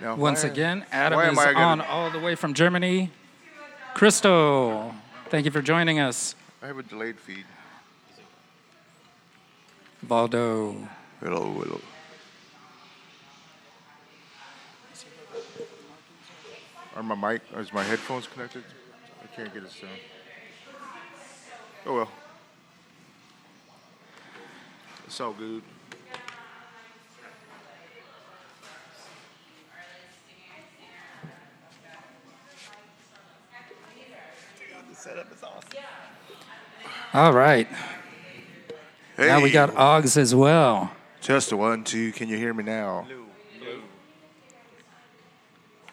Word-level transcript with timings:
Now, 0.00 0.14
Once 0.14 0.42
why- 0.44 0.50
again, 0.50 0.86
Adam 0.92 1.18
is 1.20 1.36
gonna- 1.36 1.58
on 1.58 1.80
all 1.80 2.10
the 2.10 2.20
way 2.20 2.34
from 2.34 2.54
Germany. 2.54 3.10
Crystal, 3.94 4.94
thank 5.28 5.44
you 5.44 5.50
for 5.50 5.60
joining 5.60 5.98
us. 5.98 6.36
I 6.62 6.66
have 6.68 6.78
a 6.78 6.82
delayed 6.82 7.18
feed. 7.18 7.44
Valdo, 10.06 10.88
Hello, 11.20 11.52
hello. 11.52 11.80
Are 16.94 17.02
my 17.02 17.14
mic, 17.32 17.42
is 17.56 17.72
my 17.72 17.82
headphones 17.82 18.28
connected? 18.28 18.62
I 19.22 19.26
can't 19.34 19.52
get 19.52 19.64
it 19.64 19.70
sound. 19.70 19.92
Oh 21.86 21.94
well. 21.94 22.10
It's 25.06 25.20
all 25.20 25.32
good. 25.32 25.62
The 34.90 34.94
setup 34.96 35.32
is 35.32 35.42
awesome. 35.42 35.68
All 37.14 37.32
right. 37.32 37.66
Hey, 39.16 39.26
Now 39.26 39.40
we 39.40 39.50
got 39.50 39.70
Oggs 39.74 40.16
as 40.16 40.34
well. 40.34 40.92
Test 41.20 41.52
a 41.52 41.56
one, 41.56 41.84
two. 41.84 42.12
Can 42.12 42.28
you 42.28 42.36
hear 42.36 42.54
me 42.54 42.62
now? 42.64 43.06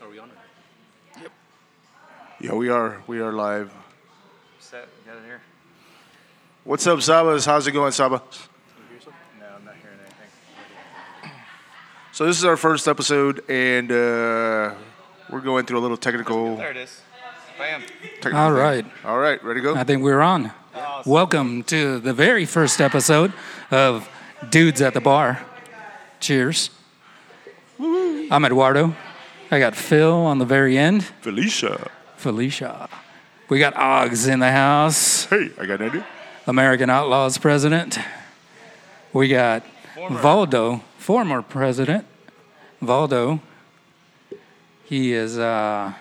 Are 0.02 0.10
we 0.10 0.20
on 0.20 0.30
it? 0.30 1.32
Yeah, 2.40 2.54
we 2.54 2.70
are. 2.70 3.02
We 3.08 3.20
are 3.20 3.34
live. 3.34 3.74
Set. 4.60 4.88
Got 5.06 5.18
it 5.18 5.24
here. 5.26 5.42
What's 6.64 6.86
up, 6.88 7.00
Sabas? 7.00 7.46
How's 7.46 7.66
it 7.68 7.72
going, 7.72 7.92
Saba? 7.92 8.22
No, 9.40 9.46
I'm 9.56 9.66
not 9.66 9.76
hearing 9.82 9.98
anything. 10.02 11.32
So 12.12 12.26
this 12.26 12.38
is 12.38 12.46
our 12.46 12.58
first 12.58 12.88
episode, 12.88 13.44
and 13.50 13.92
uh, 13.92 14.76
we're 15.32 15.42
going 15.42 15.66
through 15.66 15.80
a 15.80 15.82
little 15.82 15.98
technical. 15.98 16.58
There 16.58 16.72
it 16.72 16.78
is. 16.78 17.02
Bam. 17.58 17.82
technical 18.22 18.38
All 18.40 18.50
thing. 18.50 18.60
right. 18.60 18.86
All 19.06 19.18
right. 19.18 19.44
Ready 19.44 19.62
to 19.62 19.64
go? 19.64 19.76
I 19.76 19.84
think 19.84 20.04
we're 20.04 20.22
on. 20.22 20.52
Awesome. 20.96 21.12
Welcome 21.12 21.64
to 21.64 22.00
the 22.00 22.14
very 22.14 22.46
first 22.46 22.80
episode 22.80 23.34
of 23.70 24.08
Dudes 24.50 24.82
at 24.82 24.94
the 24.94 25.02
Bar. 25.02 25.46
Cheers. 26.22 26.70
I'm 27.78 28.46
Eduardo. 28.46 28.96
I 29.52 29.60
got 29.60 29.76
Phil 29.76 30.14
on 30.14 30.38
the 30.38 30.46
very 30.46 30.78
end. 30.78 31.04
Felicia. 31.20 31.92
Felicia. 32.16 32.88
We 33.50 33.60
got 33.60 33.74
Oggs 33.74 34.30
in 34.30 34.40
the 34.40 34.54
house. 34.54 35.26
Hey, 35.26 35.50
I 35.60 35.66
got 35.66 35.82
an 35.82 35.90
idea. 35.90 36.08
American 36.48 36.90
Outlaws 36.90 37.38
president. 37.40 38.00
We 39.12 39.28
got 39.28 39.64
Former. 39.96 40.20
Valdo, 40.22 40.82
former 40.98 41.42
president. 41.42 42.06
Valdo. 42.82 43.42
He 44.86 45.12
is 45.12 45.38
uh, 45.38 45.92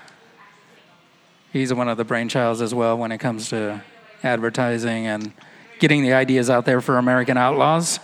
he's 1.52 1.74
one 1.74 1.88
of 1.88 1.96
the 1.96 2.04
brainchilds 2.04 2.62
as 2.62 2.72
well 2.72 2.96
when 2.96 3.10
it 3.10 3.18
comes 3.18 3.48
to 3.48 3.82
advertising 4.24 5.06
and 5.06 5.32
getting 5.78 6.02
the 6.02 6.14
ideas 6.14 6.50
out 6.50 6.64
there 6.64 6.80
for 6.80 6.98
American 6.98 7.36
Outlaws. 7.36 8.00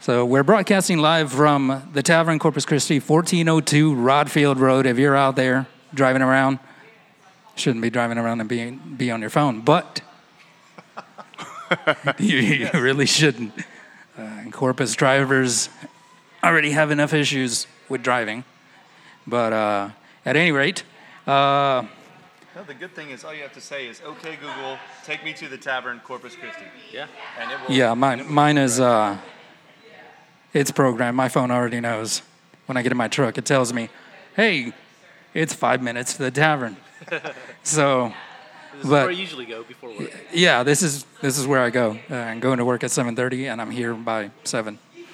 So 0.00 0.24
we're 0.24 0.42
broadcasting 0.42 0.98
live 0.98 1.32
from 1.32 1.90
the 1.92 2.02
Tavern 2.02 2.38
Corpus 2.38 2.66
Christi, 2.66 2.96
1402 2.96 3.94
Rodd 3.94 4.30
Field 4.30 4.58
Road. 4.58 4.86
If 4.86 4.98
you're 4.98 5.16
out 5.16 5.36
there 5.36 5.66
driving 5.94 6.22
around, 6.22 6.58
shouldn't 7.54 7.82
be 7.82 7.90
driving 7.90 8.18
around 8.18 8.40
and 8.40 8.48
be, 8.48 8.70
be 8.70 9.10
on 9.10 9.20
your 9.20 9.30
phone, 9.30 9.60
but 9.60 10.00
you, 12.18 12.38
you 12.38 12.68
really 12.74 13.06
shouldn't. 13.06 13.52
Uh, 14.18 14.50
Corpus 14.50 14.94
drivers 14.94 15.68
already 16.44 16.72
have 16.72 16.90
enough 16.90 17.14
issues 17.14 17.66
with 17.88 18.02
driving. 18.02 18.44
But 19.26 19.52
uh, 19.52 19.90
at 20.26 20.36
any 20.36 20.52
rate, 20.52 20.82
uh, 21.26 21.84
No, 22.54 22.62
the 22.64 22.74
good 22.74 22.94
thing 22.94 23.10
is 23.10 23.24
all 23.24 23.32
you 23.32 23.42
have 23.42 23.54
to 23.54 23.60
say 23.62 23.86
is, 23.86 24.02
"Okay, 24.04 24.36
Google, 24.36 24.78
take 25.04 25.24
me 25.24 25.32
to 25.34 25.48
the 25.48 25.56
tavern, 25.56 26.00
Corpus 26.04 26.36
Christi." 26.36 26.64
Yeah. 26.92 27.06
And 27.38 27.50
it 27.50 27.58
will. 27.66 27.74
yeah, 27.74 27.94
mine, 27.94 28.30
mine 28.30 28.58
is 28.58 28.78
uh, 28.78 29.16
it's 30.52 30.70
programmed. 30.70 31.16
My 31.16 31.28
phone 31.28 31.50
already 31.50 31.80
knows. 31.80 32.22
When 32.66 32.76
I 32.76 32.82
get 32.82 32.92
in 32.92 32.98
my 32.98 33.08
truck, 33.08 33.38
it 33.38 33.46
tells 33.46 33.72
me, 33.72 33.88
"Hey, 34.36 34.72
it's 35.32 35.54
five 35.54 35.82
minutes 35.82 36.12
to 36.16 36.22
the 36.24 36.30
tavern." 36.30 36.76
so, 37.62 38.12
This 38.74 38.84
is 38.84 38.90
But- 38.90 39.02
where 39.06 39.08
I 39.08 39.12
usually 39.12 39.46
go 39.46 39.62
before 39.62 39.90
work. 39.90 40.10
yeah, 40.32 40.62
this 40.62 40.82
is 40.82 41.04
this 41.22 41.38
is 41.38 41.46
where 41.46 41.60
I 41.60 41.70
go. 41.70 41.98
Uh, 42.10 42.16
I'm 42.16 42.40
going 42.40 42.58
to 42.58 42.64
work 42.66 42.84
at 42.84 42.90
7:30, 42.90 43.50
and 43.50 43.60
I'm 43.62 43.70
here 43.70 43.94
by 43.94 44.30
seven. 44.44 44.78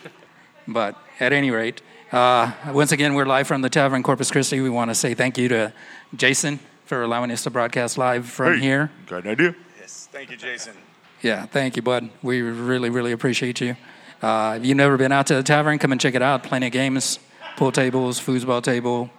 But 0.67 0.97
at 1.21 1.33
any 1.33 1.51
rate, 1.51 1.81
uh, 2.13 2.53
once 2.73 2.93
again, 2.93 3.15
we're 3.15 3.25
live 3.27 3.47
from 3.47 3.63
the 3.63 3.71
Tavern 3.71 4.03
Corpus 4.03 4.31
Christi. 4.31 4.61
We 4.61 4.69
want 4.71 4.91
to 4.91 4.95
say 4.95 5.15
thank 5.15 5.39
you 5.39 5.49
to 5.49 5.73
Jason 6.15 6.59
for 6.89 7.03
allowing 7.03 7.31
us 7.31 7.43
to 7.43 7.51
broadcast 7.51 7.99
live 7.99 8.27
from 8.27 8.55
Hey, 8.55 8.61
here. 8.61 8.91
Got 9.07 9.25
an 9.25 9.31
idea. 9.33 9.55
Yes. 9.79 10.09
Thank 10.11 10.31
you, 10.31 10.39
Jason. 10.39 10.73
Yeah, 11.21 11.45
thank 11.45 11.77
you, 11.77 11.83
bud. 11.83 12.09
We 12.23 12.41
really, 12.41 12.89
really 12.89 13.13
appreciate 13.13 13.61
you. 13.61 13.77
Uh, 14.23 14.57
if 14.59 14.65
you've 14.65 14.77
never 14.77 14.97
been 14.97 15.13
out 15.13 15.27
to 15.27 15.35
the 15.35 15.43
tavern, 15.43 15.79
come 15.79 15.93
and 15.93 16.01
check 16.01 16.15
it 16.15 16.23
out. 16.23 16.45
Plenty 16.45 16.69
of 16.69 16.73
games, 16.73 17.19
pool 17.59 17.73
tables, 17.73 18.19
foosball 18.19 18.63
table, 18.63 19.11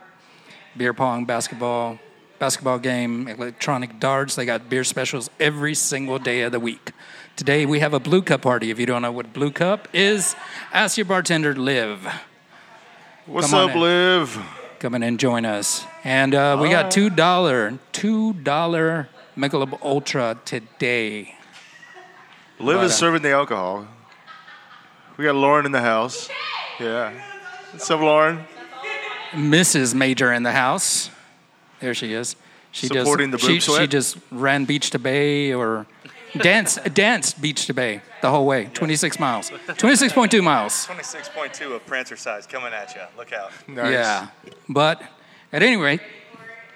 beer 0.75 0.95
pong, 0.95 1.25
basketball, 1.25 1.99
basketball 2.39 2.79
game, 2.79 3.27
electronic 3.27 3.99
darts. 3.99 4.35
They 4.35 4.45
got 4.45 4.67
beer 4.67 4.83
specials 4.83 5.29
every 5.39 5.75
single 5.75 6.17
day 6.17 6.41
of 6.41 6.51
the 6.51 6.59
week. 6.59 6.91
Today 7.35 7.67
we 7.67 7.79
have 7.81 7.93
a 7.93 7.99
Blue 7.99 8.23
Cup 8.23 8.41
party. 8.41 8.71
If 8.71 8.79
you 8.79 8.87
don't 8.87 9.03
know 9.03 9.11
what 9.11 9.31
Blue 9.31 9.51
Cup 9.51 9.87
is, 9.93 10.35
ask 10.73 10.97
your 10.97 11.05
bartender, 11.05 11.53
Liv. 11.53 12.03
What's 13.27 13.53
up, 13.53 13.75
in. 13.75 13.79
Liv? 13.79 14.43
Come 14.79 14.95
in 14.95 15.03
and 15.03 15.19
join 15.19 15.45
us. 15.45 15.85
And 16.03 16.33
uh, 16.33 16.57
we 16.61 16.69
got 16.69 16.91
two 16.91 17.09
dollar, 17.09 17.77
two 17.91 18.33
dollar 18.33 19.09
Michelob 19.35 19.81
Ultra 19.81 20.37
today. 20.45 21.35
Liv 22.59 22.77
But, 22.77 22.85
is 22.85 22.91
uh, 22.91 22.95
serving 22.95 23.21
the 23.21 23.31
alcohol. 23.31 23.87
We 25.17 25.25
got 25.25 25.35
Lauren 25.35 25.65
in 25.65 25.71
the 25.71 25.81
house. 25.81 26.29
Yeah. 26.79 27.11
What's 27.71 27.89
up, 27.91 27.99
Lauren? 27.99 28.45
Mrs. 29.31 29.93
Major 29.93 30.31
in 30.31 30.43
the 30.43 30.51
house. 30.51 31.09
There 31.79 31.93
she 31.93 32.13
is. 32.13 32.35
She 32.71 32.87
Supporting 32.87 33.31
just, 33.31 33.41
the 33.43 33.47
boob 33.47 33.61
she, 33.61 33.61
sweat? 33.61 33.81
she 33.81 33.87
just 33.87 34.17
ran 34.31 34.65
beach 34.65 34.91
to 34.91 34.99
bay 34.99 35.53
or 35.53 35.87
danced 36.37 36.83
danced 36.93 37.41
beach 37.41 37.65
to 37.65 37.73
bay 37.73 38.01
the 38.21 38.29
whole 38.29 38.45
way. 38.45 38.69
26 38.73 39.19
miles. 39.19 39.49
26.2 39.49 40.43
miles. 40.43 40.85
26.2 40.85 41.75
of 41.75 41.85
Prancercise 41.85 42.47
coming 42.47 42.73
at 42.73 42.95
you. 42.95 43.01
Look 43.17 43.33
out. 43.33 43.51
Nice. 43.67 43.91
Yeah. 43.91 44.27
But 44.67 45.01
at 45.51 45.63
any 45.63 45.77
rate, 45.77 46.01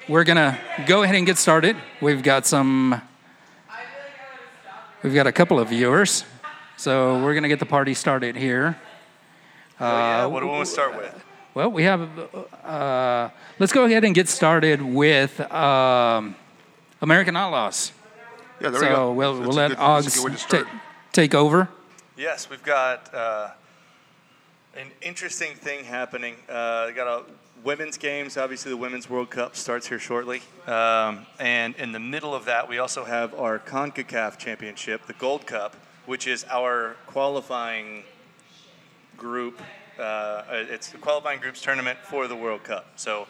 we're 0.07 0.23
gonna 0.23 0.59
go 0.85 1.03
ahead 1.03 1.15
and 1.15 1.25
get 1.25 1.37
started. 1.37 1.75
We've 2.01 2.23
got 2.23 2.45
some 2.45 3.01
we've 5.03 5.13
got 5.13 5.27
a 5.27 5.31
couple 5.31 5.59
of 5.59 5.69
viewers. 5.69 6.25
So 6.77 7.23
we're 7.23 7.33
gonna 7.33 7.47
get 7.47 7.59
the 7.59 7.65
party 7.65 7.93
started 7.93 8.35
here. 8.35 8.77
Oh, 9.79 9.85
yeah. 9.87 10.25
What 10.25 10.39
do 10.41 10.45
we 10.47 10.51
want 10.51 10.65
to 10.65 10.71
start 10.71 10.95
with? 10.95 11.23
Well, 11.53 11.69
we 11.71 11.83
have. 11.83 12.09
Uh, 12.63 13.29
let's 13.59 13.71
go 13.71 13.85
ahead 13.85 14.03
and 14.03 14.15
get 14.15 14.27
started 14.27 14.81
with 14.81 15.39
um, 15.51 16.35
American 17.01 17.35
Outlaws. 17.35 17.91
Yeah, 18.59 18.69
there 18.69 18.81
we 18.81 18.87
so 18.87 18.95
go. 18.95 19.11
we'll, 19.13 19.33
That's 19.35 19.47
we'll 19.47 19.55
let 19.55 19.67
good- 19.69 19.77
that's 19.77 20.17
a 20.17 20.21
good 20.21 20.31
Oggs 20.31 20.47
ta- 20.47 20.79
take 21.11 21.35
over. 21.35 21.69
Yes, 22.17 22.49
we've 22.49 22.63
got 22.63 23.13
uh, 23.13 23.49
an 24.75 24.87
interesting 25.01 25.53
thing 25.55 25.85
happening. 25.85 26.35
Uh, 26.49 26.91
got 26.91 27.07
a 27.07 27.23
women's 27.63 27.97
games. 27.97 28.37
Obviously, 28.37 28.71
the 28.71 28.77
Women's 28.77 29.09
World 29.09 29.29
Cup 29.29 29.55
starts 29.55 29.87
here 29.87 29.99
shortly. 29.99 30.41
Um, 30.67 31.25
and 31.39 31.75
in 31.75 31.91
the 31.91 31.99
middle 31.99 32.35
of 32.35 32.45
that, 32.45 32.67
we 32.67 32.77
also 32.77 33.05
have 33.05 33.33
our 33.33 33.59
CONCACAF 33.59 34.37
Championship, 34.37 35.05
the 35.07 35.13
Gold 35.13 35.45
Cup, 35.45 35.75
which 36.05 36.27
is 36.27 36.45
our 36.49 36.95
qualifying 37.07 38.03
group. 39.17 39.61
Uh, 39.97 40.43
it's 40.49 40.89
the 40.89 40.97
qualifying 40.97 41.39
groups 41.39 41.61
tournament 41.61 41.97
for 41.99 42.27
the 42.27 42.35
World 42.35 42.63
Cup. 42.63 42.87
So 42.95 43.27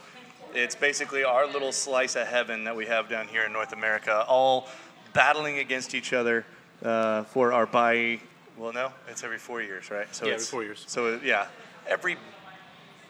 it's 0.53 0.75
basically 0.75 1.24
our 1.24 1.45
little 1.45 1.71
slice 1.71 2.15
of 2.15 2.27
heaven 2.27 2.63
that 2.63 2.75
we 2.75 2.86
have 2.86 3.09
down 3.09 3.27
here 3.27 3.44
in 3.44 3.53
North 3.53 3.74
America, 3.74 4.25
all 4.27 4.68
battling 5.13 5.59
against 5.59 5.94
each 5.94 6.13
other 6.13 6.45
uh, 6.83 7.24
for 7.24 7.53
our 7.53 7.65
bi. 7.65 8.19
Well, 8.57 8.74
no, 8.74 8.91
it's 9.07 9.24
every 9.24 9.39
four 9.39 9.62
years, 9.62 9.91
right? 9.91 10.13
So 10.13 10.25
Yeah, 10.25 10.33
it's, 10.33 10.44
every 10.44 10.51
four 10.51 10.63
years. 10.63 10.83
So 10.88 11.19
yeah, 11.24 11.47
every 11.88 12.18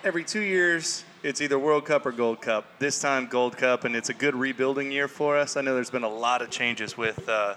every 0.04 0.24
two 0.24 0.42
years, 0.42 1.04
it's 1.24 1.40
either 1.40 1.58
World 1.58 1.86
Cup 1.86 2.06
or 2.06 2.12
Gold 2.12 2.42
Cup. 2.42 2.66
This 2.80 3.00
time, 3.00 3.28
Gold 3.28 3.56
Cup, 3.56 3.86
and 3.86 3.96
it's 3.96 4.10
a 4.10 4.14
good 4.14 4.36
rebuilding 4.36 4.92
year 4.92 5.08
for 5.08 5.38
us. 5.38 5.56
I 5.56 5.62
know 5.62 5.74
there's 5.74 5.90
been 5.90 6.04
a 6.04 6.10
lot 6.10 6.42
of 6.42 6.50
changes 6.50 6.98
with 6.98 7.28
uh, 7.30 7.56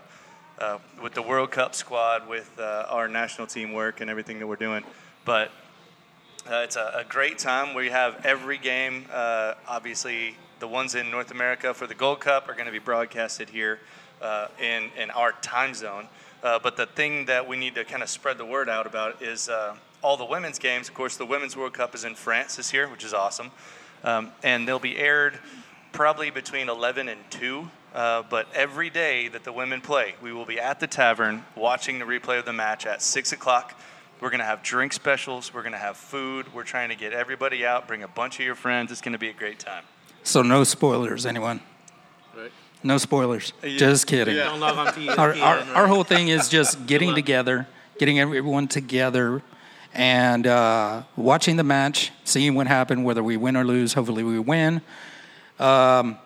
uh, 0.61 0.79
with 1.03 1.15
the 1.15 1.23
World 1.23 1.51
Cup 1.51 1.75
squad, 1.75 2.29
with 2.29 2.49
uh, 2.61 2.87
our 2.89 3.09
national 3.09 3.49
team 3.49 3.73
work, 3.73 4.01
and 4.01 4.09
everything 4.09 4.39
that 4.39 4.47
we're 4.47 4.55
doing. 4.55 4.85
But 5.25 5.51
uh, 6.49 6.63
it's 6.63 6.77
a, 6.77 6.93
a 6.99 7.05
great 7.05 7.39
time. 7.39 7.75
We 7.75 7.91
have 7.91 8.25
every 8.25 8.57
game. 8.57 9.07
Uh, 9.13 9.55
obviously, 9.67 10.37
the 10.61 10.69
ones 10.69 10.95
in 10.95 11.11
North 11.11 11.33
America 11.33 11.75
for 11.75 11.89
the 11.89 11.95
Gold 11.95 12.21
Cup 12.21 12.49
are 12.49 12.55
going 12.55 12.67
to 12.67 12.73
be 12.73 12.79
broadcasted 12.79 13.51
here 13.51 13.81
uh, 14.23 14.47
in 14.63 14.91
in 14.97 15.11
our 15.11 15.33
time 15.43 15.75
zone. 15.75 16.07
But 16.41 16.77
the 16.77 16.87
thing 16.87 17.25
that 17.25 17.49
we 17.49 17.57
need 17.57 17.75
to 17.75 17.85
kind 17.85 18.05
of 18.05 18.09
spread 18.09 18.39
the 18.39 18.47
word 18.47 18.69
out 18.69 18.87
about 18.87 19.21
is 19.21 19.51
all 20.07 20.17
the 20.17 20.25
women's 20.25 20.61
games. 20.61 20.89
Of 20.89 20.95
course, 20.95 21.17
the 21.17 21.27
Women's 21.27 21.57
World 21.57 21.75
Cup 21.75 21.93
is 21.93 22.05
in 22.05 22.15
France 22.15 22.55
this 22.55 22.73
year, 22.73 22.87
which 22.87 23.03
is 23.03 23.13
awesome. 23.13 23.51
Um, 24.05 24.31
and 24.45 24.67
they'll 24.67 24.79
be 24.79 24.97
aired 24.97 25.37
probably 25.91 26.31
between 26.31 26.69
11 26.69 27.09
and 27.09 27.19
2. 27.31 27.69
Uh, 27.93 28.23
but 28.31 28.47
every 28.55 28.89
day 28.89 29.27
that 29.27 29.43
the 29.43 29.53
women 29.53 29.81
play, 29.81 30.15
we 30.23 30.33
will 30.33 30.45
be 30.45 30.61
at 30.61 30.79
the 30.79 30.87
tavern 30.87 31.45
watching 31.57 31.99
the 31.99 32.05
replay 32.05 32.39
of 32.39 32.45
the 32.45 32.53
match 32.53 32.87
at 32.87 33.03
6 33.03 33.33
o'clock. 33.33 33.77
We're 34.21 34.31
going 34.31 34.39
to 34.39 34.47
have 34.47 34.63
drink 34.63 34.93
specials. 34.93 35.53
We're 35.53 35.63
going 35.63 35.73
to 35.73 35.79
have 35.79 35.97
food. 35.97 36.55
We're 36.55 36.63
trying 36.63 36.91
to 36.91 36.95
get 36.95 37.13
everybody 37.13 37.67
out, 37.67 37.89
bring 37.89 38.05
a 38.05 38.09
bunch 38.09 38.39
of 38.39 38.47
your 38.47 38.55
friends. 38.55 38.93
It's 38.93 39.01
going 39.01 39.15
to 39.15 39.19
be 39.19 39.31
a 39.31 39.33
great 39.33 39.59
time. 39.59 39.83
So 40.23 40.41
no 40.41 40.63
spoilers, 40.63 41.27
anyone. 41.27 41.61
Right. 42.37 42.53
No 42.85 42.99
spoilers. 42.99 43.53
Yeah. 43.61 43.77
Just 43.77 44.07
kidding. 44.07 44.37
Don't 44.37 44.61
log 44.61 44.79
on 44.79 44.95
to 44.95 45.21
Our, 45.21 45.35
our, 45.35 45.59
our 45.75 45.87
whole 45.89 46.05
thing 46.05 46.29
is 46.29 46.49
just 46.49 46.87
getting 46.87 47.17
together, 47.17 47.67
getting 47.99 48.21
everyone 48.21 48.69
together, 48.69 49.43
and 49.97 50.47
uh, 50.47 51.03
watching 51.17 51.57
the 51.57 51.65
match, 51.65 52.13
seeing 52.23 52.55
what 52.55 52.67
happened, 52.67 53.03
whether 53.03 53.23
we 53.23 53.39
win 53.39 53.57
or 53.57 53.65
lose. 53.65 53.95
Hopefully, 53.95 54.23
we 54.23 54.39
win. 54.39 54.83
Um, 55.59 56.19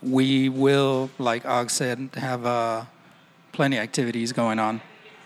we 0.00 0.48
will, 0.48 1.10
like 1.18 1.44
Og 1.44 1.70
said, 1.70 2.10
have 2.14 2.46
uh, 2.46 2.84
plenty 3.50 3.78
of 3.78 3.82
activities 3.82 4.32
going 4.32 4.60
on 4.60 4.80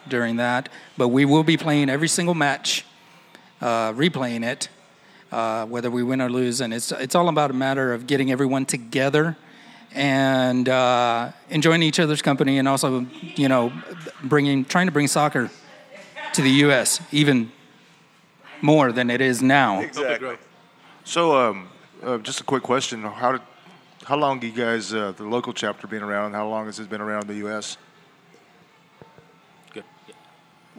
during 0.09 0.37
that. 0.37 0.71
But 0.97 1.09
we 1.09 1.27
will 1.27 1.45
be 1.45 1.59
playing 1.59 1.91
every 1.91 2.09
single 2.09 2.35
match, 2.35 2.87
uh, 3.61 3.93
replaying 3.93 4.43
it, 4.43 4.71
uh, 5.31 5.67
whether 5.67 5.91
we 5.91 6.03
win 6.03 6.23
or 6.23 6.31
lose. 6.31 6.63
And 6.63 6.73
it's 6.73 6.91
it's 6.91 7.15
all 7.15 7.29
about 7.29 7.51
a 7.51 7.55
matter 7.55 7.93
of 7.93 8.07
getting 8.07 8.33
everyone 8.33 8.65
together 8.65 9.37
and 9.93 10.71
uh, 10.71 11.33
enjoying 11.51 11.83
each 11.83 12.01
other's 12.01 12.23
company, 12.23 12.59
and 12.59 12.67
also, 12.67 13.07
you 13.35 13.49
know, 13.49 13.73
bringing 14.25 14.65
trying 14.65 14.87
to 14.87 14.93
bring 14.93 15.07
soccer 15.07 15.51
to 16.37 16.43
the 16.43 16.51
U.S. 16.51 17.01
even 17.13 17.51
more 18.61 18.93
than 18.93 19.11
it 19.11 19.21
is 19.21 19.43
now. 19.43 19.81
Exactly. 19.81 20.37
So, 21.05 21.37
um, 21.37 21.69
uh, 22.03 22.19
just 22.19 22.41
a 22.41 22.45
quick 22.45 22.63
question: 22.63 23.03
How 23.03 23.33
did, 23.33 23.41
how 24.05 24.17
long 24.17 24.43
you 24.43 24.53
guys, 24.53 24.93
uh, 24.93 25.13
the 25.17 25.25
local 25.25 25.53
chapter, 25.53 25.87
been 25.87 26.03
around? 26.03 26.35
How 26.35 26.47
long 26.47 26.67
has 26.67 26.79
it 26.79 26.91
been 26.91 27.01
around 27.01 27.23
in 27.23 27.29
the 27.29 27.35
U.S.? 27.47 27.79
Good. 29.73 29.85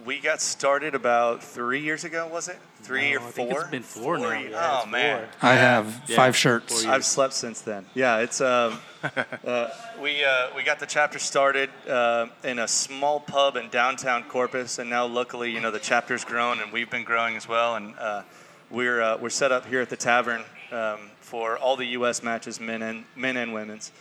We 0.05 0.19
got 0.19 0.41
started 0.41 0.93
about 0.93 1.43
three 1.43 1.81
years 1.81 2.03
ago, 2.03 2.27
was 2.27 2.47
it? 2.47 2.59
Three 2.87 3.11
No, 3.11 3.17
or 3.17 3.19
I 3.19 3.23
four? 3.23 3.31
think 3.31 3.51
it's 3.51 3.69
been 3.69 3.83
four 3.83 4.17
now. 4.17 4.29
Yeah, 4.31 4.47
oh, 4.79 4.81
it's 4.83 4.91
man. 4.91 5.19
four. 5.19 5.49
I 5.49 5.55
have 5.55 6.01
Yeah, 6.07 6.15
five 6.15 6.37
shirts. 6.37 6.85
I've 6.85 7.03
slept 7.03 7.33
since 7.33 7.59
then. 7.59 7.85
Yeah, 7.93 8.19
it's 8.19 8.39
um, 8.39 8.79
uh, 9.45 9.67
we 10.01 10.23
uh, 10.23 10.47
we 10.55 10.63
got 10.63 10.79
the 10.79 10.85
chapter 10.85 11.19
started 11.19 11.69
uh, 11.89 12.27
in 12.45 12.59
a 12.59 12.67
small 12.67 13.19
pub 13.19 13.57
in 13.57 13.67
downtown 13.69 14.23
Corpus, 14.23 14.79
and 14.79 14.89
now 14.89 15.05
luckily, 15.05 15.51
you 15.51 15.59
know, 15.59 15.69
the 15.69 15.79
chapter's 15.79 16.23
grown 16.23 16.61
and 16.61 16.71
we've 16.71 16.89
been 16.89 17.03
growing 17.03 17.35
as 17.35 17.45
well, 17.47 17.75
and 17.75 17.93
uh, 17.99 18.21
we're 18.71 19.01
uh, 19.01 19.17
we're 19.17 19.29
set 19.29 19.51
up 19.51 19.65
here 19.65 19.81
at 19.81 19.89
the 19.89 19.97
tavern 19.97 20.43
um, 20.71 20.99
for 21.19 21.57
all 21.57 21.75
the 21.75 21.87
U.S. 21.87 22.23
matches, 22.23 22.61
men 22.61 22.81
and 22.81 23.03
men 23.17 23.35
and 23.35 23.53
women's, 23.53 23.91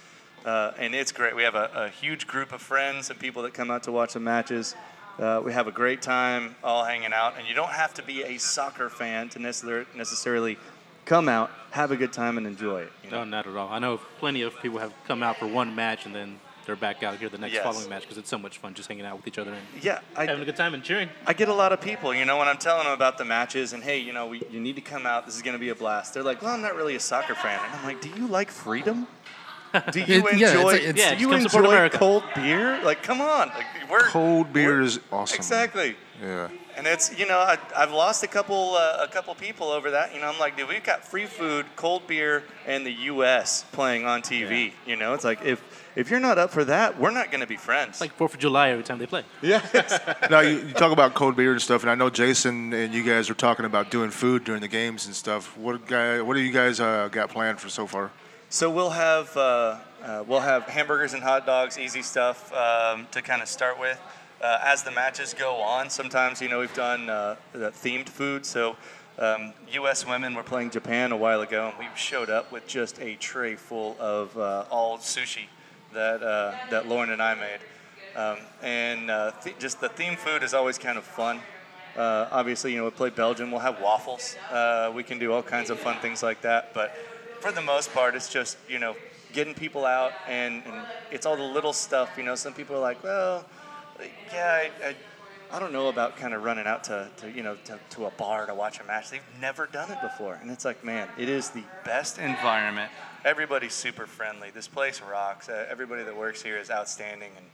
uh, 0.44 0.70
and 0.78 0.94
it's 0.94 1.10
great. 1.10 1.34
We 1.34 1.42
have 1.42 1.56
a, 1.56 1.70
a 1.74 1.88
huge 1.88 2.28
group 2.28 2.52
of 2.52 2.62
friends 2.62 3.10
and 3.10 3.18
people 3.18 3.42
that 3.42 3.52
come 3.52 3.68
out 3.72 3.82
to 3.82 3.90
watch 3.92 4.12
the 4.12 4.20
matches. 4.20 4.76
Uh, 5.18 5.40
we 5.44 5.52
have 5.52 5.66
a 5.66 5.72
great 5.72 6.02
time 6.02 6.54
all 6.62 6.84
hanging 6.84 7.12
out, 7.12 7.34
and 7.38 7.48
you 7.48 7.54
don't 7.54 7.70
have 7.70 7.94
to 7.94 8.02
be 8.02 8.22
a 8.22 8.36
soccer 8.38 8.88
fan 8.90 9.28
to 9.30 9.38
necessar- 9.38 9.86
necessarily 9.94 10.58
come 11.06 11.28
out, 11.28 11.50
have 11.70 11.90
a 11.90 11.96
good 11.96 12.12
time, 12.12 12.36
and 12.36 12.46
enjoy 12.46 12.82
it. 12.82 12.92
you 13.02 13.10
know? 13.10 13.18
No, 13.18 13.24
not 13.24 13.46
at 13.46 13.56
all. 13.56 13.68
I 13.70 13.78
know 13.78 13.98
plenty 14.18 14.42
of 14.42 14.58
people 14.60 14.78
have 14.78 14.92
come 15.06 15.22
out 15.22 15.38
for 15.38 15.46
one 15.46 15.74
match 15.74 16.04
and 16.04 16.14
then 16.14 16.38
they're 16.66 16.74
back 16.76 17.04
out 17.04 17.16
here 17.18 17.28
the 17.28 17.38
next 17.38 17.54
Yes. 17.54 17.62
following 17.62 17.88
match 17.88 18.02
because 18.02 18.18
it's 18.18 18.28
so 18.28 18.36
much 18.38 18.58
fun 18.58 18.74
just 18.74 18.88
hanging 18.88 19.06
out 19.06 19.16
with 19.16 19.28
each 19.28 19.38
other 19.38 19.52
and 19.52 19.62
Yeah, 19.80 20.00
I, 20.16 20.26
having 20.26 20.42
a 20.42 20.44
good 20.44 20.56
time 20.56 20.74
and 20.74 20.82
cheering. 20.82 21.08
I 21.24 21.32
get 21.32 21.48
a 21.48 21.54
lot 21.54 21.72
of 21.72 21.80
people, 21.80 22.12
you 22.12 22.24
know, 22.24 22.36
when 22.38 22.48
I'm 22.48 22.58
telling 22.58 22.84
them 22.84 22.92
about 22.92 23.18
the 23.18 23.24
matches 23.24 23.72
and 23.72 23.84
hey, 23.84 23.98
you 23.98 24.12
know, 24.12 24.26
we, 24.26 24.42
you 24.50 24.58
need 24.58 24.74
to 24.74 24.82
come 24.82 25.06
out. 25.06 25.26
This 25.26 25.36
is 25.36 25.42
going 25.42 25.54
to 25.54 25.60
be 25.60 25.68
a 25.68 25.76
blast. 25.76 26.12
They're 26.12 26.24
like, 26.24 26.42
well, 26.42 26.52
I'm 26.52 26.60
not 26.62 26.74
really 26.74 26.96
a 26.96 27.00
soccer 27.00 27.36
fan, 27.36 27.60
and 27.64 27.72
I'm 27.76 27.84
like, 27.84 28.00
do 28.02 28.08
you 28.10 28.26
like 28.26 28.50
freedom? 28.50 29.06
Do 29.92 30.00
you 30.00 30.26
It- 30.28 30.38
yeah, 30.38 30.48
enjoy? 30.54 30.74
it's- 30.74 30.88
it's- 30.90 30.96
Yeah, 30.98 31.14
do 31.14 31.20
you 31.20 31.30
just 31.30 31.52
come 31.54 31.62
support 31.62 31.82
enjoy 31.84 31.98
cold 31.98 32.24
beer? 32.34 32.80
Like, 32.82 33.02
come 33.02 33.20
on, 33.20 33.48
like, 33.48 33.66
we're 33.90 34.00
Cold 34.08 34.52
beer 34.52 34.74
we're- 34.76 34.86
is 34.86 35.00
awesome. 35.12 35.36
Exactly. 35.36 35.96
Yeah. 36.22 36.48
And 36.78 36.86
it's 36.86 37.18
you 37.18 37.26
know 37.26 37.38
I, 37.38 37.56
I've 37.74 37.90
lost 37.92 38.22
a 38.22 38.26
couple 38.26 38.74
uh, 38.76 38.98
a 39.02 39.08
couple 39.08 39.34
people 39.34 39.68
over 39.70 39.92
that. 39.92 40.14
You 40.14 40.20
know 40.20 40.28
I'm 40.28 40.38
like, 40.38 40.58
dude, 40.58 40.68
we've 40.68 40.84
got 40.84 41.02
free 41.06 41.24
food, 41.24 41.64
cold 41.74 42.06
beer, 42.06 42.42
and 42.66 42.84
the 42.84 42.92
U.S. 43.12 43.64
playing 43.72 44.04
on 44.04 44.20
TV. 44.20 44.72
You 44.86 44.96
know, 44.96 45.14
it's 45.14 45.24
like 45.24 45.42
if 45.42 45.62
if 45.94 46.10
you're 46.10 46.20
not 46.20 46.36
up 46.36 46.50
for 46.50 46.64
that, 46.66 47.00
we're 47.00 47.12
not 47.12 47.30
going 47.30 47.40
to 47.40 47.46
be 47.46 47.56
friends. 47.56 47.88
It's 47.92 48.00
like 48.02 48.12
Fourth 48.12 48.34
of 48.34 48.40
July 48.40 48.68
every 48.70 48.84
time 48.84 48.98
they 48.98 49.06
play. 49.06 49.24
yeah, 49.42 49.62
now 50.30 50.40
you, 50.40 50.58
you 50.58 50.72
talk 50.74 50.92
about 50.92 51.14
cold 51.14 51.34
beer 51.34 51.52
and 51.52 51.62
stuff, 51.62 51.80
and 51.82 51.90
I 51.90 51.94
know 51.94 52.10
Jason 52.10 52.74
and 52.74 52.92
you 52.92 53.02
guys 53.02 53.30
are 53.30 53.34
talking 53.34 53.64
about 53.64 53.90
doing 53.90 54.10
food 54.10 54.44
during 54.44 54.60
the 54.60 54.68
games 54.68 55.06
and 55.06 55.14
stuff. 55.14 55.56
What 55.56 55.86
guy? 55.86 56.20
What 56.20 56.34
do 56.34 56.40
you 56.40 56.52
guys 56.52 56.78
uh, 56.78 57.08
got 57.10 57.30
planned 57.30 57.58
for 57.58 57.70
so 57.70 57.86
far? 57.86 58.10
So 58.48 58.70
we'll 58.70 58.90
have 58.90 59.36
uh, 59.36 59.78
uh, 60.04 60.24
we'll 60.26 60.40
have 60.40 60.64
hamburgers 60.64 61.14
and 61.14 61.22
hot 61.22 61.46
dogs, 61.46 61.76
easy 61.76 62.00
stuff 62.00 62.52
um, 62.52 63.08
to 63.10 63.20
kind 63.20 63.42
of 63.42 63.48
start 63.48 63.78
with. 63.78 64.00
Uh, 64.40 64.60
as 64.62 64.84
the 64.84 64.92
matches 64.92 65.34
go 65.34 65.56
on, 65.56 65.90
sometimes 65.90 66.40
you 66.40 66.48
know 66.48 66.60
we've 66.60 66.72
done 66.72 67.10
uh, 67.10 67.34
the 67.52 67.70
themed 67.72 68.08
food. 68.08 68.46
So 68.46 68.76
um, 69.18 69.52
U.S. 69.72 70.06
women 70.06 70.32
were 70.36 70.44
playing 70.44 70.70
Japan 70.70 71.10
a 71.10 71.16
while 71.16 71.40
ago, 71.40 71.68
and 71.70 71.76
we 71.76 71.86
showed 71.96 72.30
up 72.30 72.52
with 72.52 72.68
just 72.68 73.00
a 73.00 73.16
tray 73.16 73.56
full 73.56 73.96
of 73.98 74.38
uh, 74.38 74.64
all 74.70 74.98
sushi 74.98 75.46
that 75.92 76.22
uh, 76.22 76.54
that 76.70 76.86
Lauren 76.86 77.10
and 77.10 77.20
I 77.20 77.34
made. 77.34 77.58
Um, 78.14 78.38
and 78.62 79.34
th- 79.42 79.58
just 79.58 79.80
the 79.80 79.88
theme 79.88 80.14
food 80.14 80.44
is 80.44 80.54
always 80.54 80.78
kind 80.78 80.96
of 80.96 81.04
fun. 81.04 81.40
Obviously, 81.96 82.72
you 82.72 82.78
know, 82.78 82.84
we 82.84 82.90
play 82.90 83.10
Belgium, 83.10 83.50
we'll 83.50 83.60
have 83.60 83.80
waffles. 83.80 84.36
We 84.94 85.02
can 85.02 85.18
do 85.18 85.32
all 85.32 85.42
kinds 85.42 85.68
of 85.68 85.80
fun 85.80 85.98
things 85.98 86.22
like 86.22 86.42
that. 86.42 86.72
But 86.72 86.96
for 87.40 87.52
the 87.52 87.62
most 87.62 87.92
part, 87.92 88.14
it's 88.14 88.32
just, 88.32 88.56
you 88.68 88.78
know, 88.78 88.94
getting 89.32 89.54
people 89.54 89.84
out 89.84 90.12
and, 90.28 90.62
and 90.64 90.74
it's 91.10 91.26
all 91.26 91.36
the 91.36 91.42
little 91.42 91.72
stuff. 91.72 92.10
You 92.16 92.22
know, 92.22 92.34
some 92.34 92.52
people 92.54 92.76
are 92.76 92.80
like, 92.80 93.02
well, 93.02 93.44
yeah, 94.32 94.68
I, 94.82 94.88
I, 94.88 94.96
I 95.52 95.58
don't 95.60 95.72
know 95.72 95.88
about 95.88 96.16
kind 96.16 96.34
of 96.34 96.42
running 96.42 96.66
out 96.66 96.84
to, 96.84 97.08
to 97.18 97.30
you 97.30 97.42
know, 97.42 97.56
to, 97.66 97.78
to 97.90 98.06
a 98.06 98.10
bar 98.12 98.46
to 98.46 98.54
watch 98.54 98.80
a 98.80 98.84
match. 98.84 99.10
They've 99.10 99.20
never 99.40 99.66
done 99.66 99.90
it 99.90 100.00
before. 100.02 100.34
And 100.40 100.50
it's 100.50 100.64
like, 100.64 100.84
man, 100.84 101.08
it 101.18 101.28
is 101.28 101.50
the 101.50 101.62
best 101.84 102.18
environment. 102.18 102.90
Everybody's 103.24 103.74
super 103.74 104.06
friendly. 104.06 104.50
This 104.50 104.68
place 104.68 105.00
rocks. 105.00 105.48
Uh, 105.48 105.66
everybody 105.70 106.02
that 106.04 106.16
works 106.16 106.42
here 106.42 106.56
is 106.58 106.70
outstanding. 106.70 107.30
And, 107.36 107.46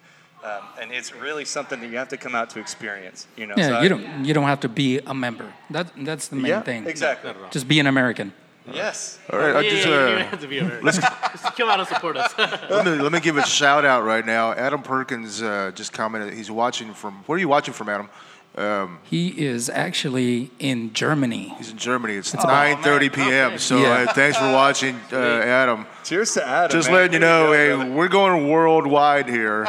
um, 0.53 0.65
and 0.81 0.91
it's 0.93 1.15
really 1.15 1.45
something 1.45 1.81
that 1.81 1.91
you 1.91 1.97
have 1.99 2.09
to 2.09 2.17
come 2.17 2.35
out 2.35 2.51
to 2.51 2.61
experience. 2.61 3.27
You 3.37 3.47
know, 3.47 3.55
So 3.57 3.61
Yeah, 3.61 3.79
I- 3.79 3.83
you 3.83 3.89
don't 3.89 4.25
you 4.25 4.35
don't 4.35 4.47
have 4.47 4.61
to 4.61 4.69
be 4.69 4.99
a 5.07 5.15
member. 5.15 5.53
That 5.71 5.93
that's 5.99 6.29
the 6.29 6.37
main 6.37 6.47
yeah, 6.47 6.63
thing. 6.63 6.87
exactly. 6.87 7.29
Not 7.29 7.37
at 7.37 7.43
all. 7.45 7.51
Just 7.51 7.69
be 7.69 7.79
an 7.79 7.87
American. 7.87 8.33
Yes. 8.71 9.19
All 9.33 9.39
right, 9.39 9.57
I 9.57 9.61
yeah, 9.61 9.71
just, 9.71 9.87
yeah, 9.89 9.95
uh, 9.95 10.07
you 10.09 10.19
don't 10.19 10.27
have 10.29 10.41
to 10.41 10.47
be 10.47 10.59
American. 10.59 10.87
Just 10.93 11.57
come 11.57 11.69
out 11.69 11.81
and 11.81 11.89
support 11.89 12.17
us. 12.17 12.33
let, 12.39 12.85
me, 12.85 12.93
let 12.93 13.11
me 13.13 13.21
give 13.21 13.37
a 13.37 13.45
shout 13.45 13.85
out 13.85 14.05
right 14.05 14.25
now. 14.25 14.53
Adam 14.53 14.83
Perkins 14.83 15.43
uh, 15.43 15.73
just 15.75 15.93
commented 15.93 16.33
he's 16.35 16.51
watching 16.51 16.95
from. 16.95 17.15
Where 17.27 17.37
are 17.37 17.41
you 17.41 17.49
watching 17.49 17.75
from, 17.75 17.89
Adam? 17.89 18.09
Um, 18.55 18.99
He 19.05 19.29
is 19.47 19.69
actually 19.71 20.51
in 20.59 20.93
Germany. 20.93 21.55
he's 21.59 21.71
in 21.71 21.79
Germany. 21.79 22.15
It's 22.15 22.35
Oh, 22.35 22.39
9:30 22.39 23.13
p.m. 23.13 23.59
So 23.59 23.79
Yeah. 23.79 23.89
uh, 24.09 24.13
thanks 24.13 24.37
for 24.39 24.53
watching, 24.53 24.95
uh, 25.13 25.17
Adam. 25.17 25.87
Cheers 26.05 26.35
to 26.35 26.47
Adam. 26.47 26.71
Just 26.71 26.89
man. 26.89 26.95
letting 26.97 27.15
you 27.15 27.19
know, 27.21 27.51
we 27.51 27.57
hey, 27.57 27.69
go, 27.69 27.77
brother. 27.79 27.91
we're 27.93 28.09
going 28.09 28.49
worldwide 28.49 29.29
here. 29.29 29.67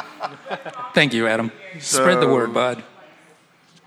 Thank 0.93 1.13
you, 1.13 1.27
Adam. 1.27 1.51
Spread 1.79 2.17
the 2.17 2.23
So- 2.23 2.33
word, 2.33 2.53
bud. 2.53 2.83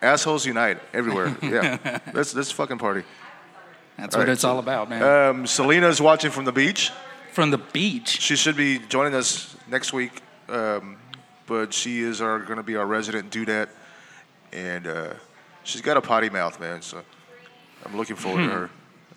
Assholes 0.02 0.44
unite 0.46 0.78
everywhere. 0.92 1.36
Yeah, 1.42 2.00
let's 2.12 2.34
let's 2.34 2.50
fucking 2.52 2.78
party. 2.78 3.02
That's 3.96 4.14
All 4.14 4.20
what 4.20 4.28
right, 4.28 4.32
it's 4.32 4.44
all 4.44 4.58
about, 4.58 4.90
man. 4.90 5.02
Um, 5.02 5.46
Selena's 5.46 6.00
watching 6.00 6.30
from 6.30 6.44
the 6.44 6.52
beach. 6.52 6.90
From 7.32 7.50
the 7.50 7.58
beach. 7.58 8.20
She 8.20 8.36
should 8.36 8.56
be 8.56 8.78
joining 8.78 9.14
us 9.14 9.56
next 9.68 9.92
week, 9.92 10.22
um, 10.48 10.96
but 11.46 11.72
she 11.72 12.00
is 12.00 12.20
going 12.20 12.56
to 12.56 12.62
be 12.62 12.76
our 12.76 12.86
resident 12.86 13.30
dudette, 13.30 13.68
and 14.52 14.86
uh, 14.86 15.14
she's 15.64 15.80
got 15.80 15.96
a 15.96 16.00
potty 16.00 16.28
mouth, 16.30 16.60
man. 16.60 16.82
So 16.82 17.02
I'm 17.84 17.96
looking 17.96 18.16
forward 18.16 18.44
to 18.44 18.50
her. 18.50 18.70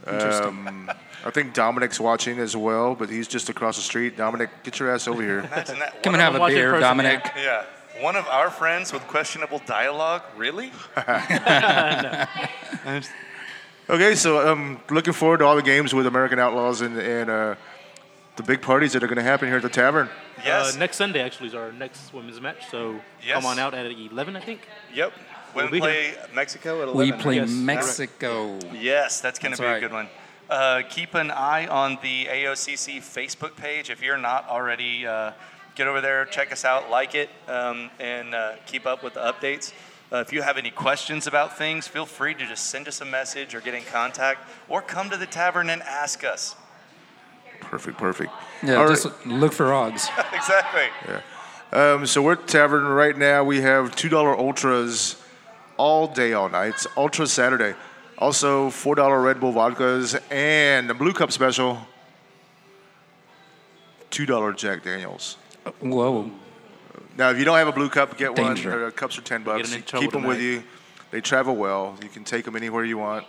Um, 0.07 0.89
I 1.25 1.31
think 1.31 1.53
Dominic's 1.53 2.00
watching 2.00 2.39
as 2.39 2.55
well, 2.55 2.95
but 2.95 3.09
he's 3.09 3.27
just 3.27 3.50
across 3.50 3.75
the 3.75 3.81
street. 3.81 4.15
Dominic, 4.15 4.50
get 4.63 4.79
your 4.79 4.93
ass 4.93 5.07
over 5.07 5.21
here. 5.21 5.41
That. 5.50 6.03
Come 6.03 6.13
and 6.13 6.21
have 6.21 6.36
a 6.36 6.39
watch 6.39 6.51
in 6.51 6.57
beer, 6.57 6.71
person, 6.71 6.81
Dominic. 6.81 7.31
Yeah. 7.36 7.65
One 8.00 8.15
of 8.15 8.25
our 8.27 8.50
friends 8.50 8.93
with 8.93 9.05
questionable 9.07 9.62
dialogue? 9.65 10.24
Really? 10.38 10.71
Okay, 13.89 14.13
so 14.13 14.38
I'm 14.51 14.79
looking 14.91 15.13
forward 15.13 15.39
to 15.39 15.46
all 15.46 15.55
the 15.55 15.63
games 15.63 15.96
with 15.96 16.05
American 16.05 16.38
Outlaws 16.38 16.81
and, 16.81 16.96
and 17.00 17.27
uh, 17.27 17.55
the 18.36 18.43
big 18.43 18.62
parties 18.62 18.93
that 18.93 19.03
are 19.03 19.08
going 19.08 19.17
to 19.17 19.24
happen 19.24 19.48
here 19.48 19.58
at 19.58 19.63
the 19.63 19.69
tavern. 19.69 20.10
Yes. 20.46 20.75
Uh, 20.75 20.79
next 20.79 20.98
Sunday 20.98 21.22
actually 21.22 21.48
is 21.48 21.55
our 21.55 21.72
next 21.72 22.13
women's 22.13 22.39
match, 22.39 22.69
so 22.69 23.00
Yes. 23.25 23.34
come 23.41 23.48
on 23.48 23.58
out 23.58 23.74
at 23.74 23.88
11, 23.88 24.36
I 24.36 24.41
think. 24.41 24.62
yep. 24.93 25.12
Women 25.55 25.72
be 25.72 25.79
play 25.79 26.13
Mexico 26.36 26.84
at 26.84 26.89
11. 26.89 26.98
We 26.98 27.12
play 27.24 27.36
Yes. 27.38 27.50
Mexico. 27.50 28.60
Yes, 28.72 29.22
that's 29.22 29.39
going 29.39 29.55
to 29.55 29.60
be 29.62 29.67
right. 29.67 29.77
a 29.77 29.79
good 29.79 29.91
one. 29.91 30.08
Uh, 30.48 30.84
keep 30.88 31.15
an 31.15 31.31
eye 31.31 31.65
on 31.65 31.98
the 32.03 32.27
AOCC 32.27 32.98
Facebook 33.00 33.55
page. 33.55 33.89
If 33.89 34.03
you're 34.03 34.17
not 34.17 34.48
already 34.48 35.08
uh, 35.08 35.31
get 35.74 35.88
over 35.88 36.00
there, 36.00 36.25
check 36.25 36.51
us 36.51 36.63
out, 36.63 36.91
like 36.91 37.15
it, 37.15 37.29
um, 37.48 37.89
and 38.00 38.36
uh, 38.36 38.53
keep 38.67 38.86
up 38.86 39.03
with 39.03 39.15
the 39.15 39.22
updates. 39.22 39.74
Uh, 40.11 40.17
if 40.17 40.33
you 40.33 40.41
have 40.41 40.57
any 40.57 40.71
questions 40.71 41.27
about 41.27 41.57
things, 41.57 41.87
feel 41.87 42.05
free 42.05 42.33
to 42.33 42.45
just 42.47 42.67
send 42.67 42.87
us 42.87 42.99
a 43.01 43.05
message 43.05 43.53
or 43.53 43.61
get 43.61 43.75
in 43.75 43.83
contact, 43.83 44.39
or 44.67 44.81
come 44.81 45.09
to 45.09 45.17
the 45.17 45.25
tavern 45.27 45.69
and 45.69 45.83
ask 45.83 46.23
us. 46.23 46.55
Perfect, 47.61 47.97
perfect. 47.97 48.31
Yeah, 48.63 48.75
All 48.75 48.85
right. 48.85 48.89
just 48.89 49.07
look 49.27 49.53
for 49.53 49.65
Oggs. 49.65 50.09
exactly. 50.33 50.87
Um, 51.71 52.07
so 52.07 52.21
we're 52.23 52.33
at 52.33 52.47
Tavern 52.47 52.85
right 52.85 53.15
now. 53.15 53.43
We 53.43 53.61
have 53.61 53.95
two 53.95 54.09
dollar 54.09 54.35
ultras 54.35 55.21
all 55.77 56.07
day, 56.07 56.33
all 56.33 56.49
night. 56.49 56.69
It's 56.69 56.87
Ultra 56.97 57.27
Saturday. 57.27 57.75
Also 58.17 58.71
four 58.71 58.95
dollar 58.95 59.21
Red 59.21 59.39
Bull 59.39 59.53
vodkas 59.53 60.19
and 60.31 60.89
the 60.89 60.95
Blue 60.95 61.13
Cup 61.13 61.31
special. 61.31 61.79
Two 64.09 64.25
dollar 64.25 64.51
Jack 64.53 64.83
Daniels. 64.83 65.37
Whoa. 65.81 66.31
Now, 67.17 67.29
if 67.31 67.38
you 67.38 67.46
don't 67.46 67.58
have 67.58 67.67
a 67.67 67.72
Blue 67.72 67.89
Cup, 67.89 68.17
get 68.17 68.36
Danger. 68.36 68.72
one. 68.72 68.84
Uh, 68.88 68.91
cups 68.91 69.17
are 69.17 69.22
ten 69.22 69.43
bucks. 69.43 69.74
in 69.74 69.84
trouble 69.84 70.01
Keep 70.03 70.12
them 70.13 70.24
with 70.24 70.41
you. 70.41 70.63
They 71.12 71.22
travel 71.22 71.55
well. 71.55 71.98
You 72.03 72.10
can 72.10 72.24
take 72.24 72.46
them 72.46 72.55
anywhere 72.55 72.86
you 72.86 72.98
want. 72.98 73.25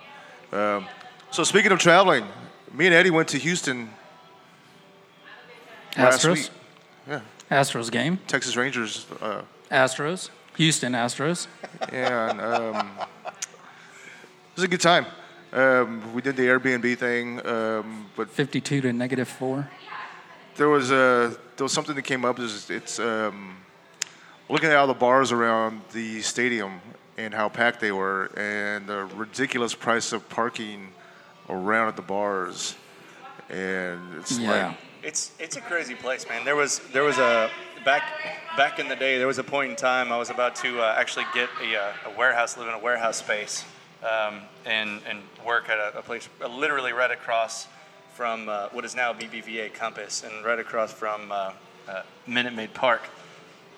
Um, 0.52 0.86
so 1.30 1.42
speaking 1.44 1.72
of 1.72 1.78
traveling, 1.78 2.24
me 2.72 2.86
and 2.86 2.94
Eddie 2.94 3.10
went 3.10 3.28
to 3.28 3.38
Houston 3.38 3.90
last 5.96 6.24
Astros. 6.24 6.34
week. 6.34 6.50
Yeah, 7.08 7.20
Astros 7.50 7.90
game. 7.90 8.18
Texas 8.26 8.56
Rangers. 8.56 9.06
Uh, 9.20 9.42
Astros. 9.70 10.30
Houston 10.56 10.92
Astros. 10.92 11.46
and 11.90 12.40
um, 12.40 12.90
it 13.26 14.56
was 14.56 14.64
a 14.64 14.68
good 14.68 14.80
time. 14.80 15.06
Um, 15.52 16.12
we 16.14 16.22
did 16.22 16.36
the 16.36 16.42
Airbnb 16.42 16.96
thing, 16.98 17.44
um, 17.46 18.06
but 18.14 18.30
52 18.30 18.82
to 18.82 18.92
negative 18.92 19.26
four. 19.28 19.68
there 20.56 20.68
was 20.68 20.90
a 20.92 21.36
there 21.60 21.66
was 21.66 21.74
something 21.74 21.94
that 21.94 22.04
came 22.04 22.24
up. 22.24 22.38
Is 22.38 22.70
it's 22.70 22.98
um, 22.98 23.54
looking 24.48 24.70
at 24.70 24.76
all 24.76 24.86
the 24.86 24.94
bars 24.94 25.30
around 25.30 25.82
the 25.92 26.22
stadium 26.22 26.80
and 27.18 27.34
how 27.34 27.50
packed 27.50 27.80
they 27.80 27.92
were, 27.92 28.30
and 28.34 28.86
the 28.86 29.04
ridiculous 29.14 29.74
price 29.74 30.14
of 30.14 30.26
parking 30.30 30.88
around 31.50 31.88
at 31.88 31.96
the 31.96 32.02
bars, 32.02 32.76
and 33.50 34.00
it's 34.16 34.38
Yeah. 34.38 34.68
like 34.68 34.76
It's 35.02 35.32
it's 35.38 35.56
a 35.56 35.60
crazy 35.60 35.94
place, 35.94 36.26
man. 36.26 36.46
There 36.46 36.56
was 36.56 36.78
there 36.94 37.04
was 37.04 37.18
a 37.18 37.50
back 37.84 38.04
back 38.56 38.78
in 38.78 38.88
the 38.88 38.96
day. 38.96 39.18
There 39.18 39.26
was 39.26 39.38
a 39.38 39.44
point 39.44 39.70
in 39.70 39.76
time 39.76 40.10
I 40.10 40.16
was 40.16 40.30
about 40.30 40.54
to 40.64 40.80
uh, 40.80 40.94
actually 40.96 41.26
get 41.34 41.50
a, 41.62 41.76
uh, 41.76 41.92
a 42.06 42.16
warehouse, 42.16 42.56
live 42.56 42.68
in 42.68 42.74
a 42.74 42.78
warehouse 42.78 43.18
space, 43.18 43.66
um, 44.02 44.40
and 44.64 45.02
and 45.06 45.18
work 45.44 45.68
at 45.68 45.76
a, 45.78 45.98
a 45.98 46.02
place 46.02 46.26
uh, 46.42 46.48
literally 46.48 46.94
right 46.94 47.10
across 47.10 47.68
from 48.20 48.50
uh, 48.50 48.68
what 48.72 48.84
is 48.84 48.94
now 48.94 49.14
BBVA 49.14 49.72
Compass, 49.72 50.24
and 50.24 50.44
right 50.44 50.58
across 50.58 50.92
from 50.92 51.32
uh, 51.32 51.52
uh, 51.88 52.02
Minute 52.26 52.52
Maid 52.52 52.74
Park. 52.74 53.00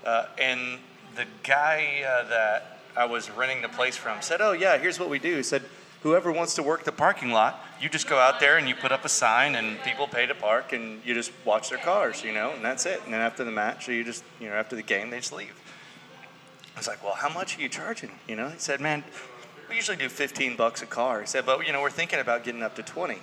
Uh, 0.04 0.26
and 0.36 0.80
the 1.14 1.26
guy 1.44 2.02
uh, 2.04 2.28
that 2.28 2.80
I 2.96 3.04
was 3.04 3.30
renting 3.30 3.62
the 3.62 3.68
place 3.68 3.96
from 3.96 4.20
said, 4.20 4.40
"Oh 4.40 4.50
yeah, 4.50 4.78
here's 4.78 4.98
what 4.98 5.08
we 5.08 5.20
do." 5.20 5.36
He 5.36 5.44
said, 5.44 5.62
"Whoever 6.02 6.32
wants 6.32 6.56
to 6.56 6.62
work 6.64 6.82
the 6.82 6.90
parking 6.90 7.30
lot, 7.30 7.64
you 7.80 7.88
just 7.88 8.08
go 8.08 8.18
out 8.18 8.40
there 8.40 8.56
and 8.56 8.68
you 8.68 8.74
put 8.74 8.90
up 8.90 9.04
a 9.04 9.08
sign, 9.08 9.54
and 9.54 9.80
people 9.84 10.08
pay 10.08 10.26
to 10.26 10.34
park, 10.34 10.72
and 10.72 11.00
you 11.04 11.14
just 11.14 11.30
watch 11.44 11.68
their 11.68 11.78
cars, 11.78 12.24
you 12.24 12.32
know, 12.32 12.50
and 12.50 12.64
that's 12.64 12.84
it. 12.84 13.00
And 13.04 13.14
then 13.14 13.20
after 13.20 13.44
the 13.44 13.52
match, 13.52 13.86
you 13.86 14.02
just, 14.02 14.24
you 14.40 14.48
know, 14.48 14.56
after 14.56 14.74
the 14.74 14.82
game, 14.82 15.10
they 15.10 15.18
just 15.18 15.32
leave." 15.32 15.54
I 16.74 16.80
was 16.80 16.88
like, 16.88 17.04
"Well, 17.04 17.14
how 17.14 17.28
much 17.28 17.56
are 17.56 17.60
you 17.60 17.68
charging?" 17.68 18.10
You 18.26 18.34
know, 18.34 18.48
he 18.48 18.58
said, 18.58 18.80
"Man, 18.80 19.04
we 19.68 19.76
usually 19.76 19.98
do 19.98 20.08
15 20.08 20.56
bucks 20.56 20.82
a 20.82 20.86
car." 20.86 21.20
He 21.20 21.28
said, 21.28 21.46
"But 21.46 21.64
you 21.64 21.72
know, 21.72 21.80
we're 21.80 21.90
thinking 21.90 22.18
about 22.18 22.42
getting 22.42 22.64
up 22.64 22.74
to 22.74 22.82
20." 22.82 23.20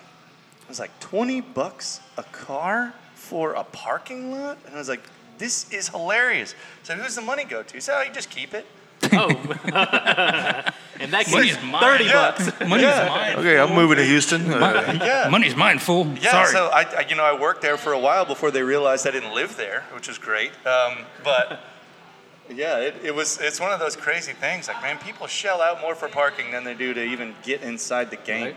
I 0.69 0.71
was 0.71 0.79
like, 0.79 0.99
20 0.99 1.41
bucks 1.41 1.99
a 2.15 2.21
car 2.21 2.93
for 3.15 3.53
a 3.53 3.63
parking 3.63 4.31
lot? 4.31 4.59
And 4.67 4.75
I 4.75 4.77
was 4.77 4.88
like, 4.88 5.01
this 5.39 5.73
is 5.73 5.89
hilarious. 5.89 6.53
So 6.83 6.93
who's 6.93 7.15
the 7.15 7.23
money 7.23 7.43
go 7.43 7.63
to? 7.63 7.73
He 7.73 7.79
said, 7.81 7.97
oh, 7.97 8.03
you 8.03 8.13
just 8.13 8.29
keep 8.29 8.53
it. 8.53 8.67
Oh. 9.11 9.29
In 10.99 11.09
that 11.11 11.25
case, 11.25 11.57
mine. 11.63 11.81
30 11.81 12.03
Yeah. 12.03 12.11
bucks. 12.13 12.59
Money's 12.67 12.85
mine. 12.85 13.35
okay. 13.38 13.57
I'm 13.57 13.73
moving 13.73 13.97
to 13.97 14.03
Houston. 14.05 14.51
Uh, 14.53 14.99
Yeah. 15.01 15.27
Money's 15.31 15.55
mine, 15.55 15.79
fool. 15.79 16.05
Yeah, 16.21 16.29
Sorry. 16.31 16.47
so 16.51 16.67
I, 16.67 16.83
I, 16.83 17.05
you 17.09 17.15
know, 17.15 17.23
I 17.23 17.39
worked 17.39 17.63
there 17.63 17.77
for 17.77 17.93
a 17.93 17.99
while 17.99 18.25
before 18.25 18.51
they 18.51 18.61
realized 18.61 19.07
I 19.07 19.11
didn't 19.11 19.33
live 19.33 19.57
there, 19.57 19.85
which 19.95 20.07
was 20.07 20.19
great. 20.19 20.51
Um, 20.67 20.97
but 21.23 21.61
yeah, 22.53 22.77
it, 22.79 22.95
it 23.03 23.15
was. 23.15 23.39
It's 23.41 23.59
one 23.59 23.71
of 23.71 23.79
those 23.79 23.95
crazy 23.95 24.33
things. 24.33 24.67
Like, 24.67 24.83
man, 24.83 24.99
people 24.99 25.25
shell 25.25 25.61
out 25.63 25.81
more 25.81 25.95
for 25.95 26.09
parking 26.09 26.51
than 26.51 26.63
they 26.63 26.75
do 26.75 26.93
to 26.93 27.03
even 27.03 27.33
get 27.41 27.61
inside 27.63 28.11
the 28.11 28.17
game. 28.17 28.43
Right. 28.47 28.55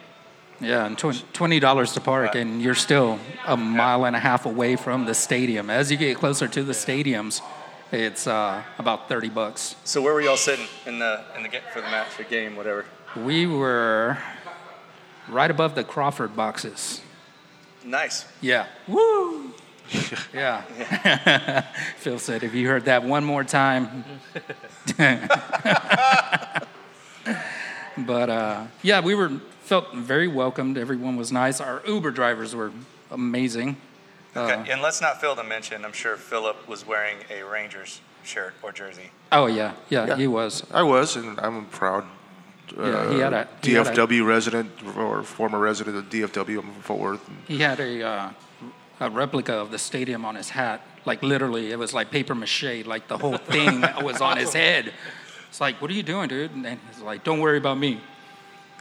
Yeah, 0.63 0.87
and 0.87 0.97
twenty 0.97 1.59
dollars 1.59 1.93
to 1.95 2.01
park, 2.01 2.37
and 2.37 2.63
you're 2.63 2.77
still 2.77 3.19
a 3.47 3.57
mile 3.57 4.05
and 4.07 4.15
a 4.15 4.21
half 4.21 4.47
away 4.47 4.77
from 4.77 5.07
the 5.07 5.15
stadium. 5.15 5.71
As 5.71 5.91
you 5.91 5.97
get 5.97 6.17
closer 6.17 6.47
to 6.47 6.63
the 6.63 6.73
stadiums, 6.73 7.43
it's 7.91 8.29
uh, 8.29 8.63
about 8.79 9.09
thirty 9.09 9.29
bucks. 9.29 9.75
So 9.83 10.01
where 10.01 10.15
were 10.15 10.21
y'all 10.21 10.37
sitting 10.37 10.67
in 10.87 11.01
the 11.01 11.25
in 11.37 11.43
the 11.43 11.51
for 11.73 11.81
the 11.81 11.89
match, 11.89 12.17
the 12.17 12.23
game, 12.23 12.55
whatever? 12.55 12.85
We 13.17 13.47
were 13.47 14.19
right 15.29 15.51
above 15.51 15.75
the 15.75 15.83
Crawford 15.83 16.37
boxes. 16.37 17.01
Nice. 17.85 18.25
Yeah. 18.41 18.67
Woo. 18.87 19.53
yeah. 20.33 20.63
Phil 21.97 22.19
said, 22.19 22.43
if 22.43 22.55
you 22.55 22.69
heard 22.69 22.85
that 22.85 23.03
one 23.03 23.25
more 23.25 23.45
time. 23.45 24.05
but 27.99 28.31
uh, 28.31 28.67
yeah, 28.83 29.01
we 29.01 29.15
were 29.15 29.41
felt 29.63 29.93
very 29.95 30.29
welcomed. 30.29 30.77
Everyone 30.79 31.17
was 31.17 31.33
nice. 31.33 31.61
Our 31.61 31.83
Uber 31.87 32.11
drivers 32.11 32.55
were 32.55 32.73
amazing. 33.11 33.77
Okay, 34.37 34.55
Uh, 34.55 34.65
and 34.73 34.81
let's 34.81 35.01
not 35.01 35.21
fail 35.21 35.37
to 35.37 35.45
mention, 35.45 35.85
I'm 35.85 35.93
sure 35.93 36.17
Philip 36.17 36.67
was 36.67 36.87
wearing 36.87 37.19
a 37.31 37.43
Rangers 37.43 38.01
shirt 38.25 38.55
or 38.63 38.73
jersey. 38.73 39.11
Oh 39.31 39.47
yeah, 39.47 39.73
yeah, 39.91 40.07
Yeah. 40.07 40.17
he 40.17 40.27
was. 40.27 40.63
I 40.73 40.83
was, 40.83 41.17
and 41.17 41.39
I'm 41.41 41.57
a 41.59 41.63
proud 41.65 42.05
uh, 42.79 42.83
Yeah, 42.83 43.11
he 43.13 43.19
had 43.19 43.33
a- 43.35 43.49
he 43.63 43.75
had 43.75 43.87
a- 43.87 43.91
DFW 43.91 44.25
resident 44.27 44.71
or 44.97 45.23
former 45.23 45.59
resident 45.59 45.97
of 45.97 46.05
DFW. 46.09 46.59
I'm 46.61 46.73
Fort 46.83 47.01
Worth. 47.01 47.31
He 47.47 47.59
had 47.59 47.79
a 47.81 48.03
uh, 48.03 48.31
a 49.01 49.11
replica 49.11 49.53
of 49.55 49.71
the 49.71 49.79
stadium 49.79 50.25
on 50.25 50.37
his 50.37 50.49
hat. 50.51 50.81
Like 51.05 51.23
literally, 51.23 51.71
it 51.73 51.79
was 51.79 51.93
like 51.93 52.11
paper 52.11 52.35
mache. 52.35 52.87
Like 52.87 53.09
the 53.09 53.19
whole 53.19 53.37
thing 53.37 53.83
was 54.03 54.21
on 54.23 54.39
his 54.39 54.55
head. 54.55 54.93
It's 55.51 55.61
like, 55.61 55.83
what 55.83 55.91
are 55.91 55.95
you 55.95 56.03
doing, 56.05 56.29
dude? 56.29 56.53
And 56.53 56.65
he's 56.89 57.03
like, 57.03 57.25
don't 57.25 57.41
worry 57.41 57.59
about 57.59 57.77
me. 57.77 58.01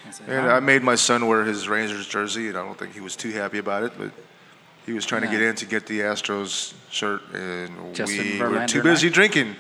I 0.08 0.12
said, 0.12 0.30
And 0.30 0.50
I 0.52 0.60
made 0.60 0.84
my 0.84 0.96
son 0.96 1.28
wear 1.28 1.44
his 1.46 1.68
Rangers 1.68 2.08
jersey, 2.08 2.48
and 2.50 2.58
I 2.58 2.64
don't 2.64 2.78
think 2.78 2.94
he 2.94 3.00
was 3.02 3.16
too 3.16 3.32
happy 3.32 3.58
about 3.60 3.84
it, 3.84 3.94
but 3.98 4.12
he 4.86 4.94
was 4.94 5.06
trying 5.06 5.22
to 5.22 5.28
get 5.28 5.42
in 5.42 5.56
to 5.56 5.66
get 5.66 5.86
the 5.86 6.00
Astros 6.02 6.74
shirt, 6.90 7.22
and 7.34 7.94
Justin 7.96 8.40
we 8.40 8.40
were 8.40 8.66
too 8.68 8.82
busy 8.84 9.10
drinking, 9.10 9.56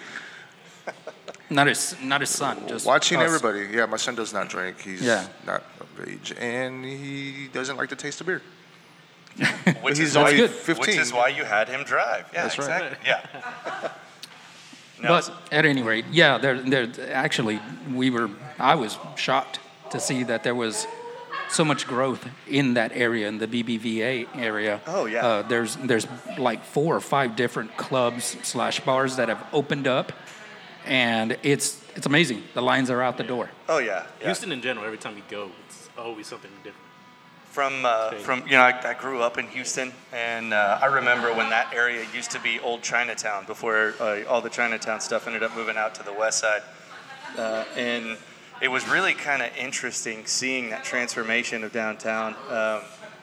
Not 1.49 1.67
his, 1.67 1.95
not 2.01 2.21
his 2.21 2.29
son. 2.29 2.65
Just 2.67 2.85
watching 2.85 3.19
us. 3.19 3.25
everybody. 3.25 3.67
Yeah, 3.75 3.85
my 3.85 3.97
son 3.97 4.15
does 4.15 4.31
not 4.33 4.47
drink. 4.49 4.79
He's 4.79 5.01
Yeah. 5.01 5.27
not 5.45 5.63
of 5.81 6.07
age, 6.07 6.33
and 6.39 6.83
he 6.85 7.49
doesn't 7.51 7.75
like 7.77 7.89
the 7.89 7.95
taste 7.95 8.21
of 8.21 8.27
beer. 8.27 8.41
Which 9.81 9.97
he's 9.97 10.09
is 10.09 10.17
only 10.17 10.31
why, 10.33 10.37
good. 10.37 10.49
15. 10.49 10.79
Which 10.81 10.97
is 10.97 11.13
why 11.13 11.27
you 11.29 11.43
had 11.45 11.69
him 11.69 11.83
drive. 11.83 12.29
Yeah, 12.33 12.43
That's 12.43 12.57
right. 12.57 12.93
exactly. 12.93 12.97
Yeah. 13.05 13.91
No, 15.01 15.07
But 15.09 15.31
at 15.51 15.65
any 15.65 15.81
rate, 15.81 16.05
yeah, 16.11 16.37
there, 16.37 16.61
there. 16.61 16.87
Actually, 17.11 17.59
we 17.91 18.09
were. 18.11 18.29
I 18.59 18.75
was 18.75 18.97
shocked 19.15 19.59
to 19.91 19.99
see 19.99 20.23
that 20.23 20.43
there 20.43 20.55
was 20.55 20.87
so 21.49 21.65
much 21.65 21.85
growth 21.87 22.27
in 22.47 22.75
that 22.75 22.91
area, 22.93 23.27
in 23.27 23.37
the 23.37 23.47
BBVA 23.47 24.27
area. 24.35 24.81
Oh, 24.87 25.05
yeah. 25.05 25.25
Uh, 25.25 25.41
there's 25.43 25.75
there's 25.77 26.07
like 26.37 26.63
four 26.63 26.95
or 26.95 27.01
five 27.01 27.35
different 27.35 27.75
clubs 27.77 28.37
slash 28.43 28.79
bars 28.81 29.17
that 29.17 29.29
have 29.29 29.45
opened 29.53 29.87
up, 29.87 30.13
and 30.85 31.37
it's 31.43 31.83
it's 31.95 32.05
amazing. 32.05 32.43
The 32.53 32.61
lines 32.61 32.89
are 32.89 33.01
out 33.01 33.17
the 33.17 33.23
door. 33.23 33.49
oh 33.69 33.79
yeah. 33.79 34.05
yeah. 34.19 34.25
Houston 34.25 34.51
in 34.51 34.61
general, 34.61 34.85
every 34.85 34.97
time 34.97 35.15
you 35.17 35.23
go, 35.29 35.51
it's 35.67 35.89
always 35.97 36.27
something 36.27 36.51
different. 36.63 36.87
From 37.45 37.83
uh, 37.83 38.11
from 38.11 38.43
you 38.45 38.53
know, 38.53 38.61
I, 38.61 38.91
I 38.91 38.93
grew 38.93 39.21
up 39.21 39.37
in 39.37 39.47
Houston, 39.47 39.91
and 40.13 40.53
uh, 40.53 40.79
I 40.81 40.85
remember 40.85 41.33
when 41.33 41.49
that 41.49 41.73
area 41.73 42.05
used 42.15 42.31
to 42.31 42.39
be 42.39 42.59
old 42.61 42.81
Chinatown 42.81 43.45
before 43.45 43.93
uh, 43.99 44.23
all 44.29 44.39
the 44.39 44.49
Chinatown 44.49 45.01
stuff 45.01 45.27
ended 45.27 45.43
up 45.43 45.53
moving 45.53 45.75
out 45.75 45.93
to 45.95 46.03
the 46.03 46.13
west 46.13 46.39
side, 46.39 46.61
uh, 47.37 47.65
and 47.75 48.17
it 48.61 48.69
was 48.69 48.87
really 48.87 49.13
kind 49.13 49.41
of 49.41 49.49
interesting 49.57 50.25
seeing 50.25 50.69
that 50.69 50.83
transformation 50.83 51.63
of 51.63 51.71
downtown. 51.71 52.35
Um, 52.49 52.81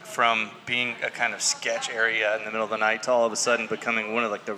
from 0.09 0.51
being 0.65 0.97
a 1.05 1.11
kind 1.11 1.35
of 1.35 1.43
sketch 1.43 1.91
area 1.91 2.35
in 2.39 2.45
the 2.45 2.51
middle 2.51 2.65
of 2.65 2.71
the 2.71 2.79
night 2.79 3.03
to 3.03 3.13
all 3.13 3.27
of 3.27 3.33
a 3.33 3.37
sudden 3.37 3.67
becoming 3.67 4.15
one 4.15 4.25
of 4.25 4.31
like 4.31 4.47
the, 4.47 4.57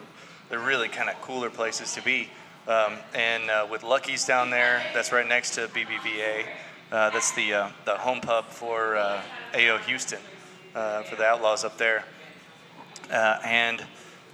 the 0.48 0.56
really 0.56 0.88
kind 0.88 1.10
of 1.10 1.20
cooler 1.20 1.50
places 1.50 1.92
to 1.92 2.02
be. 2.02 2.28
Um, 2.68 2.94
and 3.14 3.50
uh, 3.50 3.66
with 3.68 3.82
Lucky's 3.82 4.24
down 4.24 4.50
there, 4.50 4.80
that's 4.94 5.10
right 5.10 5.26
next 5.26 5.56
to 5.56 5.66
BBVA. 5.68 6.46
Uh, 6.92 7.10
that's 7.10 7.32
the 7.32 7.52
uh, 7.52 7.70
the 7.84 7.96
home 7.96 8.20
pub 8.20 8.46
for 8.46 8.96
uh, 8.96 9.20
AO 9.54 9.78
Houston 9.78 10.20
uh, 10.74 11.02
for 11.02 11.16
the 11.16 11.24
Outlaws 11.24 11.64
up 11.64 11.76
there. 11.78 12.04
Uh, 13.10 13.38
and 13.44 13.84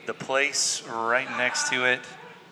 the 0.07 0.15
place 0.15 0.83
right 0.87 1.31
next 1.39 1.71
to 1.71 1.87
it, 1.87 2.01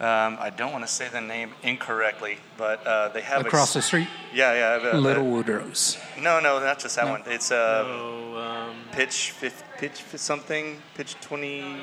um, 0.00 0.36
I 0.40 0.50
don't 0.56 0.72
want 0.72 0.84
to 0.86 0.92
say 0.92 1.08
the 1.08 1.20
name 1.20 1.52
incorrectly, 1.62 2.38
but 2.56 2.84
uh, 2.86 3.08
they 3.08 3.20
have 3.22 3.46
Across 3.46 3.74
a, 3.76 3.78
the 3.78 3.82
street, 3.82 4.08
yeah 4.34 4.52
yeah 4.54 4.68
I 4.68 4.72
have 4.84 4.94
a- 4.94 4.98
Little 4.98 5.24
Woodrow's. 5.30 5.96
no 6.20 6.40
no 6.40 6.58
not 6.60 6.78
just 6.80 6.96
that 6.96 7.04
No. 7.06 7.12
one. 7.12 7.22
It's 7.26 7.50
uh, 7.50 7.84
So, 7.84 8.38
um, 8.38 8.76
pitch 8.92 9.30
fif- 9.30 9.62
pitch 9.78 10.02
something 10.16 10.80
pitch 10.94 11.14
20 11.20 11.80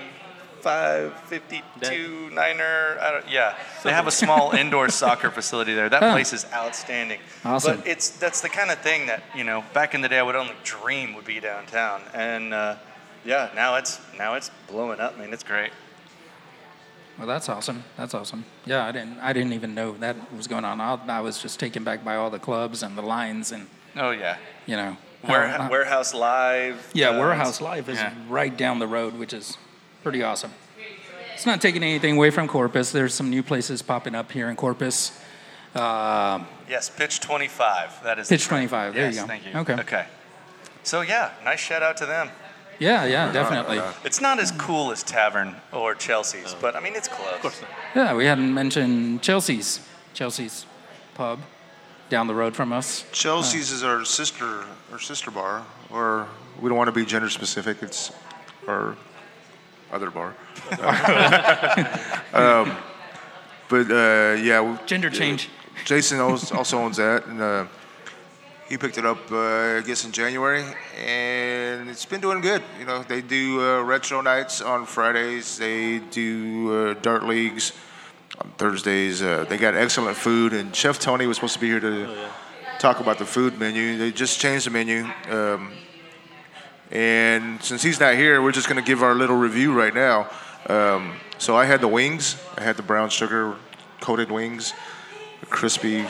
55, 0.61 1.19
52 1.21 2.29
Niner. 2.33 2.95
I 3.01 3.11
don't, 3.11 3.27
yeah, 3.31 3.55
they 3.83 3.91
have 3.91 4.05
a 4.05 4.11
small 4.11 4.51
indoor 4.61 4.89
soccer 4.89 5.31
facility 5.31 5.73
there. 5.73 5.89
That 5.89 6.03
Oh. 6.03 6.11
place 6.11 6.33
is 6.33 6.45
outstanding. 6.53 7.19
Awesome. 7.43 7.77
But 7.77 7.87
it's 7.87 8.11
that's 8.11 8.41
the 8.41 8.49
kind 8.49 8.69
of 8.69 8.77
thing 8.79 9.07
that 9.07 9.23
you 9.35 9.43
know 9.43 9.63
back 9.73 9.95
in 9.95 10.01
the 10.01 10.07
day 10.09 10.19
I 10.19 10.21
would 10.21 10.35
only 10.35 10.53
dream 10.63 11.15
would 11.15 11.25
be 11.25 11.39
downtown, 11.39 12.03
and 12.13 12.53
uh, 12.53 12.75
yeah, 13.25 13.49
now 13.55 13.75
it's 13.77 13.99
now 14.19 14.35
it's 14.35 14.51
blowing 14.67 14.99
up. 14.99 15.17
Man, 15.17 15.33
it's 15.33 15.43
great. 15.43 15.71
Well, 17.17 17.27
that's 17.27 17.49
awesome. 17.49 17.83
That's 17.97 18.13
awesome. 18.13 18.45
Yeah, 18.65 18.85
I 18.85 18.91
didn't. 18.91 19.19
I 19.19 19.33
didn't 19.33 19.53
even 19.53 19.75
know 19.75 19.93
that 19.97 20.15
was 20.35 20.47
going 20.47 20.65
on. 20.65 20.81
I, 20.81 20.97
I 21.07 21.21
was 21.21 21.39
just 21.39 21.59
taken 21.59 21.83
back 21.83 22.03
by 22.03 22.15
all 22.15 22.29
the 22.29 22.39
clubs 22.39 22.83
and 22.83 22.97
the 22.97 23.01
lines, 23.01 23.51
and 23.51 23.67
Oh 23.95 24.11
yeah, 24.11 24.37
you 24.65 24.75
know. 24.75 24.97
Ware, 25.27 25.67
Warehouse 25.69 26.15
Live. 26.15 26.89
yeah, 26.93 27.09
uh, 27.09 27.19
Warehouse 27.19 27.61
Live 27.61 27.89
is 27.89 27.99
yeah. 27.99 28.11
right 28.27 28.55
down 28.57 28.79
the 28.79 28.87
road, 28.87 29.13
which 29.19 29.33
is 29.33 29.55
pretty 30.01 30.23
awesome. 30.23 30.51
It's 31.35 31.45
not 31.45 31.61
taking 31.61 31.83
anything 31.83 32.15
away 32.17 32.31
from 32.31 32.47
Corpus. 32.47 32.91
There's 32.91 33.13
some 33.13 33.29
new 33.29 33.43
places 33.43 33.83
popping 33.83 34.15
up 34.15 34.31
here 34.31 34.49
in 34.49 34.55
Corpus. 34.55 35.19
Uh, 35.75 36.43
Yes, 36.67 36.89
pitch 36.89 37.19
25. 37.19 38.03
That 38.03 38.17
is 38.17 38.29
Pitch 38.29 38.43
term. 38.45 38.59
25, 38.67 38.93
there 38.93 39.09
you 39.09 39.15
go. 39.15 39.27
Thank 39.27 39.45
you. 39.45 39.59
Okay. 39.59 39.73
Okay. 39.73 40.05
So 40.83 41.01
yeah, 41.01 41.31
nice 41.43 41.59
shout 41.59 41.83
out 41.83 41.97
to 41.97 42.05
them. 42.05 42.29
Yeah, 42.81 43.05
yeah, 43.05 43.31
definitely. 43.31 43.79
It's 44.03 44.19
not 44.19 44.39
as 44.39 44.51
cool 44.51 44.91
as 44.91 45.03
Tavern 45.03 45.55
or 45.71 45.95
Chelsea's, 45.95 46.55
but 46.59 46.75
I 46.75 46.79
mean 46.79 46.95
it's 46.95 47.07
close. 47.07 47.33
Of 47.35 47.41
course 47.41 47.61
not. 47.61 47.71
Yeah, 47.95 48.15
we 48.15 48.25
hadn't 48.25 48.53
mentioned 48.53 49.21
Chelsea's. 49.21 49.79
Chelsea's 50.13 50.65
pub 51.13 51.39
down 52.09 52.27
the 52.27 52.35
road 52.35 52.55
from 52.55 52.73
us. 52.73 53.05
Chelsea's 53.11 53.71
is 53.71 53.83
our 53.83 54.03
sister, 54.03 54.65
our 54.91 54.99
sister 54.99 55.31
bar, 55.31 55.65
or 55.89 56.27
we 56.59 56.67
don't 56.67 56.77
want 56.77 56.87
to 56.87 56.91
be 56.91 57.05
gender 57.05 57.29
specific. 57.29 57.81
It's 57.81 58.11
our 58.67 58.97
other 59.91 60.09
bar. 60.11 60.35
um, 62.33 62.75
but 63.69 63.89
uh, 63.89 64.41
yeah, 64.41 64.61
we- 64.61 64.77
Gender 64.85 65.09
change. 65.09 65.49
Jason 65.85 66.19
also 66.19 66.55
also 66.55 66.77
owns 66.79 66.97
that, 66.97 67.25
and 67.27 67.41
uh, 67.41 67.65
he 68.71 68.77
picked 68.77 68.97
it 68.97 69.05
up, 69.05 69.29
uh, 69.29 69.79
I 69.79 69.83
guess, 69.85 70.05
in 70.05 70.13
January, 70.13 70.63
and 70.97 71.89
it's 71.89 72.05
been 72.05 72.21
doing 72.21 72.39
good. 72.39 72.63
You 72.79 72.85
know, 72.85 73.03
they 73.03 73.21
do 73.21 73.59
uh, 73.59 73.81
retro 73.81 74.21
nights 74.21 74.61
on 74.61 74.85
Fridays. 74.85 75.57
They 75.57 75.99
do 75.99 76.73
uh, 76.73 76.93
dart 77.01 77.25
leagues 77.25 77.73
on 78.39 78.49
Thursdays. 78.51 79.21
Uh, 79.21 79.45
they 79.49 79.57
got 79.57 79.75
excellent 79.75 80.15
food, 80.15 80.53
and 80.53 80.73
Chef 80.73 80.99
Tony 80.99 81.27
was 81.27 81.35
supposed 81.35 81.55
to 81.55 81.59
be 81.59 81.67
here 81.67 81.81
to 81.81 82.29
talk 82.79 83.01
about 83.01 83.19
the 83.19 83.25
food 83.25 83.59
menu. 83.59 83.97
They 83.97 84.13
just 84.13 84.39
changed 84.39 84.67
the 84.67 84.71
menu. 84.71 85.05
Um, 85.29 85.73
and 86.91 87.61
since 87.61 87.83
he's 87.83 87.99
not 87.99 88.15
here, 88.15 88.41
we're 88.41 88.53
just 88.53 88.69
going 88.69 88.81
to 88.81 88.87
give 88.87 89.03
our 89.03 89.15
little 89.15 89.35
review 89.35 89.77
right 89.77 89.93
now. 89.93 90.29
Um, 90.69 91.15
so 91.39 91.57
I 91.57 91.65
had 91.65 91.81
the 91.81 91.89
wings. 91.89 92.41
I 92.57 92.63
had 92.63 92.77
the 92.77 92.83
brown 92.83 93.09
sugar 93.09 93.53
coated 93.99 94.31
wings, 94.31 94.73
crispy 95.49 96.05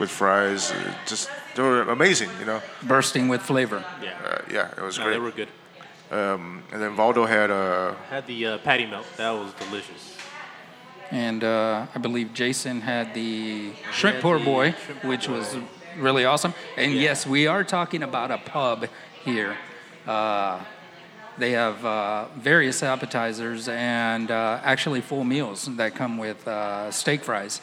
with 0.00 0.10
fries. 0.10 0.72
Uh, 0.72 0.94
Just 1.06 1.30
they 1.54 1.62
were 1.62 1.82
amazing, 1.82 2.30
you 2.40 2.46
know. 2.46 2.60
Bursting 2.82 3.28
with 3.28 3.42
flavor. 3.42 3.84
Yeah. 4.02 4.18
Uh, 4.24 4.38
yeah, 4.50 4.70
it 4.76 4.80
was 4.82 4.98
No, 4.98 5.04
great. 5.04 5.14
they 5.14 5.20
were 5.20 5.30
good. 5.30 5.48
Um, 6.10 6.62
and 6.72 6.80
then 6.82 6.94
Valdo 6.96 7.26
had 7.26 7.50
uh, 7.50 7.94
Had 8.10 8.26
the 8.26 8.46
uh, 8.46 8.58
patty 8.58 8.86
melt. 8.86 9.06
That 9.16 9.30
was 9.30 9.52
delicious. 9.54 10.16
And 11.10 11.44
uh, 11.44 11.86
I 11.94 11.98
believe 11.98 12.32
Jason 12.32 12.80
had 12.80 13.14
the 13.14 13.72
shrimp 13.92 14.16
had 14.16 14.22
poor 14.22 14.38
the 14.38 14.44
boy, 14.44 14.72
shrimp 14.72 15.04
which 15.04 15.28
was 15.28 15.56
really 15.98 16.24
awesome. 16.24 16.54
And 16.76 16.92
yes, 16.94 17.26
we 17.26 17.46
are 17.46 17.64
talking 17.64 18.02
about 18.02 18.30
a 18.30 18.38
pub 18.38 18.86
here. 19.24 19.56
Uh, 20.06 20.60
they 21.38 21.52
have 21.52 21.84
uh, 21.84 22.26
various 22.36 22.82
appetizers 22.82 23.68
and 23.68 24.30
uh, 24.30 24.60
actually 24.64 25.00
full 25.00 25.24
meals 25.24 25.64
that 25.76 25.94
come 25.94 26.18
with 26.18 26.46
uh, 26.46 26.90
steak 26.90 27.22
fries. 27.24 27.60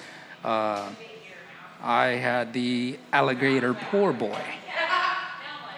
I 1.81 2.07
had 2.07 2.53
the 2.53 2.97
alligator 3.13 3.73
poor 3.73 4.13
boy. 4.13 4.39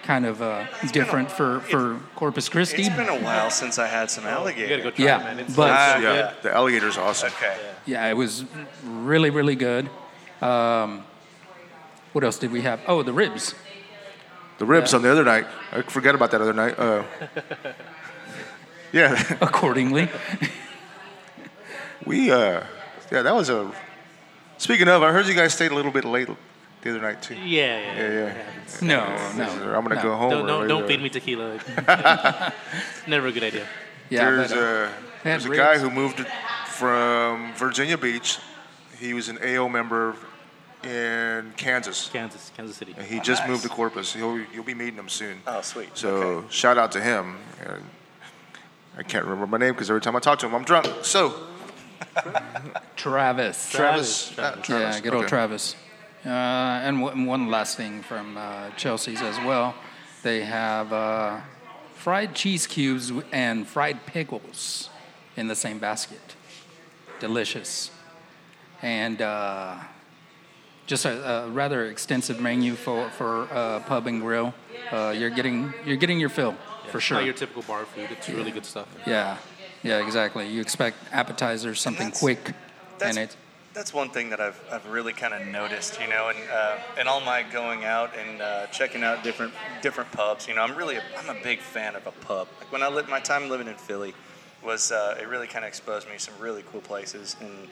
Kind 0.04 0.26
of 0.26 0.42
uh, 0.42 0.66
different 0.92 1.32
for, 1.32 1.60
for 1.62 2.00
Corpus 2.16 2.50
Christi. 2.50 2.82
It's 2.84 2.96
been 2.96 3.08
a 3.08 3.20
while 3.22 3.52
since 3.52 3.78
I 3.78 3.88
had 3.88 4.10
some 4.10 4.24
You 4.24 4.30
gotta 4.32 4.42
alligator. 4.42 4.92
go 4.92 4.92
Yeah. 4.98 5.32
It's 5.38 5.56
but- 5.56 5.68
so 5.68 5.74
Ah, 5.74 6.00
good. 6.00 6.16
yeah, 6.16 6.34
the 6.42 6.54
alligator's 6.56 6.98
awesome. 6.98 7.30
Okay. 7.30 7.56
Yeah, 7.86 8.08
it 8.08 8.18
was 8.18 8.44
really, 8.84 9.30
really 9.30 9.56
good. 9.56 9.90
Um, 10.42 11.04
what 12.14 12.24
else 12.24 12.40
did 12.40 12.52
we 12.52 12.62
have? 12.62 12.82
Oh, 12.88 13.04
the 13.04 13.14
ribs. 13.14 13.54
The 14.58 14.66
ribs 14.66 14.94
on 14.94 15.02
the 15.04 15.12
other 15.12 15.24
night. 15.24 15.46
I 15.72 15.82
forgot 15.84 16.16
about 16.16 16.32
that 16.32 16.42
other 16.42 16.54
night. 16.54 16.78
Uh, 16.80 17.04
yeah, 18.92 19.38
Accordingly, 19.40 20.10
we 22.06 22.32
uh, 22.32 22.64
yeah, 23.12 23.22
that 23.22 23.34
was 23.36 23.50
a. 23.50 23.72
Speaking 24.62 24.88
of, 24.90 25.02
I 25.02 25.12
heard 25.12 25.26
you 25.26 25.34
guys 25.34 25.56
stayed 25.56 25.72
a 25.72 25.74
little 25.74 25.92
bit 25.92 26.06
late 26.06 26.30
the 26.84 26.92
other 26.92 27.02
night 27.02 27.20
too. 27.20 27.34
Yeah, 27.34 27.80
yeah. 27.80 27.96
Yeah, 27.96 28.14
yeah. 28.14 28.30
happens. 28.30 28.82
no, 28.84 29.00
no. 29.36 29.74
I'm 29.74 29.82
gonna 29.82 29.96
no. 29.96 30.02
go 30.04 30.16
home. 30.16 30.30
Don't, 30.30 30.46
don't, 30.46 30.68
don't 30.68 30.84
uh, 30.84 30.88
feed 30.88 31.02
me 31.02 31.10
tequila. 31.10 31.60
Never 33.08 33.26
a 33.26 33.32
good 33.32 33.44
idea. 33.44 33.66
Yeah, 34.12 34.30
there's 34.30 34.52
uh, 34.52 34.56
a, 34.56 35.24
there's 35.24 35.46
a 35.46 35.50
ribs. 35.50 35.60
guy 35.60 35.80
who 35.80 35.90
moved 35.90 36.20
from 36.68 37.56
Virginia 37.56 37.98
Beach. 37.98 38.38
He 39.00 39.16
was 39.16 39.30
an 39.30 39.40
AO 39.44 39.68
member 39.68 40.16
in 40.84 41.54
Kansas. 41.58 42.12
Kansas, 42.14 42.52
Kansas 42.56 42.76
City. 42.76 42.94
And 42.96 43.08
he 43.08 43.20
just 43.20 43.42
nice. 43.42 43.50
moved 43.50 43.64
to 43.64 43.70
Corpus. 43.70 44.14
He'll, 44.14 44.40
you'll 44.54 44.64
be 44.64 44.76
meeting 44.76 45.00
him 45.00 45.10
soon. 45.10 45.42
Oh, 45.48 45.62
sweet. 45.62 45.90
So 45.98 46.10
Okay. 46.18 46.48
shout 46.52 46.78
out 46.78 46.92
to 46.92 47.02
him. 47.02 47.38
I 48.96 49.02
can't 49.02 49.26
remember 49.26 49.48
my 49.48 49.58
name 49.58 49.74
because 49.74 49.90
every 49.90 50.02
time 50.02 50.16
I 50.16 50.20
talk 50.20 50.38
to 50.40 50.46
him, 50.46 50.54
I'm 50.54 50.66
drunk. 50.66 50.88
So 51.02 51.34
Travis. 52.96 53.70
Travis, 53.70 54.30
Travis. 54.32 54.40
uh, 54.40 54.52
Travis, 54.62 54.96
Yeah, 54.96 55.02
good 55.02 55.14
old 55.14 55.24
okay. 55.24 55.30
Travis. 55.30 55.76
Uh, 56.26 56.30
and 56.30 57.02
w- 57.04 57.26
one 57.28 57.50
last 57.50 57.78
thing 57.78 58.02
from 58.04 58.38
uh, 58.38 58.70
Chelsea's 58.78 59.22
as 59.22 59.38
well. 59.40 59.74
They 60.24 60.42
have 60.44 60.94
uh, 60.94 61.40
fried 61.96 62.36
cheese 62.36 62.68
cubes 62.68 63.12
and 63.32 63.68
fried 63.68 64.06
pickles 64.06 64.90
in 65.36 65.48
the 65.48 65.56
same 65.56 65.80
basket. 65.80 66.36
Delicious. 67.20 67.90
And 68.84 69.22
uh, 69.22 69.78
just 70.86 71.06
a, 71.06 71.46
a 71.46 71.50
rather 71.50 71.86
extensive 71.86 72.40
menu 72.40 72.76
for, 72.76 73.10
for 73.12 73.48
uh, 73.52 73.80
pub 73.82 74.06
and 74.08 74.22
grill. 74.22 74.54
Uh, 74.92 75.14
you're 75.18 75.30
getting 75.30 75.74
you're 75.86 75.96
getting 75.98 76.20
your 76.20 76.30
fill 76.30 76.56
for 76.90 77.00
sure. 77.00 77.18
Not 77.18 77.26
your 77.26 77.34
typical 77.34 77.62
bar 77.64 77.86
food. 77.86 78.10
It's 78.12 78.28
really 78.30 78.52
good 78.52 78.66
stuff. 78.66 78.88
Yeah, 79.08 79.38
yeah, 79.84 80.04
exactly. 80.06 80.48
You 80.48 80.62
expect 80.62 80.98
appetizers, 81.12 81.80
something 81.82 82.08
that's- 82.08 82.20
quick, 82.20 82.54
That's, 83.00 83.18
and 83.18 83.30
it. 83.30 83.36
that's 83.74 83.94
one 83.94 84.10
thing 84.10 84.30
that 84.30 84.40
I've, 84.40 84.60
I've 84.72 84.86
really 84.88 85.14
kind 85.14 85.34
of 85.34 85.46
noticed, 85.48 86.00
you 86.00 86.08
know, 86.08 86.30
and 86.30 86.38
uh, 86.52 86.78
and 87.00 87.08
all 87.08 87.22
my 87.22 87.44
going 87.44 87.84
out 87.86 88.12
and 88.18 88.42
uh, 88.42 88.68
checking 88.68 89.04
out 89.04 89.24
different 89.24 89.54
different 89.82 90.12
pubs. 90.12 90.48
You 90.48 90.56
know, 90.56 90.62
I'm 90.62 90.76
really 90.76 90.98
a, 90.98 91.04
I'm 91.18 91.30
a 91.36 91.40
big 91.42 91.60
fan 91.60 91.96
of 91.96 92.06
a 92.08 92.12
pub. 92.12 92.48
Like 92.60 92.72
when 92.72 92.84
I 92.84 92.90
lived 92.90 93.10
my 93.10 93.20
time 93.20 93.50
living 93.50 93.68
in 93.68 93.76
Philly, 93.76 94.14
was 94.64 94.92
uh, 94.92 95.18
it 95.20 95.28
really 95.28 95.48
kind 95.48 95.66
of 95.66 95.70
exposed 95.70 96.08
me 96.08 96.14
to 96.14 96.20
some 96.20 96.34
really 96.40 96.64
cool 96.72 96.82
places, 96.82 97.36
and 97.40 97.68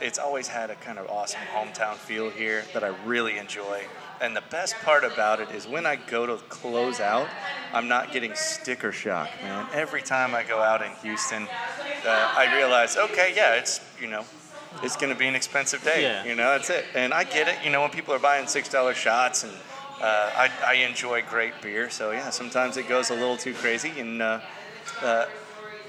it's 0.00 0.18
always 0.18 0.48
had 0.48 0.70
a 0.70 0.74
kind 0.76 0.98
of 0.98 1.08
awesome 1.08 1.40
hometown 1.54 1.94
feel 1.94 2.30
here 2.30 2.64
that 2.72 2.82
I 2.82 2.88
really 3.04 3.38
enjoy. 3.38 3.82
And 4.20 4.36
the 4.36 4.42
best 4.50 4.74
part 4.76 5.04
about 5.04 5.40
it 5.40 5.50
is 5.50 5.66
when 5.66 5.86
I 5.86 5.96
go 5.96 6.26
to 6.26 6.36
close 6.48 7.00
out, 7.00 7.28
I'm 7.72 7.88
not 7.88 8.12
getting 8.12 8.34
sticker 8.34 8.92
shock, 8.92 9.28
man. 9.42 9.66
Every 9.72 10.02
time 10.02 10.34
I 10.34 10.42
go 10.42 10.60
out 10.60 10.82
in 10.82 10.92
Houston, 11.02 11.48
uh, 12.06 12.34
I 12.36 12.54
realize, 12.56 12.96
okay, 12.96 13.32
yeah, 13.34 13.54
it's 13.54 13.80
you 14.00 14.08
know, 14.08 14.24
it's 14.82 14.96
going 14.96 15.12
to 15.12 15.18
be 15.18 15.26
an 15.26 15.34
expensive 15.34 15.82
day. 15.82 16.02
Yeah. 16.02 16.24
You 16.24 16.34
know, 16.34 16.50
that's 16.50 16.70
it. 16.70 16.84
And 16.94 17.12
I 17.12 17.24
get 17.24 17.48
it. 17.48 17.56
You 17.64 17.70
know, 17.70 17.80
when 17.80 17.90
people 17.90 18.14
are 18.14 18.18
buying 18.18 18.46
six 18.46 18.68
dollar 18.68 18.94
shots, 18.94 19.44
and 19.44 19.52
uh, 20.00 20.30
I, 20.36 20.50
I 20.66 20.74
enjoy 20.74 21.22
great 21.22 21.54
beer, 21.62 21.88
so 21.90 22.10
yeah, 22.10 22.30
sometimes 22.30 22.76
it 22.76 22.88
goes 22.88 23.10
a 23.10 23.14
little 23.14 23.36
too 23.36 23.54
crazy, 23.54 23.92
and 23.98 24.20
uh, 24.20 24.40
uh, 25.02 25.26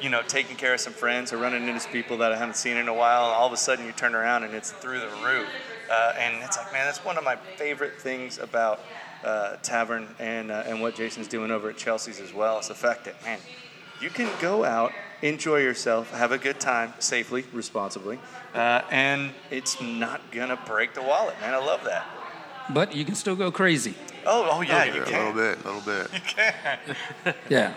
you 0.02 0.10
know, 0.10 0.22
taking 0.28 0.56
care 0.56 0.74
of 0.74 0.80
some 0.80 0.94
friends 0.94 1.32
or 1.32 1.38
running 1.38 1.68
into 1.68 1.80
some 1.80 1.92
people 1.92 2.18
that 2.18 2.32
I 2.32 2.38
haven't 2.38 2.58
seen 2.58 2.78
in 2.78 2.88
a 2.88 2.94
while, 2.94 3.26
and 3.26 3.34
all 3.34 3.48
of 3.48 3.54
a 3.54 3.58
sudden 3.58 3.86
you 3.86 3.92
turn 3.92 4.16
around 4.16 4.44
and 4.44 4.54
it's 4.54 4.72
through 4.72 5.00
the 5.00 5.10
roof. 5.26 5.48
Uh, 5.90 6.14
and 6.18 6.44
it's 6.44 6.58
like, 6.58 6.72
man, 6.74 6.86
that's 6.86 7.04
one 7.06 7.18
of 7.18 7.24
my 7.24 7.36
favorite 7.58 8.00
things 8.02 8.40
about 8.40 8.80
uh, 9.24 9.56
Tavern 9.58 10.08
and 10.20 10.52
uh, 10.52 10.64
and 10.66 10.82
what 10.82 10.96
Jason's 10.96 11.28
doing 11.28 11.52
over 11.52 11.70
at 11.70 11.78
Chelsea's 11.78 12.20
as 12.20 12.34
well. 12.34 12.58
It's 12.58 12.68
the 12.68 12.76
fact 12.76 13.06
that 13.06 13.22
man, 13.24 13.40
you 14.02 14.10
can 14.10 14.30
go 14.42 14.64
out, 14.64 14.92
enjoy 15.22 15.58
yourself, 15.58 16.12
have 16.12 16.32
a 16.32 16.38
good 16.38 16.60
time 16.60 16.94
safely, 17.00 17.46
responsibly, 17.54 18.20
uh, 18.54 18.82
and 18.92 19.32
it's 19.52 19.82
not 19.82 20.32
gonna 20.32 20.60
break 20.66 20.94
the 20.94 21.02
wallet, 21.02 21.40
man. 21.42 21.54
I 21.54 21.58
love 21.58 21.84
that. 21.86 22.06
But 22.74 22.96
you 22.96 23.06
can 23.06 23.16
still 23.16 23.36
go 23.36 23.52
crazy. 23.52 23.94
Oh, 24.26 24.48
oh 24.52 24.62
yeah, 24.62 24.86
you 24.86 25.04
can 25.04 25.14
a 25.14 25.34
little 25.34 25.34
bit, 25.34 25.66
a 25.66 25.72
little 25.72 25.82
bit. 25.82 26.12
You 26.14 26.20
can. 26.26 26.80
Yeah. 27.50 27.74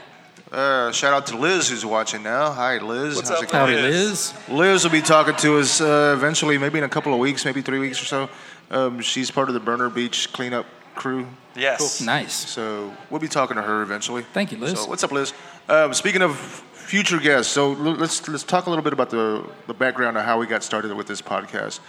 Uh, 0.51 0.91
shout 0.93 1.13
out 1.13 1.27
to 1.27 1.37
Liz 1.37 1.69
who's 1.69 1.85
watching 1.85 2.23
now. 2.23 2.51
Hi, 2.53 2.79
Liz. 2.79 3.17
What's 3.17 3.29
How's 3.29 3.39
up, 3.39 3.45
it 3.45 3.51
going? 3.53 3.73
Howdy, 3.73 3.83
Liz. 3.83 4.33
Liz. 4.49 4.85
Will 4.85 4.91
be 4.91 5.03
talking 5.03 5.37
to 5.37 5.59
us 5.59 5.81
uh, 5.81 6.15
eventually, 6.17 6.57
maybe 6.57 6.79
in 6.79 6.85
a 6.85 6.89
couple 6.89 7.13
of 7.13 7.19
weeks, 7.19 7.45
maybe 7.45 7.61
three 7.61 7.79
weeks 7.79 8.01
or 8.01 8.07
so. 8.07 8.31
Um, 8.71 9.01
she's 9.01 9.31
part 9.31 9.49
of 9.49 9.55
the 9.55 9.61
Burner 9.61 9.91
Beach 9.91 10.33
cleanup 10.33 10.67
crew, 10.95 11.27
Yes. 11.55 12.01
Nice. 12.01 12.33
so 12.35 12.93
we'll 13.11 13.21
be 13.21 13.29
talking 13.29 13.57
to 13.57 13.63
her 13.63 13.83
eventually. 13.83 14.23
Thank 14.33 14.51
you, 14.53 14.59
Liz. 14.59 14.81
So, 14.81 14.89
what's 14.89 15.05
up, 15.05 15.13
Liz? 15.13 15.33
Um, 15.69 15.93
speaking 15.95 16.23
of 16.23 16.37
future 16.73 17.19
guests. 17.19 17.53
So 17.53 17.73
l- 17.73 17.77
let's 17.95 18.27
let's 18.29 18.43
talk 18.43 18.65
a 18.67 18.71
little 18.71 18.83
bit 18.83 18.95
about 18.95 19.11
the 19.11 19.45
the 19.67 19.75
background 19.75 20.17
of 20.17 20.25
how 20.25 20.39
we 20.39 20.47
got 20.47 20.65
started 20.65 20.93
with 20.95 21.07
this 21.07 21.21
podcast. 21.21 21.81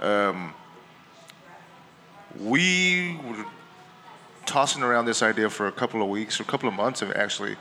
Um, 0.00 0.54
we 2.40 3.18
were 3.26 3.44
tossing 4.46 4.82
around 4.82 5.06
this 5.06 5.22
idea 5.22 5.50
for 5.50 5.66
a 5.66 5.72
couple 5.72 6.02
of 6.02 6.08
weeks 6.08 6.38
or 6.38 6.44
a 6.44 6.46
couple 6.46 6.68
of 6.68 6.74
months 6.74 7.02
of 7.02 7.10
actually 7.12 7.56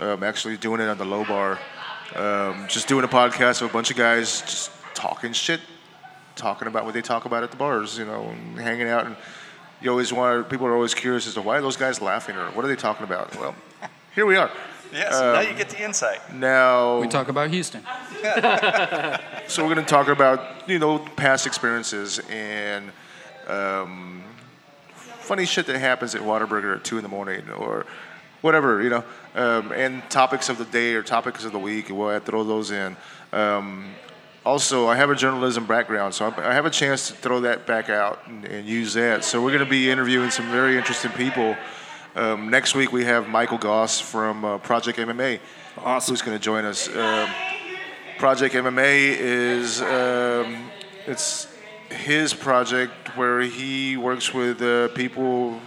um, 0.00 0.22
actually 0.22 0.56
doing 0.56 0.80
it 0.80 0.88
on 0.88 0.98
the 0.98 1.04
low 1.04 1.24
bar. 1.24 1.58
Um, 2.14 2.66
just 2.68 2.88
doing 2.88 3.04
a 3.04 3.08
podcast 3.08 3.60
with 3.60 3.70
a 3.70 3.72
bunch 3.72 3.90
of 3.90 3.96
guys 3.96 4.40
just 4.42 4.70
talking 4.94 5.32
shit, 5.32 5.60
talking 6.34 6.68
about 6.68 6.84
what 6.84 6.94
they 6.94 7.02
talk 7.02 7.24
about 7.24 7.42
at 7.42 7.50
the 7.50 7.56
bars, 7.56 7.98
you 7.98 8.04
know, 8.04 8.24
and 8.28 8.58
hanging 8.58 8.88
out. 8.88 9.06
And 9.06 9.16
you 9.80 9.90
always 9.90 10.12
want 10.12 10.48
people 10.48 10.66
are 10.66 10.74
always 10.74 10.94
curious 10.94 11.26
as 11.26 11.34
to 11.34 11.42
why 11.42 11.58
are 11.58 11.62
those 11.62 11.76
guys 11.76 12.00
laughing 12.00 12.36
or 12.36 12.46
what 12.52 12.64
are 12.64 12.68
they 12.68 12.76
talking 12.76 13.04
about. 13.04 13.34
Well, 13.36 13.54
here 14.14 14.26
we 14.26 14.36
are. 14.36 14.50
Yes, 14.92 15.12
now 15.12 15.40
you 15.40 15.52
get 15.54 15.68
the 15.68 15.84
insight. 15.84 16.32
Now, 16.32 17.00
We 17.00 17.08
talk 17.08 17.28
about 17.28 17.50
Houston. 17.50 17.82
so 19.48 19.66
we're 19.66 19.74
going 19.74 19.84
to 19.84 19.90
talk 19.90 20.08
about 20.08 20.68
you 20.68 20.78
know 20.78 21.00
past 21.16 21.46
experiences 21.46 22.20
and 22.30 22.92
um, 23.48 24.22
funny 24.96 25.44
shit 25.44 25.66
that 25.66 25.78
happens 25.78 26.14
at 26.14 26.22
Whataburger 26.22 26.76
at 26.76 26.84
two 26.84 26.96
in 26.98 27.02
the 27.02 27.08
morning 27.08 27.48
or 27.50 27.84
whatever 28.46 28.80
you 28.80 28.88
know, 28.88 29.04
um, 29.34 29.72
and 29.72 30.08
topics 30.08 30.48
of 30.48 30.56
the 30.56 30.64
day 30.64 30.94
or 30.94 31.02
topics 31.02 31.44
of 31.44 31.52
the 31.52 31.58
week. 31.58 31.90
We'll 31.90 32.18
throw 32.20 32.44
those 32.44 32.70
in. 32.70 32.96
Um, 33.32 33.90
also, 34.44 34.86
I 34.86 34.94
have 34.94 35.10
a 35.10 35.16
journalism 35.16 35.66
background, 35.66 36.14
so 36.14 36.32
I 36.38 36.54
have 36.54 36.66
a 36.66 36.70
chance 36.70 37.08
to 37.08 37.14
throw 37.14 37.40
that 37.40 37.66
back 37.66 37.90
out 37.90 38.26
and, 38.28 38.44
and 38.44 38.66
use 38.66 38.94
that. 38.94 39.24
So 39.24 39.42
we're 39.42 39.50
going 39.50 39.64
to 39.64 39.70
be 39.70 39.90
interviewing 39.90 40.30
some 40.30 40.48
very 40.52 40.78
interesting 40.78 41.10
people. 41.10 41.56
Um, 42.14 42.48
next 42.48 42.74
week 42.76 42.92
we 42.92 43.04
have 43.04 43.28
Michael 43.28 43.58
Goss 43.58 44.00
from 44.00 44.44
uh, 44.44 44.58
Project 44.58 44.98
MMA, 44.98 45.40
Awesome. 45.78 46.12
who's 46.12 46.22
going 46.22 46.38
to 46.38 46.42
join 46.42 46.64
us. 46.64 46.88
Um, 46.94 47.28
Project 48.18 48.54
MMA 48.54 49.18
is 49.18 49.82
um, 49.82 50.70
it's 51.06 51.48
his 51.90 52.32
project 52.32 53.16
where 53.16 53.40
he 53.40 53.96
works 53.96 54.32
with 54.32 54.62
uh, 54.62 54.88
people, 54.94 55.60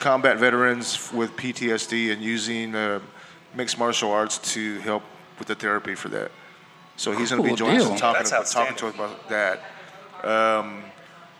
combat 0.00 0.38
veterans 0.38 1.12
with 1.12 1.36
PTSD, 1.36 2.12
and 2.12 2.22
using 2.22 2.74
uh, 2.74 3.00
mixed 3.54 3.78
martial 3.78 4.10
arts 4.10 4.38
to 4.54 4.78
help 4.80 5.02
with 5.38 5.48
the 5.48 5.54
therapy 5.54 5.94
for 5.94 6.08
that. 6.08 6.30
So 6.96 7.12
he's 7.12 7.30
going 7.30 7.42
to 7.42 7.44
be 7.44 7.50
Cool 7.50 7.56
joining 7.56 7.80
us 7.80 7.88
and 7.88 7.98
talking, 7.98 8.18
That's 8.18 8.32
about, 8.32 8.46
talking 8.46 8.76
to 8.76 8.86
us 8.88 8.94
about 8.94 9.28
that. 9.28 9.62
Um, 10.24 10.82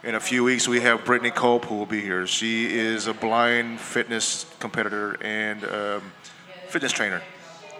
in 0.04 0.14
a 0.14 0.20
few 0.20 0.44
weeks, 0.44 0.68
we 0.68 0.80
have 0.80 1.04
Brittany 1.04 1.30
Cope 1.30 1.64
who 1.64 1.74
will 1.74 1.86
be 1.86 2.00
here. 2.00 2.26
She 2.26 2.72
is 2.78 3.08
a 3.08 3.14
blind 3.14 3.80
fitness 3.80 4.46
competitor 4.60 5.16
and 5.20 5.64
um, 5.64 6.12
fitness 6.68 6.92
trainer 6.92 7.20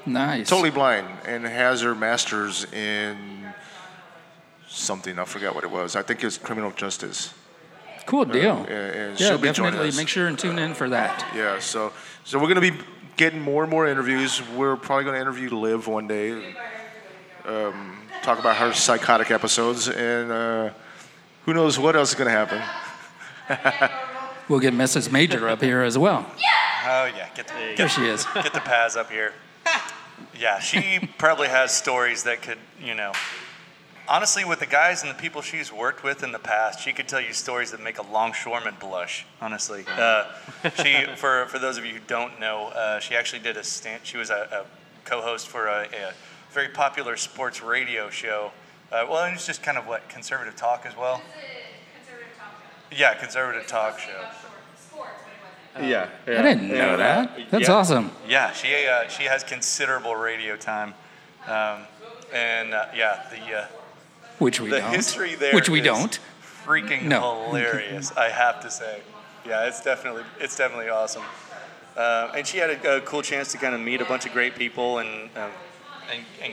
Nice. 0.05 0.49
totally 0.49 0.71
blind 0.71 1.07
and 1.27 1.45
has 1.45 1.83
her 1.83 1.95
master's 1.95 2.65
in 2.73 3.17
something. 4.67 5.19
I 5.19 5.25
forgot 5.25 5.55
what 5.55 5.65
it 5.65 5.71
was. 5.71 5.97
I 5.97 6.03
think 6.03 6.25
it's 6.25 6.39
criminal 6.39 6.73
justice. 6.73 7.33
Cool 8.09 8.25
deal. 8.25 8.57
and- 8.57 8.69
and 8.71 9.21
yeah, 9.21 9.29
she'll 9.29 9.39
definitely 9.39 9.89
us. 9.89 9.97
make 9.97 10.09
sure 10.09 10.27
and 10.29 10.39
tune 10.39 10.59
in 10.59 10.73
for 10.73 10.89
that. 10.89 11.25
Yeah. 11.37 11.59
So, 11.59 11.93
so 12.25 12.39
we're 12.39 12.49
gonna 12.49 12.63
be 12.63 12.73
getting 13.19 13.41
more 13.41 13.63
and 13.65 13.71
more 13.71 13.87
interviews. 13.87 14.41
We're 14.57 14.77
probably 14.77 15.05
gonna 15.05 15.19
interview 15.21 15.51
Liv 15.51 15.87
one 15.87 16.07
day. 16.09 16.55
Um, 17.45 17.99
talk 18.23 18.39
about 18.39 18.57
her 18.57 18.73
psychotic 18.73 19.31
episodes, 19.31 19.89
and 19.89 20.33
uh, 20.33 20.71
who 21.45 21.53
knows 21.53 21.79
what 21.79 21.97
else 21.97 22.09
is 22.11 22.15
gonna 22.15 22.31
happen. 22.31 22.63
We'll 24.49 24.61
get 24.61 24.73
Mrs. 24.73 25.13
Major 25.13 25.47
up 25.47 25.61
here 25.61 25.83
as 25.83 25.99
well. 25.99 26.25
Yeah. 26.39 26.45
Oh 26.87 27.05
yeah, 27.15 27.29
get 27.35 27.49
the, 27.49 27.53
There 27.53 27.77
get, 27.77 27.91
she 27.91 28.07
is. 28.07 28.25
get 28.33 28.55
the 28.55 28.61
Paz 28.61 28.97
up 28.97 29.11
here. 29.11 29.35
Yeah, 30.41 30.59
she 30.61 31.01
probably 31.19 31.49
has 31.49 31.71
stories 31.75 32.23
that 32.23 32.41
could, 32.43 32.57
you 32.83 32.95
know, 32.95 33.13
honestly, 34.09 34.45
with 34.45 34.61
the 34.61 34.67
guys 34.67 35.03
and 35.03 35.11
the 35.11 35.15
people 35.15 35.43
she's 35.43 35.73
worked 35.73 36.03
with 36.03 36.23
in 36.23 36.33
the 36.33 36.39
past, 36.39 36.81
she 36.81 36.93
could 36.93 37.09
tell 37.09 37.21
you 37.21 37.33
stories 37.33 37.71
that 37.71 37.83
make 37.83 37.99
a 37.99 38.03
longshoreman 38.03 38.75
blush. 38.81 39.27
Honestly, 39.41 39.85
uh, 39.97 40.25
she 40.83 41.05
for 41.17 41.47
for 41.47 41.59
those 41.59 41.79
of 41.79 41.85
you 41.85 41.95
who 41.95 42.01
don't 42.07 42.41
know, 42.41 42.69
uh, 42.69 42.99
she 42.99 43.15
actually 43.15 43.41
did 43.41 43.57
a 43.57 43.65
stand. 43.65 44.01
She 44.05 44.17
was 44.17 44.31
a, 44.31 44.65
a 44.65 45.09
co-host 45.09 45.49
for 45.49 45.67
a, 45.67 45.83
a 45.83 46.13
very 46.51 46.69
popular 46.69 47.17
sports 47.17 47.63
radio 47.63 48.11
show. 48.11 48.53
Uh, 48.91 49.07
well, 49.09 49.25
it 49.27 49.33
was 49.33 49.47
just 49.47 49.63
kind 49.63 49.77
of 49.77 49.87
what 49.87 50.09
conservative 50.09 50.57
talk 50.57 50.87
as 50.87 50.97
well. 50.97 51.21
Yeah, 52.97 53.15
conservative 53.15 53.67
talk 53.67 53.99
show. 53.99 54.25
Yeah, 55.81 56.09
I 56.27 56.43
didn't 56.43 56.69
know 56.69 56.97
that. 56.97 57.51
That's 57.51 57.69
awesome. 57.69 58.11
Yeah, 58.27 58.53
she 58.53 58.87
uh, 58.87 59.09
she 59.09 59.25
has 59.25 59.45
considerable 59.45 60.17
radio 60.17 60.57
time, 60.57 60.95
um, 61.47 61.83
and 62.33 62.75
uh, 62.75 62.87
yeah, 62.97 63.27
the 63.31 63.59
uh, 63.59 63.67
Which 64.39 64.61
we 64.61 64.71
the 64.71 64.79
don't. 64.79 64.95
history 64.95 65.35
there 65.35 65.55
Which 65.55 65.69
we 65.69 65.81
is 65.81 65.85
don't. 65.87 66.19
freaking 66.65 67.03
No. 67.05 67.47
hilarious. 67.47 68.13
I 68.17 68.29
have 68.29 68.61
to 68.63 68.71
say, 68.71 69.01
yeah, 69.47 69.67
it's 69.67 69.83
definitely 69.83 70.23
it's 70.41 70.57
definitely 70.57 70.89
awesome. 70.91 71.25
Uh, 71.97 72.31
and 72.37 72.47
she 72.47 72.59
had 72.59 72.71
a, 72.71 72.97
a 72.99 73.01
cool 73.01 73.23
chance 73.23 73.51
to 73.53 73.59
kind 73.59 73.75
of 73.75 73.81
meet 73.81 74.01
a 74.01 74.05
bunch 74.05 74.25
of 74.27 74.33
great 74.33 74.55
people 74.55 74.99
and, 74.99 75.29
um, 75.37 75.51
and 76.13 76.25
and 76.43 76.53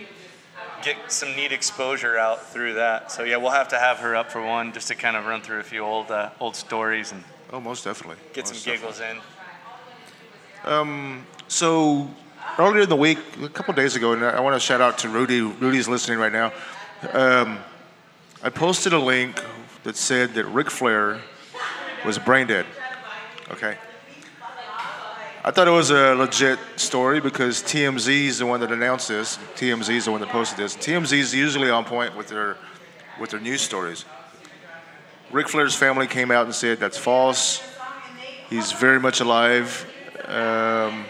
get 0.81 0.95
some 1.11 1.35
neat 1.35 1.51
exposure 1.51 2.17
out 2.17 2.43
through 2.47 2.73
that. 2.75 3.11
So 3.11 3.23
yeah, 3.23 3.37
we'll 3.37 3.51
have 3.51 3.67
to 3.69 3.77
have 3.77 3.97
her 3.99 4.15
up 4.15 4.31
for 4.31 4.41
one 4.41 4.73
just 4.73 4.87
to 4.87 4.95
kind 4.95 5.15
of 5.15 5.25
run 5.25 5.41
through 5.41 5.59
a 5.59 5.63
few 5.63 5.81
old 5.81 6.09
uh, 6.11 6.29
old 6.39 6.55
stories 6.55 7.11
and 7.11 7.23
Oh, 7.53 7.59
most 7.59 7.83
definitely. 7.83 8.17
get 8.33 8.47
some 8.47 8.55
Most 8.55 8.65
giggles 8.65 8.99
in. 9.01 9.17
Um, 10.63 11.25
So 11.47 12.09
earlier 12.57 12.81
in 12.83 12.89
the 12.89 12.95
week, 12.95 13.19
a 13.43 13.49
couple 13.49 13.73
days 13.75 13.95
ago, 13.95 14.13
and 14.13 14.25
I 14.25 14.39
want 14.39 14.55
to 14.55 14.59
shout 14.59 14.81
out 14.81 14.97
to 14.99 15.09
Rudy. 15.09 15.41
Rudy's 15.41 15.87
listening 15.87 16.17
right 16.17 16.33
now. 16.33 16.51
Um, 17.13 17.59
I 18.45 18.51
posted 18.51 18.93
a 18.93 18.99
link 18.99 19.43
that 19.81 19.97
said 19.97 20.35
that 20.35 20.45
Ric 20.45 20.69
Flair 20.69 21.19
was 22.05 22.19
brain 22.19 22.45
dead. 22.45 22.67
Okay. 23.49 23.75
I 25.43 25.49
thought 25.49 25.67
it 25.67 25.71
was 25.71 25.89
a 25.89 26.13
legit 26.13 26.59
story 26.75 27.19
because 27.19 27.63
TMZ 27.63 28.07
is 28.07 28.37
the 28.37 28.45
one 28.45 28.59
that 28.59 28.71
announced 28.71 29.07
this. 29.07 29.39
TMZ 29.55 29.89
is 29.95 30.05
the 30.05 30.11
one 30.11 30.21
that 30.21 30.29
posted 30.29 30.59
this. 30.59 30.75
TMZ 30.75 31.13
is 31.17 31.33
usually 31.33 31.71
on 31.71 31.85
point 31.85 32.15
with 32.15 32.27
their 32.27 32.57
with 33.19 33.31
their 33.31 33.39
news 33.39 33.61
stories. 33.61 34.05
Ric 35.31 35.49
Flair's 35.49 35.73
family 35.73 36.05
came 36.05 36.29
out 36.29 36.45
and 36.45 36.53
said 36.53 36.79
that's 36.79 36.99
false. 36.99 37.63
He's 38.47 38.71
very 38.73 38.99
much 38.99 39.21
alive. 39.21 39.91
Um, 40.25 41.05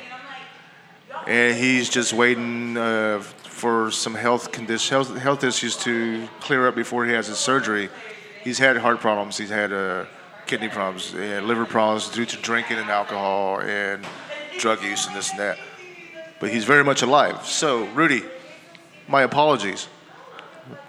and 1.27 1.57
he's 1.57 1.89
just 1.89 2.13
waiting 2.13 2.77
uh, 2.77 3.21
for 3.55 3.89
some 3.89 4.13
health 4.13 4.51
condition, 4.51 4.93
health, 4.93 5.17
health 5.17 5.43
issues 5.45 5.77
to 5.77 6.27
clear 6.41 6.67
up 6.67 6.75
before 6.75 7.05
he 7.05 7.13
has 7.13 7.27
his 7.27 7.37
surgery. 7.37 7.87
He's 8.43 8.59
had 8.59 8.75
heart 8.75 8.99
problems, 8.99 9.37
he's 9.37 9.49
had 9.49 9.71
uh, 9.71 10.05
kidney 10.45 10.67
problems, 10.67 11.13
and 11.15 11.47
liver 11.47 11.65
problems 11.65 12.09
due 12.09 12.25
to 12.25 12.37
drinking 12.41 12.77
and 12.79 12.89
alcohol 12.89 13.61
and 13.61 14.05
drug 14.59 14.83
use 14.83 15.07
and 15.07 15.15
this 15.15 15.31
and 15.31 15.39
that. 15.39 15.57
But 16.41 16.49
he's 16.49 16.65
very 16.65 16.83
much 16.83 17.01
alive. 17.01 17.45
So, 17.45 17.85
Rudy, 17.95 18.23
my 19.07 19.21
apologies. 19.23 19.87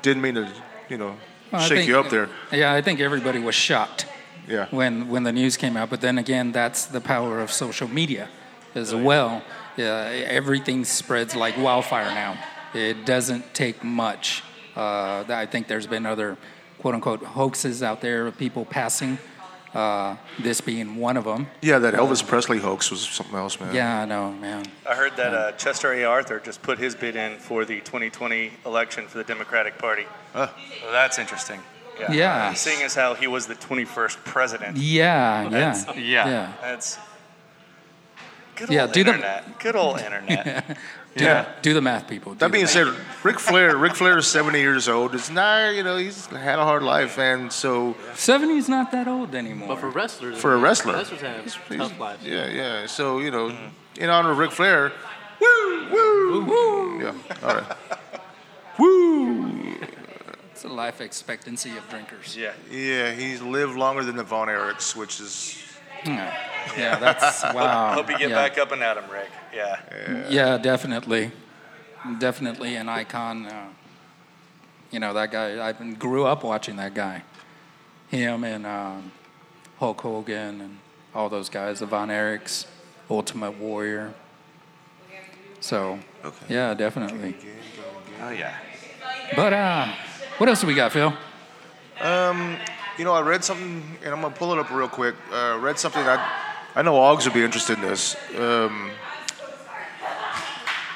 Didn't 0.03 0.23
mean 0.23 0.35
to, 0.35 0.49
you 0.89 0.99
know, 0.99 1.17
Well, 1.53 1.61
shake 1.63 1.79
think- 1.79 1.89
you 1.89 2.01
up 2.01 2.11
there. 2.11 2.29
Yeah, 2.51 2.73
I 2.73 2.83
think 2.83 2.99
everybody 2.99 3.39
was 3.39 3.55
shocked 3.55 4.07
Yeah. 4.49 4.67
when 4.71 5.09
when 5.09 5.23
the 5.23 5.33
news 5.33 5.57
came 5.57 5.77
out. 5.77 5.89
But 5.89 6.01
then 6.01 6.19
again, 6.19 6.51
that's 6.51 6.85
the 6.87 7.01
power 7.01 7.41
of 7.41 7.53
social 7.53 7.87
media 7.89 8.29
as 8.75 8.93
well. 8.93 9.43
Yeah, 9.77 10.11
everything 10.41 10.85
spreads 10.85 11.37
like 11.37 11.57
wildfire 11.57 12.11
now. 12.13 12.35
It 12.77 13.07
doesn't 13.07 13.55
take 13.55 13.83
much. 13.83 14.43
Uh, 14.77 15.25
I 15.29 15.47
think 15.47 15.67
there's 15.69 15.87
been 15.87 16.05
other 16.07 16.37
quote 16.79 16.95
unquote 16.95 17.23
hoaxes 17.23 17.83
out 17.83 18.01
there 18.01 18.27
of 18.27 18.37
people 18.39 18.65
passing. 18.65 19.19
Uh, 19.75 20.17
this 20.39 20.63
being 20.63 20.97
one 20.97 21.19
of 21.19 21.25
them. 21.25 21.47
Yeah, 21.61 21.79
that 21.81 21.93
Elvis 21.93 22.27
Presley 22.27 22.59
hoax 22.59 22.91
was 22.91 23.01
something 23.07 23.35
else, 23.35 23.61
man. 23.61 23.75
Yeah, 23.75 24.01
I 24.03 24.05
know, 24.07 24.33
man. 24.33 24.65
I 24.89 24.95
heard 24.95 25.15
that 25.19 25.35
uh, 25.35 25.53
Chester 25.53 25.93
A. 25.93 26.05
Arthur 26.05 26.41
just 26.41 26.63
put 26.63 26.79
his 26.79 26.95
bid 26.95 27.15
in 27.15 27.37
for 27.39 27.67
the 27.67 27.81
2020 27.81 28.53
election 28.65 29.07
for 29.07 29.19
the 29.19 29.25
Democratic 29.25 29.77
Party. 29.77 30.07
Huh. 30.33 30.49
So 30.81 30.93
that's 30.93 31.19
interesting. 31.19 31.61
Yeah. 32.01 32.13
Yeah. 32.13 32.53
Seeing 32.55 32.83
as 32.85 32.95
how 32.95 33.13
he 33.15 33.27
was 33.27 33.47
the 33.47 33.55
21st 33.55 34.25
president. 34.25 34.77
Yeah, 34.79 35.43
yeah, 35.43 35.49
That's- 35.51 35.87
yeah. 35.99 36.29
yeah. 36.29 36.53
That's 36.63 36.99
good 38.55 38.71
Yeah, 38.71 38.83
old 38.83 38.93
do 38.93 39.05
the- 39.05 39.43
Good 39.59 39.77
old 39.77 39.99
internet. 40.01 40.79
Do, 41.17 41.25
Yeah. 41.25 41.47
do 41.63 41.73
the 41.73 41.81
math, 41.81 42.09
people. 42.09 42.33
Do 42.35 42.41
That 42.41 42.53
being 42.53 42.65
math. 42.65 42.73
said, 42.73 42.89
Ric 43.23 43.41
Flair, 43.41 43.77
Ric 43.77 43.95
Flair 43.95 44.19
is 44.19 44.27
70 44.27 44.61
years 44.61 44.87
old. 44.89 45.15
It's 45.15 45.31
not, 45.31 45.75
you 45.75 45.83
know, 45.83 45.97
he's 45.97 46.27
had 46.27 46.59
a 46.59 46.65
hard 46.65 46.83
life, 46.83 47.19
and 47.19 47.51
so 47.51 47.97
70 48.15 48.59
is 48.59 48.69
not 48.69 48.93
that 48.93 49.09
old 49.09 49.35
anymore. 49.35 49.69
But 49.69 49.79
for 49.79 49.89
wrestlers, 49.89 50.39
For 50.39 50.55
a 50.55 50.59
wrestler. 50.59 50.93
wrestlers 50.93 51.23
have 51.23 51.69
tough 51.79 51.99
lives. 51.99 52.23
yeah, 52.25 52.47
yeah. 52.49 52.87
So 52.87 53.19
you 53.21 53.31
know, 53.31 53.57
in 53.99 54.11
honor 54.11 54.33
of 54.33 54.39
Ric 54.39 54.51
Flair, 54.53 54.93
woo, 55.41 55.89
woo, 55.91 56.45
woo. 56.45 57.01
Yeah, 57.03 57.13
all 57.43 57.55
right. 57.57 57.77
Woo. 58.79 59.75
it's 60.53 60.63
the 60.63 60.69
life 60.69 61.01
expectancy 61.01 61.77
of 61.79 61.89
drinkers. 61.89 62.37
yeah. 62.37 62.53
Yeah, 62.71 63.13
he's 63.13 63.41
lived 63.41 63.75
longer 63.77 64.05
than 64.05 64.17
the 64.17 64.23
Von 64.25 64.49
Erichs, 64.49 64.95
which 64.95 65.19
is 65.21 65.57
Yeah, 66.05 66.37
yeah 66.77 66.99
that's 66.99 67.43
wow. 67.55 67.95
Hope 67.95 68.11
you 68.11 68.19
get 68.19 68.31
yeah. 68.31 68.49
back 68.49 68.59
up 68.59 68.73
and 68.73 68.83
at 68.83 68.97
him, 68.97 69.11
Ric. 69.11 69.29
Yeah. 69.55 70.27
Yeah, 70.29 70.59
definitely. 70.59 71.33
definitely 72.19 72.77
an 72.77 72.89
icon. 72.89 73.47
Uh, 73.47 73.69
you 74.91 75.01
know 75.01 75.13
that 75.15 75.31
guy. 75.31 75.67
I 75.67 75.73
grew 75.73 76.27
up 76.27 76.45
watching 76.45 76.77
that 76.77 76.95
guy. 76.95 77.23
Him 78.09 78.45
and 78.45 78.67
um, 78.67 79.13
Hulk 79.79 80.01
Hogan 80.01 80.61
and 80.61 80.79
all 81.15 81.29
those 81.29 81.49
guys, 81.49 81.81
the 81.81 81.87
Von 81.87 82.09
Erichs, 82.09 82.67
Ultimate 83.11 83.59
Warrior. 83.59 84.15
So, 85.61 85.99
Okay. 86.25 86.47
yeah, 86.49 86.75
definitely. 86.75 87.35
Oh 88.23 88.31
yeah. 88.31 88.55
But 89.35 89.53
uh, 89.53 89.89
what 90.39 90.49
else 90.49 90.61
do 90.61 90.67
we 90.67 90.75
got, 90.75 90.93
Phil? 90.93 91.13
You 92.99 93.05
know, 93.05 93.13
I 93.13 93.21
read 93.21 93.45
something, 93.45 93.83
and 94.05 94.15
I'm 94.15 94.21
gonna 94.23 94.35
pull 94.35 94.53
it 94.53 94.59
up 94.59 94.71
real 94.71 94.89
quick. 94.89 95.15
Uh, 95.33 95.59
read 95.61 95.79
something 95.79 96.03
that 96.05 96.19
I 96.75 96.83
know 96.83 96.95
Oggs 96.95 97.25
would 97.25 97.35
be 97.35 97.45
interested 97.45 97.77
in 97.79 97.83
this. 97.83 98.17
Um, 98.39 98.91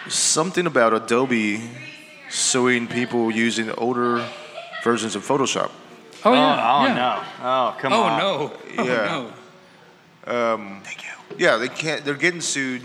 something 0.09 0.67
about 0.67 0.95
Adobe 0.95 1.61
suing 2.31 2.87
people 2.87 3.31
using 3.31 3.71
older 3.73 4.27
versions 4.83 5.15
of 5.15 5.27
Photoshop. 5.27 5.71
Oh, 6.25 6.31
Oh, 6.31 6.35
yeah. 6.35 6.73
oh 6.75 6.87
yeah. 6.87 6.95
no. 6.95 7.23
Oh 7.47 7.77
come 7.81 7.93
on. 7.93 8.21
Oh 8.21 8.45
on. 8.45 8.47
no. 8.47 8.53
Oh, 8.79 8.85
Yeah. 8.85 9.33
no. 10.27 10.81
Thank 10.85 11.03
you. 11.05 11.11
Yeah, 11.39 11.57
they 11.57 11.69
can't. 11.69 12.05
They're 12.05 12.15
getting 12.15 12.41
sued 12.41 12.83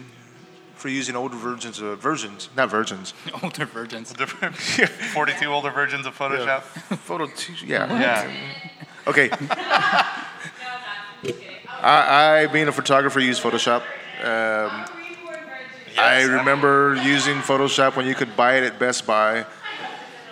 for 0.76 0.90
using 0.90 1.16
older 1.16 1.36
versions 1.38 1.80
of 1.80 2.00
versions, 2.00 2.50
not 2.56 2.70
versions. 2.70 3.14
Older 3.44 3.66
virgins. 3.66 4.12
42 5.14 5.46
older 5.48 5.72
versions 5.72 6.06
of 6.06 6.16
Photoshop. 6.18 6.62
Photo. 6.62 7.28
T- 7.28 7.54
yeah. 7.66 8.00
Yeah. 8.00 8.32
Okay. 9.08 9.30
I, 11.82 12.42
I, 12.44 12.48
being 12.48 12.68
a 12.68 12.72
photographer, 12.72 13.20
use 13.20 13.40
Photoshop. 13.40 13.82
Um, 14.24 14.86
I 15.98 16.24
remember 16.24 16.96
using 17.04 17.36
Photoshop 17.38 17.96
when 17.96 18.08
you 18.08 18.16
could 18.16 18.36
buy 18.36 18.56
it 18.58 18.64
at 18.64 18.80
Best 18.80 19.06
Buy 19.06 19.46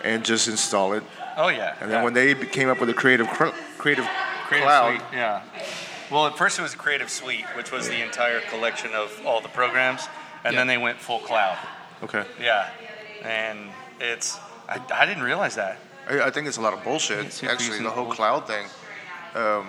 and 0.04 0.26
just 0.26 0.48
install 0.48 0.94
it. 0.94 1.04
Oh 1.38 1.50
yeah. 1.50 1.76
And 1.80 1.90
then 1.92 2.00
yeah. 2.00 2.04
when 2.04 2.14
they 2.14 2.34
came 2.34 2.70
up 2.70 2.80
with 2.80 2.90
a 2.90 2.94
creative 2.94 3.28
cr- 3.28 3.56
creative, 3.78 4.06
Creative 4.48 4.68
cloud, 4.68 4.98
Suite, 4.98 5.02
yeah. 5.14 5.42
Well, 6.12 6.28
at 6.28 6.38
first 6.38 6.60
it 6.60 6.62
was 6.62 6.76
Creative 6.76 7.10
Suite, 7.10 7.46
which 7.56 7.72
was 7.72 7.88
the 7.88 8.04
entire 8.04 8.42
collection 8.42 8.92
of 8.94 9.20
all 9.26 9.42
the 9.42 9.48
programs, 9.50 10.08
and 10.44 10.54
Yeah. 10.54 10.60
then 10.60 10.68
they 10.68 10.78
went 10.78 11.00
full 11.00 11.20
cloud. 11.20 11.58
okay, 12.04 12.26
Yeah, 12.40 12.70
and 13.24 13.70
it's 14.00 14.38
I, 14.68 14.82
I 14.94 15.06
didn't 15.06 15.24
realize 15.24 15.56
that. 15.56 15.78
I, 16.10 16.22
I 16.22 16.30
think 16.32 16.48
it's 16.48 16.58
a 16.58 16.62
lot 16.62 16.74
of 16.74 16.84
bullshit. 16.84 17.44
Actually, 17.44 17.80
the 17.80 17.89
whole 17.89 18.12
cloud 18.12 18.48
thing. 18.48 18.66
Um, 19.36 19.68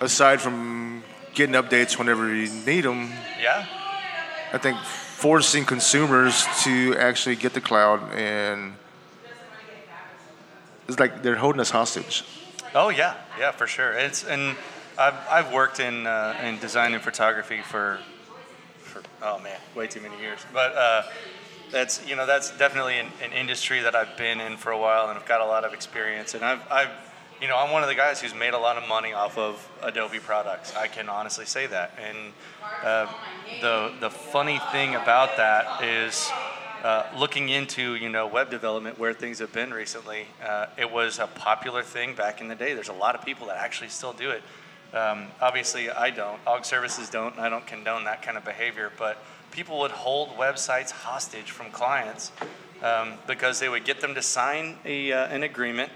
aside 0.00 0.40
from 0.40 1.02
getting 1.34 1.54
updates 1.54 1.98
whenever 1.98 2.34
you 2.34 2.48
need 2.66 2.82
them, 2.82 3.12
Yeah. 3.40 3.66
I 4.52 4.58
think 4.58 4.78
forcing 4.78 5.64
consumers 5.64 6.46
to 6.62 6.96
actually 6.96 7.36
get 7.36 7.52
the 7.52 7.60
cloud 7.60 8.00
and 8.14 8.74
it's 10.88 10.98
like 10.98 11.22
they're 11.22 11.36
holding 11.36 11.60
us 11.60 11.70
hostage. 11.70 12.24
Oh 12.74 12.88
yeah, 12.88 13.14
yeah, 13.38 13.50
for 13.50 13.66
sure. 13.66 13.92
It's 13.92 14.24
and 14.24 14.56
I've 14.96 15.14
I've 15.30 15.52
worked 15.52 15.80
in 15.80 16.06
uh, 16.06 16.34
in 16.42 16.58
design 16.58 16.94
and 16.94 17.02
photography 17.02 17.60
for 17.60 17.98
for 18.80 19.02
oh 19.22 19.38
man, 19.40 19.58
way 19.74 19.86
too 19.86 20.00
many 20.00 20.18
years. 20.18 20.40
But 20.52 20.74
uh, 20.74 21.02
that's 21.70 22.06
you 22.06 22.16
know 22.16 22.26
that's 22.26 22.56
definitely 22.56 22.98
an, 22.98 23.08
an 23.22 23.32
industry 23.32 23.80
that 23.80 23.94
I've 23.94 24.16
been 24.16 24.40
in 24.40 24.56
for 24.56 24.70
a 24.70 24.78
while 24.78 25.08
and 25.08 25.18
I've 25.18 25.26
got 25.26 25.40
a 25.40 25.46
lot 25.46 25.64
of 25.64 25.72
experience. 25.72 26.34
And 26.34 26.44
I've 26.44 26.60
I've 26.70 26.90
you 27.40 27.48
know 27.48 27.56
I'm 27.56 27.70
one 27.70 27.82
of 27.82 27.88
the 27.88 27.94
guys 27.94 28.20
who's 28.20 28.34
made 28.34 28.54
a 28.54 28.58
lot 28.58 28.76
of 28.76 28.88
money 28.88 29.12
off 29.12 29.38
of 29.38 29.68
Adobe 29.82 30.18
products. 30.18 30.74
I 30.76 30.88
can 30.88 31.08
honestly 31.08 31.44
say 31.44 31.66
that. 31.66 31.92
And 32.02 32.32
uh, 32.84 33.12
the 33.60 33.92
the 34.00 34.10
funny 34.10 34.60
thing 34.72 34.94
about 34.94 35.36
that 35.36 35.82
is. 35.82 36.30
Uh, 36.78 37.04
looking 37.18 37.48
into 37.48 37.96
you 37.96 38.08
know 38.08 38.24
web 38.24 38.52
development 38.52 38.96
where 39.00 39.12
things 39.12 39.40
have 39.40 39.52
been 39.52 39.74
recently, 39.74 40.28
uh, 40.46 40.66
it 40.76 40.88
was 40.88 41.18
a 41.18 41.26
popular 41.26 41.82
thing 41.82 42.14
back 42.14 42.40
in 42.40 42.46
the 42.46 42.54
day. 42.54 42.72
There's 42.72 42.88
a 42.88 42.92
lot 42.92 43.16
of 43.16 43.24
people 43.24 43.48
that 43.48 43.56
actually 43.56 43.88
still 43.88 44.12
do 44.12 44.30
it. 44.30 44.44
Um, 44.94 45.26
obviously, 45.40 45.90
I 45.90 46.10
don't. 46.10 46.42
Aug 46.44 46.64
services 46.64 47.10
don't. 47.10 47.38
I 47.38 47.48
don't 47.48 47.66
condone 47.66 48.04
that 48.04 48.22
kind 48.22 48.36
of 48.36 48.44
behavior. 48.44 48.90
But 48.96 49.18
people 49.50 49.78
would 49.78 49.90
hold 49.90 50.30
websites 50.36 50.90
hostage 50.90 51.50
from 51.50 51.70
clients 51.70 52.32
um, 52.82 53.14
because 53.26 53.60
they 53.60 53.68
would 53.68 53.84
get 53.84 54.00
them 54.00 54.14
to 54.14 54.22
sign 54.22 54.76
a, 54.84 55.12
uh, 55.12 55.26
an 55.26 55.42
agreement 55.42 55.90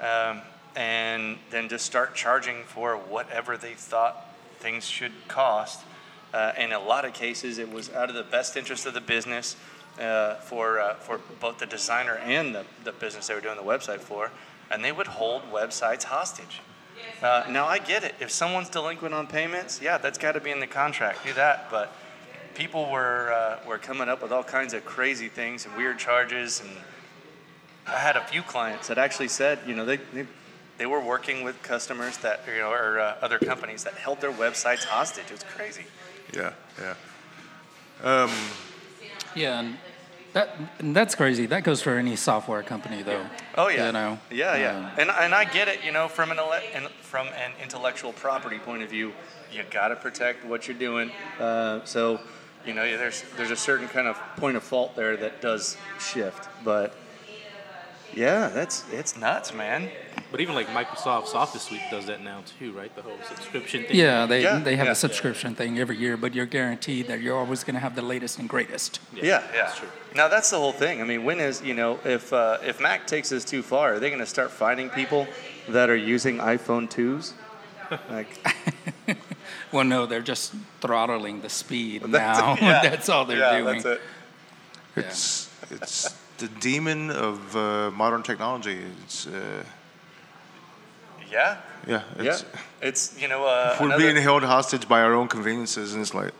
um, 0.00 0.40
and 0.74 1.38
then 1.50 1.68
just 1.68 1.86
start 1.86 2.14
charging 2.14 2.62
for 2.64 2.96
whatever 2.96 3.56
they 3.56 3.74
thought 3.74 4.34
things 4.58 4.84
should 4.84 5.12
cost. 5.28 5.82
Uh, 6.34 6.52
in 6.58 6.72
a 6.72 6.78
lot 6.78 7.04
of 7.04 7.12
cases, 7.14 7.58
it 7.58 7.70
was 7.70 7.92
out 7.92 8.08
of 8.08 8.14
the 8.14 8.22
best 8.22 8.56
interest 8.56 8.84
of 8.84 8.94
the 8.94 9.00
business 9.00 9.56
uh, 9.98 10.34
for, 10.36 10.78
uh, 10.78 10.94
for 10.94 11.20
both 11.40 11.58
the 11.58 11.66
designer 11.66 12.16
and 12.16 12.54
the, 12.54 12.64
the 12.84 12.92
business 12.92 13.28
they 13.28 13.34
were 13.34 13.40
doing 13.40 13.56
the 13.56 13.62
website 13.62 14.00
for, 14.00 14.30
and 14.70 14.84
they 14.84 14.92
would 14.92 15.06
hold 15.06 15.42
websites 15.50 16.02
hostage. 16.04 16.60
Uh, 17.22 17.44
now, 17.48 17.66
I 17.66 17.78
get 17.78 18.04
it. 18.04 18.14
If 18.20 18.30
someone's 18.30 18.68
delinquent 18.68 19.14
on 19.14 19.26
payments, 19.26 19.80
yeah, 19.82 19.96
that's 19.98 20.18
got 20.18 20.32
to 20.32 20.40
be 20.40 20.50
in 20.50 20.60
the 20.60 20.66
contract. 20.66 21.24
Do 21.24 21.32
that. 21.34 21.70
But 21.70 21.92
people 22.56 22.90
were, 22.90 23.30
uh, 23.32 23.58
were 23.68 23.78
coming 23.78 24.08
up 24.08 24.22
with 24.22 24.32
all 24.32 24.42
kinds 24.42 24.72
of 24.72 24.84
crazy 24.84 25.28
things 25.28 25.66
and 25.66 25.76
weird 25.76 25.98
charges. 25.98 26.60
And 26.60 26.70
I 27.86 27.98
had 27.98 28.16
a 28.16 28.24
few 28.24 28.42
clients 28.42 28.88
that 28.88 28.98
actually 28.98 29.28
said, 29.28 29.58
you 29.66 29.74
know, 29.74 29.84
they, 29.84 29.98
they, 30.14 30.26
they 30.78 30.86
were 30.86 31.00
working 31.00 31.44
with 31.44 31.62
customers 31.62 32.16
that, 32.18 32.40
you 32.48 32.58
know, 32.60 32.70
or 32.72 32.98
uh, 32.98 33.16
other 33.20 33.38
companies 33.38 33.84
that 33.84 33.94
held 33.94 34.20
their 34.20 34.32
websites 34.32 34.84
hostage. 34.84 35.26
It 35.26 35.32
was 35.32 35.44
crazy. 35.44 35.84
Yeah, 36.34 36.52
yeah. 36.80 36.94
Um, 38.02 38.30
Yeah, 39.34 39.60
and 39.60 39.76
that 40.32 40.50
and 40.80 40.94
that's 40.94 41.14
crazy. 41.14 41.46
That 41.46 41.62
goes 41.64 41.80
for 41.82 41.96
any 41.96 42.16
software 42.16 42.62
company, 42.62 43.02
though. 43.02 43.24
Oh 43.56 43.68
yeah, 43.68 43.86
You 43.86 43.92
know. 43.92 44.18
yeah, 44.30 44.56
yeah, 44.56 44.76
Um, 44.76 44.90
and 44.98 45.10
and 45.10 45.34
I 45.34 45.44
get 45.44 45.68
it. 45.68 45.82
You 45.84 45.92
know, 45.92 46.08
from 46.08 46.30
an 46.30 46.38
ele- 46.38 46.60
and 46.74 46.88
from 47.00 47.28
an 47.28 47.52
intellectual 47.62 48.12
property 48.12 48.58
point 48.58 48.82
of 48.82 48.90
view, 48.90 49.12
you 49.52 49.62
got 49.70 49.88
to 49.88 49.96
protect 49.96 50.44
what 50.44 50.68
you're 50.68 50.76
doing. 50.76 51.10
Uh, 51.40 51.80
so, 51.84 52.20
you 52.66 52.74
know, 52.74 52.82
there's 52.96 53.22
there's 53.36 53.50
a 53.50 53.56
certain 53.56 53.88
kind 53.88 54.08
of 54.08 54.18
point 54.36 54.56
of 54.56 54.62
fault 54.62 54.96
there 54.96 55.16
that 55.16 55.40
does 55.40 55.76
shift, 55.98 56.48
but 56.64 56.94
yeah, 58.14 58.48
that's 58.48 58.84
it's 58.92 59.16
nuts, 59.16 59.52
man. 59.52 59.90
But 60.30 60.40
even 60.40 60.54
like 60.54 60.66
Microsoft's 60.68 61.34
Office 61.34 61.62
Suite 61.62 61.82
does 61.90 62.06
that 62.06 62.22
now 62.22 62.42
too, 62.58 62.72
right? 62.72 62.94
The 62.96 63.02
whole 63.02 63.18
subscription 63.28 63.84
thing. 63.84 63.96
Yeah, 63.96 64.26
they 64.26 64.42
Yeah, 64.42 64.58
they 64.58 64.76
have 64.76 64.86
yeah. 64.86 64.92
a 64.92 64.96
subscription 64.96 65.54
thing 65.54 65.78
every 65.78 65.96
year, 65.96 66.16
but 66.16 66.34
you're 66.34 66.46
guaranteed 66.46 67.06
that 67.08 67.20
you're 67.20 67.38
always 67.38 67.62
going 67.62 67.74
to 67.74 67.80
have 67.80 67.94
the 67.94 68.02
latest 68.02 68.38
and 68.38 68.48
greatest. 68.48 69.00
Yeah, 69.14 69.22
yeah. 69.24 69.42
That's 69.52 69.78
true. 69.78 69.88
Now 70.14 70.28
that's 70.28 70.50
the 70.50 70.58
whole 70.58 70.72
thing. 70.72 71.00
I 71.00 71.04
mean, 71.04 71.24
when 71.24 71.40
is 71.40 71.62
you 71.62 71.74
know 71.74 72.00
if 72.04 72.32
uh, 72.32 72.58
if 72.64 72.80
Mac 72.80 73.06
takes 73.06 73.28
this 73.28 73.44
too 73.44 73.62
far, 73.62 73.94
are 73.94 74.00
they 74.00 74.08
going 74.08 74.20
to 74.20 74.26
start 74.26 74.50
finding 74.50 74.88
people 74.90 75.26
that 75.68 75.90
are 75.90 75.96
using 75.96 76.38
iPhone 76.38 76.88
twos? 76.88 77.34
Like, 78.10 78.28
Well, 79.76 79.84
no, 79.84 80.06
they're 80.06 80.22
just 80.22 80.54
throttling 80.80 81.42
the 81.42 81.50
speed 81.50 82.02
That's- 82.02 82.38
now. 82.38 82.54
yeah. 82.66 82.80
that's 82.88 83.10
all 83.10 83.26
they're 83.26 83.38
yeah, 83.38 83.58
doing. 83.58 83.82
that's 83.82 83.84
it. 83.84 84.00
It's 84.96 85.50
it's 85.70 86.14
the 86.38 86.48
demon 86.48 87.10
of 87.10 87.54
uh, 87.54 87.90
modern 87.90 88.22
technology. 88.22 88.78
It's 89.04 89.26
uh, 89.26 89.64
Yeah, 91.30 91.58
yeah, 91.86 92.02
yeah. 92.18 92.22
it's, 92.30 92.44
It's 92.80 93.20
you 93.20 93.28
know 93.28 93.44
uh, 93.44 93.76
we're 93.78 93.86
another- 93.86 94.02
being 94.12 94.16
held 94.22 94.44
hostage 94.44 94.88
by 94.88 95.02
our 95.02 95.12
own 95.12 95.28
conveniences, 95.28 95.92
and 95.92 96.00
it's 96.00 96.14
like 96.14 96.32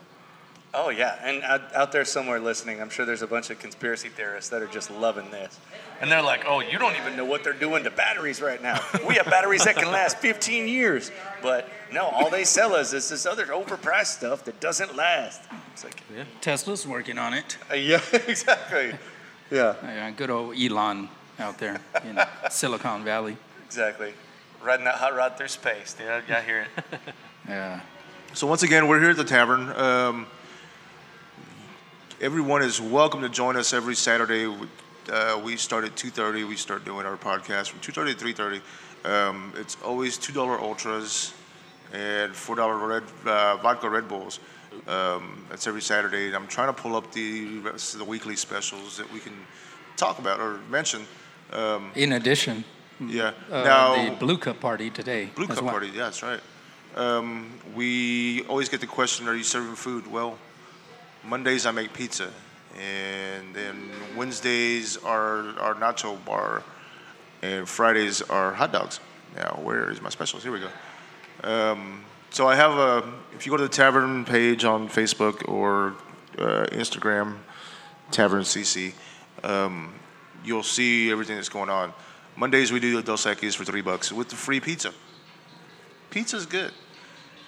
Oh 0.73 0.89
yeah, 0.89 1.17
and 1.23 1.43
out, 1.43 1.73
out 1.75 1.91
there 1.91 2.05
somewhere 2.05 2.39
listening, 2.39 2.81
I'm 2.81 2.89
sure 2.89 3.05
there's 3.05 3.21
a 3.21 3.27
bunch 3.27 3.49
of 3.51 3.59
conspiracy 3.59 4.09
theorists 4.09 4.49
that 4.49 4.61
are 4.63 4.67
just 4.67 4.89
loving 4.91 5.29
this, 5.31 5.59
and 6.01 6.11
they're 6.11 6.21
like, 6.21 6.43
"Oh, 6.47 6.59
you 6.59 6.77
don't 6.77 6.95
even 6.97 7.15
know 7.15 7.25
what 7.25 7.43
they're 7.43 7.53
doing 7.53 7.83
to 7.83 7.91
batteries 7.91 8.41
right 8.41 8.61
now. 8.61 8.79
We 9.07 9.15
have 9.15 9.25
batteries 9.25 9.63
that 9.65 9.75
can 9.75 9.91
last 9.91 10.17
15 10.17 10.67
years, 10.67 11.11
but 11.41 11.67
no, 11.91 12.05
all 12.05 12.29
they 12.29 12.43
sell 12.43 12.73
us 12.75 12.93
is 12.93 13.09
this 13.09 13.25
other 13.25 13.45
overpriced 13.47 14.17
stuff 14.17 14.43
that 14.45 14.59
doesn't 14.59 14.95
last." 14.95 15.41
It's 15.73 15.83
like, 15.83 16.01
Tesla's 16.41 16.85
working 16.87 17.17
on 17.17 17.33
it. 17.33 17.57
uh, 17.71 17.75
yeah, 17.75 18.01
exactly, 18.27 18.93
yeah, 19.51 19.75
Yeah, 19.83 20.11
good 20.11 20.29
old 20.29 20.55
Elon 20.57 21.09
out 21.39 21.57
there 21.59 21.79
in 22.03 22.19
Silicon 22.49 23.03
Valley. 23.03 23.37
exactly. 23.65 24.13
Riding 24.63 24.85
that 24.85 24.95
hot 24.95 25.15
rod 25.15 25.37
through 25.37 25.49
space, 25.49 25.93
dude. 25.93 26.07
I, 26.07 26.21
I 26.37 26.41
hear 26.41 26.61
it. 26.61 26.99
Yeah. 27.47 27.79
So 28.33 28.45
once 28.45 28.63
again, 28.63 28.87
we're 28.89 28.99
here 28.99 29.11
at 29.11 29.15
the 29.17 29.23
tavern. 29.23 29.69
Um, 29.77 30.27
everyone 32.19 32.61
is 32.61 32.81
welcome 32.81 33.21
to 33.21 33.29
join 33.29 33.55
us 33.55 33.71
every 33.73 33.95
Saturday. 33.95 34.53
Uh, 35.09 35.39
we 35.43 35.55
start 35.55 35.85
at 35.85 35.95
2.30. 35.95 36.47
We 36.47 36.57
start 36.57 36.83
doing 36.83 37.05
our 37.05 37.15
podcast 37.15 37.69
from 37.69 37.79
2.30 37.79 38.17
to 38.17 38.61
3.30. 39.05 39.29
Um, 39.29 39.53
it's 39.55 39.77
always 39.83 40.17
$2 40.17 40.59
ultras 40.59 41.33
and 41.93 42.33
$4 42.33 42.87
red, 42.87 43.03
uh, 43.25 43.57
vodka 43.57 43.89
Red 43.89 44.07
Bulls. 44.07 44.39
Um, 44.87 45.45
that's 45.49 45.65
every 45.67 45.81
Saturday. 45.81 46.27
And 46.27 46.35
I'm 46.35 46.47
trying 46.47 46.67
to 46.67 46.73
pull 46.81 46.95
up 46.95 47.11
the 47.11 47.59
rest 47.59 47.93
of 47.93 47.99
the 47.99 48.05
weekly 48.05 48.35
specials 48.35 48.97
that 48.97 49.11
we 49.11 49.19
can 49.19 49.33
talk 49.95 50.19
about 50.19 50.39
or 50.39 50.59
mention. 50.69 51.05
In 51.95 52.11
addition, 52.13 52.63
Yeah. 52.99 53.31
uh, 53.51 53.63
now, 53.63 54.05
the 54.09 54.15
Blue 54.15 54.37
Cup 54.37 54.59
party 54.59 54.89
today. 54.89 55.29
Blue 55.35 55.47
Cup 55.47 55.61
well. 55.61 55.71
Party, 55.71 55.87
yeah, 55.87 56.03
that's 56.03 56.21
right. 56.23 56.41
Um, 56.95 57.51
we 57.75 58.43
always 58.47 58.69
get 58.69 58.81
the 58.81 58.87
question, 58.87 59.27
are 59.27 59.35
you 59.35 59.43
serving 59.43 59.75
food? 59.75 60.07
Well, 60.07 60.37
Mondays 61.23 61.65
I 61.65 61.71
make 61.71 61.93
pizza. 61.93 62.31
and 62.79 63.55
then 63.55 63.89
Wednesdays 64.15 64.97
are 64.97 65.57
our 65.59 65.73
nacho 65.73 66.23
bar, 66.25 66.61
and 67.41 67.67
Fridays 67.67 68.21
are 68.21 68.53
hot 68.53 68.71
dogs. 68.71 68.99
Now, 69.35 69.59
where 69.63 69.89
is 69.89 69.99
my 69.99 70.09
specials? 70.09 70.43
Here 70.43 70.51
we 70.51 70.59
go. 70.59 70.69
Um, 71.43 72.03
so 72.29 72.47
I 72.47 72.55
have 72.55 72.71
a. 72.71 73.13
If 73.35 73.45
you 73.45 73.51
go 73.51 73.57
to 73.57 73.63
the 73.63 73.69
tavern 73.69 74.25
page 74.25 74.65
on 74.65 74.89
Facebook 74.89 75.47
or 75.47 75.93
uh, 76.37 76.65
Instagram, 76.71 77.37
Tavern 78.11 78.43
CC, 78.43 78.93
um, 79.43 79.93
you'll 80.43 80.63
see 80.63 81.11
everything 81.11 81.35
that's 81.35 81.49
going 81.49 81.69
on. 81.69 81.93
Mondays 82.35 82.71
we 82.71 82.79
do 82.79 82.95
the 82.95 83.01
Dos 83.03 83.25
Equis 83.25 83.55
for 83.55 83.63
three 83.65 83.81
bucks 83.81 84.11
with 84.11 84.29
the 84.29 84.35
free 84.35 84.59
pizza. 84.59 84.91
Pizza's 86.09 86.45
good. 86.45 86.71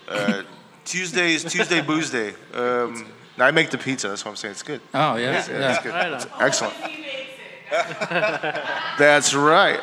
Uh, 0.07 0.43
Tuesdays, 0.85 1.43
Tuesday 1.43 1.81
Booze 1.81 2.09
Day. 2.09 2.33
Um, 2.53 3.05
I 3.37 3.51
make 3.51 3.69
the 3.69 3.77
pizza. 3.77 4.09
That's 4.09 4.25
what 4.25 4.31
I'm 4.31 4.37
saying. 4.37 4.53
It's 4.53 4.63
good. 4.63 4.81
Oh 4.93 5.15
yes, 5.15 5.47
Yeah, 5.47 5.59
yeah. 5.59 5.69
it's 5.75 5.83
good. 5.83 5.93
Right 5.93 6.11
It's 6.13 6.25
on. 6.25 6.41
excellent. 6.41 6.75
That's 8.97 9.33
right. 9.33 9.79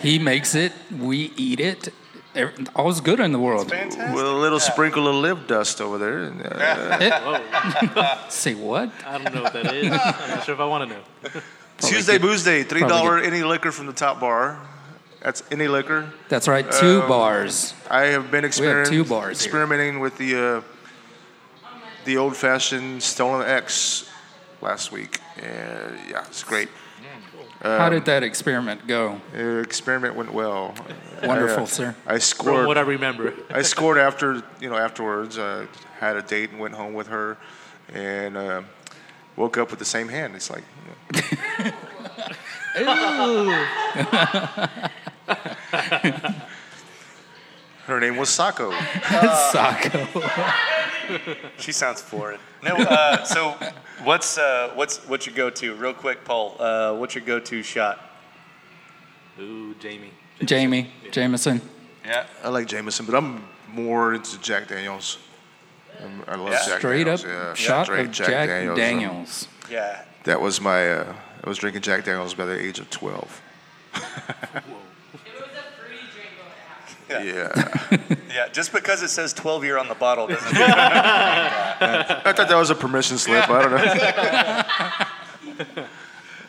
He 0.00 0.18
makes 0.18 0.54
it. 0.54 0.72
We 0.98 1.32
eat 1.36 1.60
it. 1.60 1.88
Every- 2.34 2.66
All's 2.74 3.00
good 3.00 3.20
in 3.20 3.32
the 3.32 3.38
world. 3.38 3.70
Fantastic. 3.70 4.14
With 4.14 4.24
a 4.24 4.32
little 4.32 4.58
sprinkle 4.60 5.06
of 5.08 5.14
lip 5.16 5.46
dust 5.46 5.80
over 5.80 5.98
there. 5.98 6.18
And, 6.24 6.42
uh, 6.44 8.18
Say 8.28 8.54
what? 8.54 8.90
I 9.06 9.18
don't 9.18 9.34
know 9.34 9.42
what 9.42 9.52
that 9.52 9.72
is. 9.74 9.86
I'm 9.86 10.30
not 10.30 10.44
sure 10.44 10.54
if 10.54 10.60
I 10.60 10.64
want 10.66 10.90
to 10.90 10.96
know. 10.96 11.40
Tuesday 11.78 12.18
Booze 12.18 12.44
Day, 12.44 12.62
three 12.62 12.80
dollar 12.80 13.18
any 13.18 13.42
liquor 13.42 13.72
from 13.72 13.86
the 13.86 13.92
top 13.92 14.20
bar. 14.20 14.58
That's 15.20 15.42
any 15.50 15.68
liquor. 15.68 16.12
That's 16.28 16.46
right. 16.48 16.70
Two 16.70 17.02
Um, 17.02 17.08
bars. 17.08 17.74
I 17.90 18.06
have 18.06 18.30
been 18.30 18.44
experiment, 18.44 18.88
two 18.88 19.04
bars 19.04 19.40
here. 19.40 19.48
experimenting 19.48 20.00
with 20.00 20.16
the 20.18 20.36
uh, 20.36 20.60
the 22.04 22.16
old 22.18 22.36
fashioned 22.36 23.02
Stolen 23.02 23.46
X 23.48 24.08
last 24.60 24.92
week. 24.92 25.20
And 25.42 25.98
yeah, 26.10 26.24
it's 26.26 26.44
great. 26.44 26.68
How 27.62 27.88
did 27.88 28.04
that 28.04 28.22
experiment 28.22 28.86
go? 28.86 29.20
Uh, 29.34 29.60
experiment 29.62 30.14
went 30.14 30.32
well. 30.34 30.74
Wonderful, 31.28 31.60
I, 31.60 31.62
uh, 31.62 31.66
sir. 31.66 31.96
I 32.06 32.10
From 32.12 32.20
scored. 32.20 32.66
what 32.66 32.78
I 32.78 32.82
remember. 32.82 33.34
I 33.50 33.62
scored 33.62 33.98
after 33.98 34.42
you 34.60 34.68
know 34.68 34.76
afterwards. 34.76 35.38
I 35.38 35.66
had 35.98 36.16
a 36.16 36.22
date 36.22 36.50
and 36.50 36.60
went 36.60 36.74
home 36.74 36.94
with 36.94 37.08
her, 37.08 37.36
and 37.92 38.36
uh, 38.36 38.62
woke 39.36 39.58
up 39.58 39.70
with 39.70 39.78
the 39.78 39.84
same 39.84 40.08
hand. 40.08 40.34
It's 40.34 40.50
like. 40.50 40.64
you 41.14 41.64
know. 41.64 41.72
Her 47.86 48.00
name 48.00 48.16
was 48.16 48.30
Sako. 48.30 48.72
Sako. 49.52 50.06
She 51.58 51.70
sounds 51.70 52.00
florid. 52.00 52.40
No, 52.62 52.76
uh, 52.76 53.22
so 53.24 53.50
what's 54.04 54.38
uh, 54.38 54.70
what's 54.74 55.06
what's 55.06 55.26
your 55.26 55.34
go-to? 55.34 55.74
Real 55.74 55.92
quick, 55.92 56.24
Paul. 56.24 56.56
Uh, 56.58 56.94
what's 56.94 57.14
your 57.14 57.24
go-to 57.24 57.62
shot? 57.62 58.00
Ooh, 59.38 59.74
Jamie. 59.74 60.12
Jamie. 60.42 60.90
Jameson. 61.10 61.60
Yeah. 62.04 62.26
I 62.42 62.48
like 62.48 62.66
Jameson, 62.66 63.06
but 63.06 63.14
I'm 63.14 63.44
more 63.72 64.14
into 64.14 64.38
Jack 64.40 64.68
Daniels. 64.68 65.18
Um, 66.02 66.24
I 66.26 66.34
love 66.36 66.50
Yeah. 66.52 66.66
Jack 66.66 66.78
Straight 66.78 67.08
up 67.08 67.20
Daniels. 67.20 67.24
yeah. 67.48 67.54
shot 67.54 67.86
Straight 67.86 68.06
of 68.06 68.10
Jack, 68.12 68.48
Daniels. 68.76 69.48
Yeah. 69.70 70.02
That 70.24 70.40
was 70.40 70.60
my. 70.60 70.92
Uh, 70.92 71.14
I 71.44 71.48
was 71.48 71.58
drinking 71.58 71.82
Jack 71.82 72.04
Daniels 72.04 72.34
by 72.34 72.44
the 72.46 72.58
age 72.60 72.78
of 72.78 72.88
12. 72.90 73.42
It 73.94 74.00
was 74.00 74.02
a 74.02 74.60
fruity 75.78 76.02
drink 76.12 76.30
going 76.36 76.50
to 76.50 77.24
happen. 77.36 78.16
Yeah. 78.28 78.34
Yeah. 78.34 78.48
Just 78.52 78.72
because 78.72 79.02
it 79.02 79.08
says 79.08 79.32
12 79.34 79.62
year 79.64 79.78
on 79.78 79.86
the 79.88 79.94
bottle 79.94 80.26
doesn't 80.26 80.52
mean 80.52 80.62
I 80.66 82.32
thought 82.34 82.48
that 82.48 82.56
was 82.56 82.70
a 82.70 82.74
permission 82.74 83.18
slip. 83.18 83.48
I 83.48 83.62
don't 83.62 83.70
know. 85.78 85.84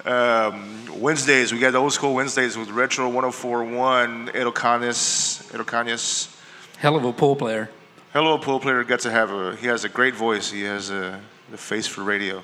um, 0.06 1.02
Wednesdays, 1.02 1.52
we 1.52 1.60
got 1.60 1.72
the 1.72 1.78
old 1.78 1.94
school 1.94 2.14
Wednesdays 2.14 2.58
with 2.58 2.70
Retro 2.70 3.06
1041, 3.06 4.30
Edo 4.30 4.52
Canis. 4.52 5.52
Edo 5.54 5.64
Canis. 5.64 6.36
Hell 6.78 6.96
of 6.96 7.04
a 7.04 7.14
pool 7.14 7.36
player. 7.36 7.70
Hello, 8.14 8.38
pool 8.38 8.60
player. 8.60 8.84
Got 8.84 9.02
to 9.02 9.12
have 9.12 9.32
a. 9.32 9.56
He 9.56 9.68
has 9.68 9.84
a 9.84 9.90
great 9.90 10.16
voice. 10.16 10.50
He 10.50 10.64
has 10.64 10.90
a 10.90 11.20
the 11.52 11.58
face 11.58 11.88
for 11.88 12.04
radio. 12.04 12.38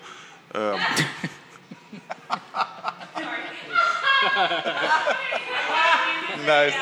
Um, 0.54 0.80
nice. 6.46 6.74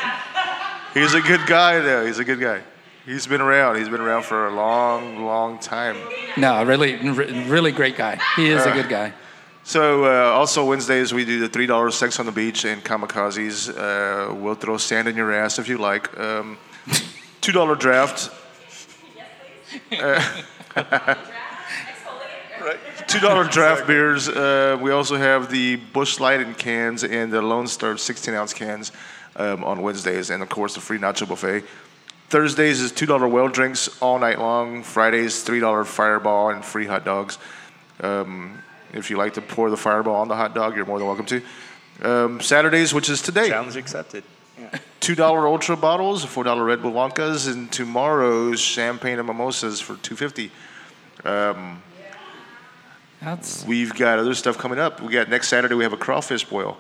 he's 0.94 1.14
a 1.14 1.22
good 1.22 1.46
guy, 1.46 1.80
though. 1.80 2.06
He's 2.06 2.20
a 2.20 2.26
good 2.26 2.40
guy. 2.40 2.62
He's 3.06 3.28
been 3.28 3.42
around. 3.42 3.78
He's 3.78 3.90
been 3.90 4.02
around 4.02 4.24
for 4.24 4.48
a 4.48 4.54
long, 4.54 5.24
long 5.24 5.60
time. 5.60 5.98
No, 6.38 6.64
really, 6.64 6.96
really 6.96 7.72
great 7.72 7.96
guy. 7.96 8.20
He 8.36 8.50
is 8.50 8.66
a 8.66 8.72
good 8.72 8.90
guy. 8.90 9.14
So 9.70 10.06
uh, 10.06 10.32
also 10.32 10.66
Wednesdays 10.66 11.14
we 11.14 11.26
do 11.26 11.40
the 11.42 11.48
three 11.48 11.68
dollars 11.68 11.94
sex 11.94 12.20
on 12.20 12.26
the 12.26 12.32
beach 12.32 12.66
and 12.66 12.84
kamikazes. 12.84 13.70
Uh, 13.70 14.34
we'll 14.34 14.56
throw 14.56 14.78
sand 14.78 15.08
in 15.08 15.16
your 15.16 15.32
ass 15.32 15.60
if 15.60 15.70
you 15.70 15.78
like. 15.78 16.20
Um, 16.20 16.58
Two 17.42 17.52
dollar 17.52 17.76
draft. 17.76 18.32
Two 23.08 23.20
dollar 23.20 23.44
draft 23.52 23.86
beers. 23.86 24.28
Uh, 24.28 24.76
we 24.82 24.90
also 24.90 25.18
have 25.18 25.52
the 25.52 25.76
Busch 25.76 26.20
Light 26.20 26.42
in 26.42 26.56
cans 26.56 27.04
and 27.04 27.32
the 27.32 27.40
Lone 27.40 27.68
Star 27.68 27.96
16 27.96 28.34
ounce 28.34 28.56
cans 28.56 28.92
um, 29.36 29.64
on 29.64 29.84
Wednesdays, 29.84 30.32
and 30.32 30.42
of 30.42 30.50
course 30.50 30.74
the 30.74 30.82
free 30.82 30.98
nacho 30.98 31.28
buffet. 31.28 31.64
Thursdays 32.30 32.82
is 32.82 32.92
two 32.92 33.06
dollar 33.06 33.28
well 33.28 33.50
drinks 33.50 34.02
all 34.02 34.18
night 34.18 34.40
long. 34.40 34.82
Fridays 34.82 35.44
three 35.44 35.60
dollar 35.60 35.86
Fireball 35.86 36.50
and 36.50 36.66
free 36.66 36.88
hot 36.88 37.06
dogs. 37.06 37.38
Um, 38.00 38.64
if 38.94 39.10
you 39.10 39.18
like 39.18 39.34
to 39.36 39.42
pour 39.42 39.70
the 39.70 39.78
Fireball 39.78 40.16
on 40.16 40.28
the 40.28 40.36
hot 40.36 40.54
dog, 40.56 40.76
you're 40.76 40.86
more 40.86 40.98
than 41.00 41.08
welcome 41.08 41.26
to. 41.28 41.42
Um, 42.02 42.42
Saturdays, 42.42 42.94
which 42.94 43.10
is 43.10 43.22
today, 43.22 43.50
Challenge 43.50 43.76
accepted. 43.76 44.24
two 45.00 45.16
dollar 45.16 45.48
Ultra 45.48 45.78
bottles, 45.78 46.24
four 46.24 46.44
dollar 46.44 46.64
Red 46.64 46.82
Bull 46.82 46.92
Lonkas, 46.92 47.52
and 47.52 47.72
tomorrow's 47.72 48.60
champagne 48.60 49.20
and 49.20 49.28
mimosas 49.28 49.80
for 49.80 49.96
two 49.98 50.16
fifty. 50.16 50.52
That's. 53.22 53.66
We've 53.66 53.94
got 53.94 54.20
other 54.20 54.34
stuff 54.34 54.58
coming 54.58 54.80
up. 54.80 55.02
We 55.02 55.12
got 55.12 55.30
next 55.30 55.50
Saturday. 55.50 55.76
We 55.76 55.84
have 55.84 55.94
a 55.94 55.98
crawfish 55.98 56.46
boil. 56.46 56.78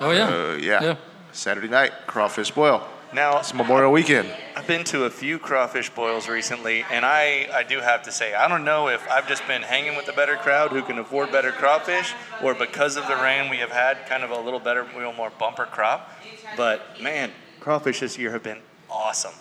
Oh 0.00 0.10
yeah. 0.10 0.28
Uh, 0.28 0.56
yeah. 0.60 0.82
Yeah. 0.82 0.96
Saturday 1.32 1.68
night 1.68 1.92
crawfish 2.06 2.50
boil. 2.50 2.86
Now, 3.12 3.38
It's 3.38 3.54
Memorial 3.54 3.90
Weekend. 3.90 4.28
I've 4.54 4.66
been 4.66 4.84
to 4.84 5.04
a 5.04 5.10
few 5.10 5.38
crawfish 5.38 5.88
boils 5.88 6.28
recently, 6.28 6.84
and 6.90 7.06
I, 7.06 7.48
I 7.50 7.62
do 7.62 7.80
have 7.80 8.02
to 8.02 8.12
say, 8.12 8.34
I 8.34 8.48
don't 8.48 8.64
know 8.64 8.88
if 8.88 9.08
I've 9.08 9.26
just 9.26 9.46
been 9.46 9.62
hanging 9.62 9.96
with 9.96 10.08
a 10.08 10.12
better 10.12 10.36
crowd 10.36 10.72
who 10.72 10.82
can 10.82 10.98
afford 10.98 11.32
better 11.32 11.50
crawfish, 11.50 12.12
or 12.42 12.54
because 12.54 12.96
of 12.96 13.06
the 13.08 13.16
rain 13.16 13.48
we 13.48 13.56
have 13.58 13.70
had, 13.70 14.04
kind 14.06 14.22
of 14.24 14.30
a 14.30 14.38
little 14.38 14.60
better, 14.60 14.82
a 14.82 14.94
little 14.94 15.14
more 15.14 15.30
bumper 15.38 15.64
crop. 15.64 16.12
But 16.54 17.00
man, 17.00 17.30
crawfish 17.60 18.00
this 18.00 18.18
year 18.18 18.30
have 18.30 18.42
been 18.42 18.58
awesome. 18.90 19.34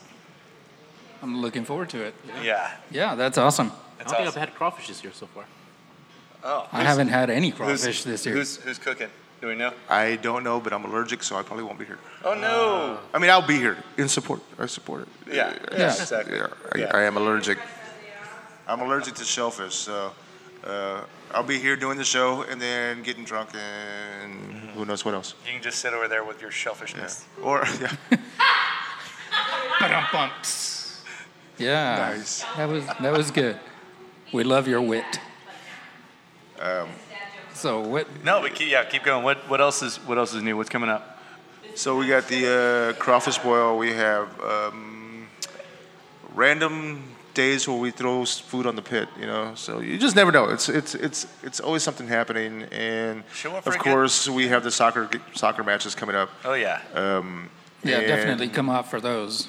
I'm 1.21 1.41
looking 1.41 1.65
forward 1.65 1.89
to 1.89 2.03
it. 2.03 2.13
Yeah. 2.41 2.71
Yeah, 2.89 3.15
that's 3.15 3.37
awesome. 3.37 3.73
I 3.99 4.03
don't 4.03 4.15
think. 4.15 4.27
I've 4.29 4.35
had 4.35 4.55
crawfish 4.55 4.87
this 4.87 5.03
year 5.03 5.11
so 5.11 5.25
far. 5.25 5.43
Oh, 6.41 6.69
I 6.71 6.83
haven't 6.83 7.09
had 7.09 7.29
any 7.29 7.49
who's, 7.49 7.57
crawfish 7.57 8.03
this 8.03 8.25
year. 8.25 8.35
Who's, 8.35 8.57
who's 8.57 8.77
cooking? 8.77 9.09
Do 9.41 9.47
we 9.47 9.55
know? 9.55 9.71
I 9.89 10.15
don't 10.15 10.43
know, 10.43 10.59
but 10.59 10.73
I'm 10.73 10.83
allergic, 10.85 11.21
so 11.23 11.35
I 11.35 11.43
probably 11.43 11.63
won't 11.63 11.77
be 11.77 11.85
here. 11.85 11.99
Oh 12.23 12.33
no. 12.33 12.97
I 13.13 13.19
mean, 13.19 13.29
I'll 13.29 13.45
be 13.45 13.57
here 13.57 13.77
in 13.97 14.07
support. 14.09 14.41
I 14.57 14.65
support 14.65 15.01
it. 15.03 15.07
Yeah. 15.33 15.53
Yeah. 15.71 15.85
Exactly. 15.93 16.37
Yeah, 16.37 16.47
I, 16.73 16.77
Yeah. 16.79 16.91
I 16.97 17.03
am 17.03 17.17
allergic. 17.17 17.59
I'm 18.67 18.81
allergic 18.81 19.13
to 19.15 19.23
shellfish, 19.23 19.75
so 19.75 20.11
uh, 20.65 21.01
I'll 21.33 21.43
be 21.43 21.59
here 21.59 21.75
doing 21.75 21.97
the 21.97 22.03
show 22.03 22.41
and 22.49 22.59
then 22.59 23.03
getting 23.03 23.23
drunk 23.25 23.49
and 23.53 24.69
who 24.75 24.85
knows 24.85 25.05
what 25.05 25.13
else. 25.13 25.35
You 25.45 25.53
can 25.53 25.61
just 25.61 25.79
sit 25.79 25.93
over 25.93 26.07
there 26.07 26.23
with 26.23 26.41
your 26.41 26.51
Yeah. 26.51 26.71
shellfishness. 26.73 27.23
Or 27.43 27.63
yeah, 27.81 27.95
Yeah. 31.57 32.13
Nice. 32.17 32.43
That 32.55 32.69
was 32.69 32.85
that 32.85 33.13
was 33.13 33.31
good. 33.31 33.59
We 34.33 34.43
love 34.43 34.67
your 34.67 34.81
wit. 34.81 35.19
Um, 36.59 36.89
so 37.57 37.81
what? 37.81 38.07
No, 38.23 38.41
but 38.41 38.53
keep, 38.55 38.69
yeah, 38.69 38.83
keep 38.85 39.03
going. 39.03 39.23
What 39.23 39.37
what 39.49 39.59
else 39.61 39.81
is 39.81 39.97
what 40.07 40.17
else 40.17 40.33
is 40.33 40.41
new? 40.43 40.55
What's 40.57 40.69
coming 40.69 40.89
up? 40.89 41.03
So 41.75 41.95
we 41.97 42.07
got 42.07 42.27
the 42.27 42.93
uh, 42.97 43.01
crawfish 43.01 43.37
boil. 43.39 43.77
We 43.77 43.93
have 43.93 44.27
um, 44.41 45.27
random 46.33 47.03
days 47.33 47.67
where 47.67 47.77
we 47.77 47.91
throw 47.91 48.25
food 48.25 48.65
on 48.65 48.75
the 48.75 48.81
pit. 48.81 49.07
You 49.19 49.25
know, 49.27 49.53
so 49.55 49.79
you 49.79 49.97
just 49.97 50.15
never 50.15 50.31
know. 50.31 50.45
It's 50.45 50.69
it's 50.69 50.95
it's 50.95 51.27
it's 51.43 51.59
always 51.59 51.83
something 51.83 52.07
happening. 52.07 52.63
And 52.71 53.23
Show 53.33 53.55
up 53.55 53.67
of 53.67 53.73
a 53.75 53.77
good- 53.77 53.83
course, 53.83 54.27
we 54.29 54.47
have 54.47 54.63
the 54.63 54.71
soccer 54.71 55.09
soccer 55.35 55.63
matches 55.63 55.95
coming 55.95 56.15
up. 56.15 56.29
Oh 56.45 56.53
yeah. 56.53 56.81
Um, 56.93 57.49
Yeah, 57.83 58.01
definitely 58.01 58.49
come 58.49 58.69
out 58.69 58.89
for 58.89 58.99
those. 58.99 59.47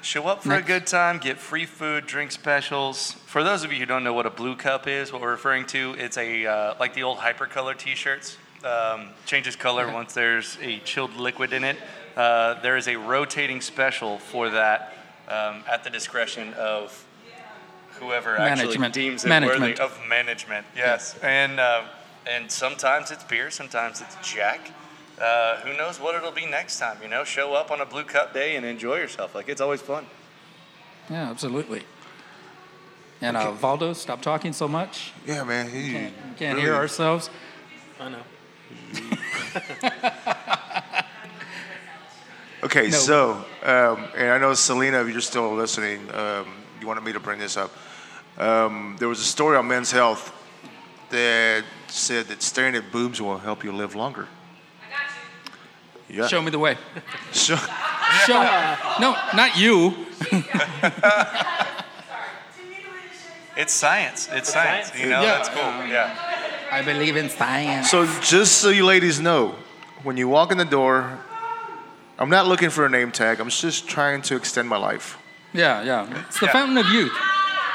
Show 0.00 0.26
up 0.28 0.42
for 0.42 0.50
Next. 0.50 0.64
a 0.64 0.66
good 0.66 0.86
time, 0.86 1.18
get 1.18 1.38
free 1.38 1.66
food, 1.66 2.06
drink 2.06 2.30
specials. 2.30 3.12
For 3.26 3.42
those 3.42 3.64
of 3.64 3.72
you 3.72 3.80
who 3.80 3.86
don't 3.86 4.04
know 4.04 4.12
what 4.12 4.26
a 4.26 4.30
blue 4.30 4.54
cup 4.54 4.86
is, 4.86 5.12
what 5.12 5.20
we're 5.20 5.32
referring 5.32 5.66
to, 5.66 5.94
it's 5.98 6.16
a 6.16 6.46
uh, 6.46 6.74
like 6.78 6.94
the 6.94 7.02
old 7.02 7.18
hypercolor 7.18 7.76
T-shirts. 7.76 8.36
Um, 8.64 9.08
changes 9.26 9.54
color 9.56 9.92
once 9.92 10.14
there's 10.14 10.56
a 10.62 10.78
chilled 10.80 11.14
liquid 11.14 11.52
in 11.52 11.62
it. 11.64 11.76
Uh, 12.16 12.60
there 12.60 12.76
is 12.76 12.88
a 12.88 12.96
rotating 12.96 13.60
special 13.60 14.18
for 14.18 14.50
that 14.50 14.94
um, 15.28 15.62
at 15.70 15.84
the 15.84 15.90
discretion 15.90 16.54
of 16.54 17.04
whoever 18.00 18.36
actually 18.38 18.66
Management. 18.78 18.94
deems 18.94 19.24
it 19.24 19.28
Management. 19.28 19.60
worthy 19.60 19.80
of 19.80 20.00
management. 20.08 20.64
Yes, 20.76 21.18
and 21.22 21.58
uh, 21.58 21.82
and 22.26 22.50
sometimes 22.50 23.10
it's 23.10 23.24
beer, 23.24 23.50
sometimes 23.50 24.00
it's 24.00 24.16
Jack. 24.22 24.70
Uh, 25.20 25.56
who 25.60 25.76
knows 25.76 26.00
what 26.00 26.14
it'll 26.14 26.32
be 26.32 26.46
next 26.46 26.78
time? 26.78 26.98
You 27.02 27.08
know, 27.08 27.24
show 27.24 27.54
up 27.54 27.70
on 27.70 27.80
a 27.80 27.86
Blue 27.86 28.04
Cup 28.04 28.32
day 28.32 28.56
and 28.56 28.64
enjoy 28.64 28.96
yourself. 28.98 29.34
Like 29.34 29.48
it's 29.48 29.60
always 29.60 29.82
fun. 29.82 30.06
Yeah, 31.10 31.30
absolutely. 31.30 31.82
And 33.20 33.36
uh, 33.36 33.50
Valdo, 33.52 33.94
stop 33.96 34.22
talking 34.22 34.52
so 34.52 34.68
much. 34.68 35.12
Yeah, 35.26 35.42
man. 35.42 35.68
He 35.70 35.92
Can't, 35.92 36.14
can't 36.36 36.54
really- 36.56 36.60
hear 36.68 36.74
ourselves. 36.74 37.30
I 38.00 38.08
know. 38.10 38.22
Okay, 42.60 42.88
No. 42.88 42.96
so, 42.96 43.30
um, 43.62 44.04
and 44.16 44.30
I 44.32 44.38
know 44.38 44.52
Selena, 44.52 45.00
if 45.02 45.12
you're 45.12 45.20
still 45.20 45.54
listening, 45.54 46.00
um, 46.12 46.48
you 46.80 46.88
wanted 46.88 47.04
me 47.04 47.12
to 47.12 47.20
bring 47.20 47.38
this 47.38 47.56
up. 47.56 47.70
Um, 48.36 48.96
there 48.98 49.08
was 49.08 49.20
a 49.20 49.24
story 49.24 49.56
on 49.56 49.68
Men's 49.68 49.92
Health 49.92 50.32
that 51.10 51.62
said 51.86 52.26
that 52.26 52.42
staring 52.42 52.74
at 52.74 52.90
boobs 52.90 53.22
will 53.22 53.38
help 53.38 53.62
you 53.62 53.70
live 53.70 53.94
longer. 53.94 54.26
Yeah. 56.08 56.26
Show 56.26 56.40
me 56.42 56.50
the 56.50 56.58
way. 56.58 56.76
So- 57.32 57.56
Show. 58.26 58.40
No, 59.00 59.14
not 59.34 59.56
you. 59.58 60.06
It's 63.56 63.72
science. 63.72 64.28
It's 64.30 64.52
science. 64.52 64.92
You 64.96 65.06
know, 65.08 65.20
Yeah. 65.20 65.32
that's 65.38 65.48
cool. 65.48 65.86
Yeah. 65.88 66.14
I 66.70 66.82
believe 66.82 67.16
in 67.16 67.28
science. 67.28 67.90
So 67.90 68.06
just 68.20 68.58
so 68.58 68.68
you 68.68 68.84
ladies 68.86 69.18
know, 69.20 69.56
when 70.04 70.16
you 70.16 70.28
walk 70.28 70.52
in 70.52 70.58
the 70.58 70.64
door, 70.64 71.18
I'm 72.20 72.30
not 72.30 72.46
looking 72.46 72.70
for 72.70 72.86
a 72.86 72.88
name 72.88 73.10
tag. 73.10 73.40
I'm 73.40 73.48
just 73.50 73.88
trying 73.88 74.22
to 74.22 74.36
extend 74.36 74.68
my 74.68 74.76
life. 74.76 75.18
Yeah, 75.52 75.82
yeah. 75.82 76.06
It's 76.28 76.38
the 76.38 76.46
Yeah. 76.46 76.52
fountain 76.52 76.78
of 76.78 76.86
youth. 76.86 77.12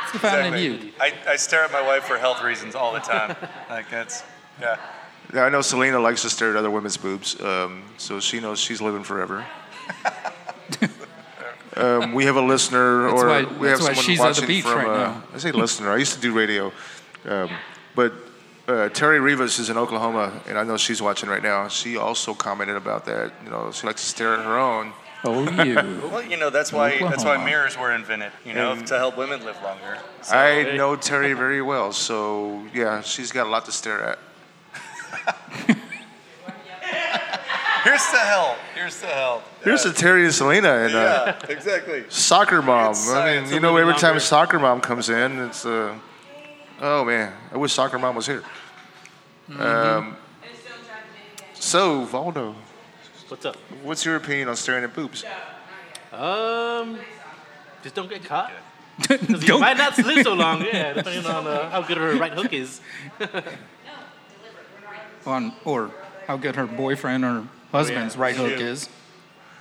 It's 0.03 0.11
the 0.13 0.19
fountain 0.19 0.53
Exactly. 0.53 0.67
of 0.67 0.84
youth. 0.84 0.93
I, 1.01 1.13
I 1.34 1.36
stare 1.36 1.63
at 1.65 1.71
my 1.73 1.81
wife 1.81 2.03
for 2.05 2.17
health 2.17 2.41
reasons 2.43 2.75
all 2.75 2.93
the 2.93 2.99
time. 3.01 3.36
like 3.69 3.89
that's 3.89 4.23
yeah. 4.61 4.77
Yeah, 5.34 5.45
I 5.45 5.49
know 5.49 5.61
Selena 5.61 5.99
likes 5.99 6.21
to 6.21 6.29
stare 6.29 6.51
at 6.51 6.55
other 6.55 6.69
women's 6.69 6.95
boobs, 6.95 7.41
um, 7.41 7.84
so 7.97 8.19
she 8.19 8.39
knows 8.39 8.59
she's 8.59 8.81
living 8.81 9.03
forever. 9.03 9.43
um, 11.75 12.13
we 12.13 12.25
have 12.25 12.36
a 12.36 12.41
listener, 12.41 13.09
That's 13.09 13.21
or 13.21 13.27
why- 13.27 13.43
we 13.43 13.67
have 13.67 13.79
someone 13.79 13.95
she's 13.95 14.19
at 14.19 14.23
the 14.23 14.41
watching 14.41 14.47
beach 14.47 14.63
from. 14.63 14.77
right 14.77 14.88
uh, 14.88 15.07
now. 15.07 15.23
I 15.34 15.38
say 15.39 15.51
listener. 15.51 15.91
I 15.91 15.97
used 15.97 16.13
to 16.13 16.21
do 16.21 16.34
radio, 16.34 16.71
um, 17.25 17.49
but 17.95 18.13
uh, 18.67 18.89
Terry 18.89 19.19
Rivas 19.19 19.57
is 19.57 19.71
in 19.71 19.77
Oklahoma, 19.77 20.39
and 20.47 20.55
I 20.55 20.63
know 20.63 20.77
she's 20.77 21.01
watching 21.01 21.29
right 21.29 21.41
now. 21.43 21.67
She 21.67 21.97
also 21.97 22.36
commented 22.36 22.75
about 22.75 23.05
that. 23.05 23.34
You 23.43 23.49
know, 23.49 23.71
she 23.71 23.88
likes 23.88 24.01
to 24.03 24.07
stare 24.07 24.36
at 24.36 24.45
her 24.45 24.59
own. 24.59 24.93
Oh, 25.23 25.49
you. 25.63 25.75
Well, 26.11 26.21
you 26.21 26.38
know 26.38 26.51
that's 26.51 26.71
why 26.71 26.99
that's 26.99 27.23
why 27.23 27.43
mirrors 27.43 27.75
were 27.75 27.91
invented. 27.91 28.34
You 28.45 28.53
know, 28.53 28.75
to 28.75 28.97
help 28.99 29.17
women 29.17 29.43
live 29.43 29.59
longer. 29.63 29.97
So, 30.21 30.36
I 30.36 30.75
know 30.77 30.95
Terry 30.95 31.34
very 31.34 31.63
well, 31.63 31.91
so 31.91 32.63
yeah, 32.71 33.01
she's 33.01 33.31
got 33.31 33.47
a 33.47 33.49
lot 33.49 33.65
to 33.65 33.71
stare 33.71 34.03
at. 34.03 34.19
here's 37.84 38.12
the 38.12 38.20
help. 38.20 38.58
Here's 38.76 38.99
the 39.01 39.08
help. 39.08 39.43
Here's 39.64 39.84
the 39.84 39.93
Terry 39.93 40.26
and 40.26 40.34
Selena 40.34 40.70
and 40.86 40.95
uh, 40.95 41.36
Yeah, 41.39 41.51
exactly. 41.51 42.04
soccer 42.10 42.62
mom. 42.62 42.91
It's 42.91 43.10
I 43.10 43.41
mean, 43.41 43.54
you 43.54 43.60
know, 43.60 43.78
every 43.78 43.93
time 43.93 44.12
longer. 44.12 44.20
soccer 44.22 44.60
mom 44.60 44.82
comes 44.82 45.10
in, 45.10 45.39
it's 45.39 45.66
uh, 45.66 45.95
oh 46.82 47.06
man, 47.06 47.34
I 47.51 47.58
wish 47.58 47.74
soccer 47.74 47.99
mom 47.99 48.16
was 48.16 48.26
here. 48.26 48.43
Um, 49.60 50.16
so 51.54 52.06
Valdo, 52.06 52.56
What's 53.28 53.45
up? 53.45 53.56
what's 53.84 54.06
your 54.06 54.16
opinion 54.16 54.47
on 54.49 54.56
staring 54.56 54.84
at 54.84 54.93
boobs? 54.93 55.24
Um, 56.12 56.99
just 57.82 57.95
don't 57.95 58.10
get 58.10 58.24
caught. 58.24 58.51
'Cause 59.08 59.22
you 59.28 59.38
Don't- 59.39 59.62
might 59.62 59.78
not 59.78 59.97
live 59.97 60.24
so 60.24 60.34
long. 60.36 60.62
Yeah, 60.64 60.93
depending 60.93 61.26
on 61.26 61.47
uh, 61.47 61.70
how 61.72 61.82
good 61.82 61.97
her 61.97 62.16
right 62.16 62.32
hook 62.34 62.54
is. 62.54 62.80
On 65.28 65.53
or 65.65 65.91
how 66.28 66.38
good 66.38 66.55
her 66.55 66.65
boyfriend 66.65 67.24
or 67.26 67.47
husband's 67.71 68.15
yeah, 68.15 68.21
right 68.21 68.36
hook 68.36 68.51
shoot. 68.51 68.61
is, 68.61 68.89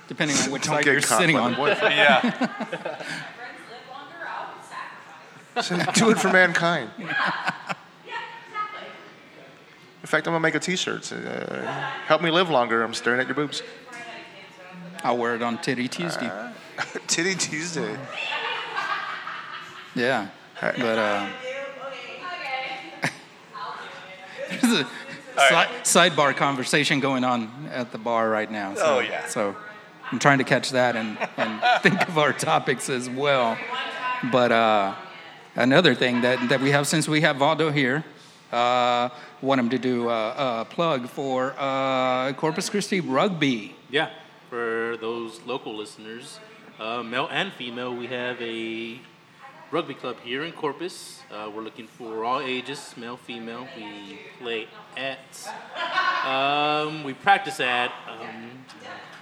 depending 0.07 0.37
on 0.37 0.51
which 0.51 0.65
side 0.65 0.85
you're 0.85 1.01
caught 1.01 1.19
sitting 1.19 1.35
by 1.35 1.41
on. 1.41 1.51
the 1.51 1.57
boyfriend. 1.57 1.95
Yeah. 1.95 2.97
So 5.61 5.77
do 5.93 6.09
it 6.09 6.17
for 6.19 6.29
mankind. 6.31 6.89
Yeah, 6.97 7.11
exactly. 8.47 8.87
In 10.01 10.07
fact, 10.07 10.27
I'm 10.27 10.33
gonna 10.33 10.39
make 10.41 10.55
a 10.55 10.59
T-shirt. 10.59 11.13
Uh, 11.13 11.61
help 12.07 12.23
me 12.23 12.31
live 12.31 12.49
longer. 12.49 12.81
I'm 12.83 12.93
staring 12.95 13.19
at 13.19 13.27
your 13.27 13.35
boobs. 13.35 13.61
I'll 15.03 15.17
wear 15.17 15.35
it 15.35 15.43
on 15.43 15.59
Titty 15.59 15.87
Tuesday. 15.87 16.31
Titty 17.07 17.35
Tuesday. 17.35 17.95
yeah, 19.93 20.29
but 20.59 20.97
uh, 20.97 21.29
there's 25.35 25.51
a 25.51 25.67
sidebar 25.83 26.35
conversation 26.35 26.99
going 26.99 27.23
on 27.23 27.49
at 27.71 27.91
the 27.91 27.97
bar 27.97 28.29
right 28.29 28.49
now. 28.51 28.75
So, 28.75 28.81
Oh, 28.85 28.99
yeah. 28.99 29.27
So 29.27 29.55
I'm 30.11 30.19
trying 30.19 30.37
to 30.39 30.43
catch 30.43 30.71
that 30.71 30.95
and, 30.95 31.17
and 31.37 31.61
think 31.83 32.07
of 32.07 32.17
our 32.17 32.33
topics 32.33 32.89
as 32.89 33.09
well. 33.09 33.57
But 34.31 34.51
uh, 34.51 34.95
another 35.55 35.95
thing 35.95 36.21
that, 36.21 36.49
that 36.49 36.61
we 36.61 36.71
have, 36.71 36.87
since 36.87 37.07
we 37.07 37.21
have 37.21 37.37
Valdo 37.37 37.73
here, 37.73 38.03
uh, 38.51 39.09
want 39.41 39.59
him 39.59 39.69
to 39.71 39.77
do 39.79 40.09
a, 40.09 40.61
a 40.61 40.65
plug 40.69 41.09
for 41.09 41.55
uh, 41.57 42.31
Corpus 42.33 42.69
Christi 42.69 42.99
Rugby. 43.01 43.75
Yeah, 43.89 44.09
for 44.49 44.97
those 45.01 45.41
local 45.45 45.75
listeners, 45.75 46.39
uh, 46.79 47.01
male 47.03 47.27
and 47.31 47.51
female, 47.53 47.95
we 47.95 48.07
have 48.07 48.39
a 48.41 48.99
rugby 49.73 49.95
club 49.95 50.15
here 50.23 50.43
in 50.43 50.51
Corpus. 50.51 51.21
Uh, 51.31 51.49
we're 51.49 51.63
looking 51.63 51.87
for 51.87 52.23
all 52.23 52.39
ages, 52.39 52.93
male, 52.95 53.17
female. 53.17 53.67
We 53.75 54.19
play 54.39 54.67
at, 54.95 55.17
um, 56.27 57.03
we 57.03 57.15
practice 57.15 57.59
at, 57.59 57.91
um, 58.07 58.51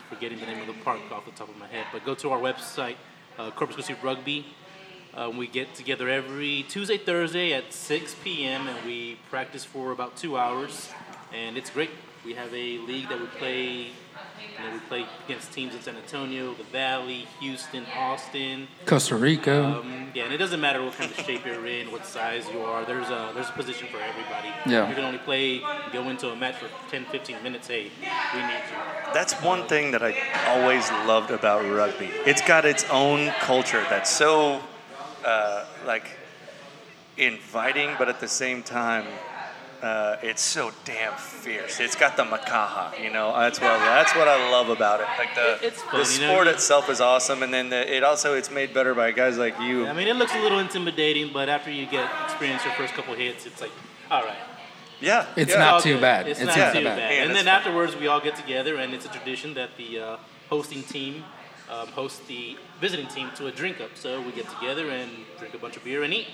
forgetting 0.09 0.41
the 0.41 0.45
name 0.45 0.59
of 0.59 0.67
the 0.67 0.83
park 0.83 0.99
off 1.09 1.23
the 1.23 1.31
top 1.31 1.47
of 1.47 1.55
my 1.57 1.67
head, 1.67 1.85
but 1.93 2.03
go 2.03 2.15
to 2.15 2.31
our 2.31 2.37
website, 2.37 2.95
uh, 3.39 3.49
Corpus 3.51 3.75
Christi 3.75 3.95
Rugby. 4.03 4.45
Um, 5.13 5.37
we 5.37 5.47
get 5.47 5.73
together 5.73 6.09
every 6.09 6.65
Tuesday, 6.67 6.97
Thursday 6.97 7.53
at 7.53 7.71
6 7.71 8.17
p.m. 8.21 8.67
and 8.67 8.85
we 8.85 9.19
practice 9.29 9.63
for 9.63 9.93
about 9.93 10.17
two 10.17 10.37
hours, 10.37 10.89
and 11.33 11.55
it's 11.57 11.69
great. 11.69 11.91
We 12.25 12.33
have 12.33 12.53
a 12.53 12.77
league 12.79 13.09
that 13.09 13.19
we 13.19 13.25
play. 13.25 13.91
You 14.57 14.67
know, 14.67 14.73
we 14.73 14.79
play 14.79 15.05
against 15.25 15.51
teams 15.53 15.73
in 15.73 15.81
San 15.81 15.95
Antonio, 15.95 16.53
the 16.53 16.63
Valley, 16.63 17.27
Houston, 17.39 17.85
Austin. 17.95 18.67
Costa 18.85 19.15
Rica. 19.15 19.79
Um, 19.79 20.11
yeah, 20.13 20.25
and 20.25 20.33
it 20.33 20.37
doesn't 20.37 20.59
matter 20.59 20.83
what 20.83 20.93
kind 20.93 21.09
of 21.09 21.17
shape 21.25 21.45
you're 21.45 21.65
in, 21.65 21.91
what 21.91 22.05
size 22.05 22.45
you 22.51 22.59
are. 22.61 22.85
There's 22.85 23.09
a 23.09 23.31
there's 23.33 23.49
a 23.49 23.53
position 23.53 23.87
for 23.87 23.97
everybody. 23.97 24.49
Yeah. 24.67 24.87
You 24.87 24.95
can 24.95 25.03
only 25.03 25.19
play, 25.19 25.61
go 25.91 26.09
into 26.09 26.29
a 26.29 26.35
match 26.35 26.55
for 26.55 26.67
10, 26.91 27.05
15 27.05 27.41
minutes. 27.41 27.67
Hey, 27.67 27.91
we 28.33 28.39
need 28.41 28.53
you. 28.69 29.13
That's 29.13 29.33
one 29.41 29.67
thing 29.67 29.91
that 29.91 30.03
I 30.03 30.15
always 30.47 30.89
loved 31.07 31.31
about 31.31 31.65
rugby. 31.65 32.09
It's 32.25 32.41
got 32.41 32.65
its 32.65 32.83
own 32.91 33.31
culture 33.39 33.83
that's 33.89 34.09
so 34.09 34.61
uh, 35.25 35.65
like 35.85 36.17
inviting, 37.17 37.91
but 37.97 38.09
at 38.09 38.19
the 38.19 38.27
same 38.27 38.63
time, 38.63 39.05
uh, 39.81 40.17
it's 40.21 40.41
so 40.41 40.71
damn 40.85 41.13
fierce. 41.17 41.79
It's 41.79 41.95
got 41.95 42.15
the 42.15 42.23
makaha, 42.23 43.01
you 43.03 43.09
know. 43.09 43.33
That's 43.37 43.59
what 43.59 43.79
that's 43.79 44.15
what 44.15 44.27
I 44.27 44.51
love 44.51 44.69
about 44.69 44.99
it. 45.01 45.07
Like 45.17 45.33
the 45.35 45.67
It's 45.67 45.81
fun, 45.81 46.01
the 46.03 46.13
you 46.13 46.21
know, 46.21 46.33
sport 46.33 46.47
itself 46.47 46.89
is 46.89 47.01
awesome, 47.01 47.41
and 47.43 47.53
then 47.53 47.69
the, 47.69 47.95
it 47.95 48.03
also 48.03 48.35
it's 48.35 48.51
made 48.51 48.73
better 48.73 48.93
by 48.93 49.11
guys 49.11 49.37
like 49.37 49.59
you. 49.59 49.87
I 49.87 49.93
mean, 49.93 50.07
it 50.07 50.15
looks 50.15 50.35
a 50.35 50.39
little 50.39 50.59
intimidating, 50.59 51.31
but 51.33 51.49
after 51.49 51.71
you 51.71 51.85
get 51.87 52.09
experience 52.25 52.63
your 52.63 52.73
first 52.75 52.93
couple 52.93 53.15
hits, 53.15 53.45
it's 53.45 53.61
like, 53.61 53.71
all 54.09 54.23
right. 54.23 54.37
Yeah, 54.99 55.25
It's 55.35 55.51
yeah. 55.51 55.57
not 55.57 55.81
too 55.81 55.99
bad. 55.99 56.27
It's, 56.27 56.39
It's 56.39 56.47
not, 56.47 56.57
not 56.57 56.73
too 56.73 56.83
bad. 56.83 56.97
bad. 56.97 57.13
Yeah, 57.15 57.23
and 57.23 57.31
then 57.35 57.45
fine. 57.45 57.55
afterwards, 57.55 57.95
we 57.95 58.05
all 58.05 58.21
get 58.21 58.35
together, 58.35 58.75
and 58.75 58.93
it's 58.93 59.05
a 59.05 59.09
tradition 59.09 59.55
that 59.55 59.75
the 59.75 59.99
uh, 59.99 60.17
hosting 60.47 60.83
team 60.83 61.23
um, 61.71 61.87
hosts 61.87 62.19
the 62.27 62.55
visiting 62.79 63.07
team 63.07 63.29
to 63.37 63.47
a 63.47 63.51
drink 63.51 63.81
up. 63.81 63.91
So 63.95 64.21
we 64.21 64.31
get 64.31 64.47
together 64.59 64.91
and 64.91 65.09
drink 65.39 65.55
a 65.55 65.57
bunch 65.57 65.75
of 65.75 65.83
beer 65.83 66.03
and 66.03 66.13
eat. 66.13 66.27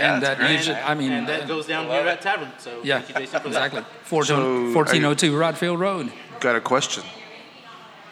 And 0.00 0.22
that 0.22 0.38
great. 0.38 0.52
usually, 0.52 0.76
I 0.76 0.94
mean, 0.94 1.12
and 1.12 1.28
that 1.28 1.46
goes 1.48 1.66
down 1.66 1.86
here 1.86 2.06
at 2.06 2.20
Tavern. 2.20 2.50
So 2.58 2.80
yeah, 2.82 3.00
thank 3.00 3.08
you, 3.08 3.14
Jason, 3.26 3.40
for 3.40 3.46
exactly. 3.48 3.82
14- 4.08 4.24
So, 4.26 4.36
1402 4.74 5.36
Rodd 5.36 5.58
Field 5.58 5.80
Road. 5.80 6.12
Got 6.40 6.56
a 6.56 6.60
question. 6.60 7.04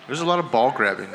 There's 0.07 0.21
a 0.21 0.25
lot 0.27 0.39
of 0.39 0.51
ball 0.53 0.71
grabbing 0.73 1.11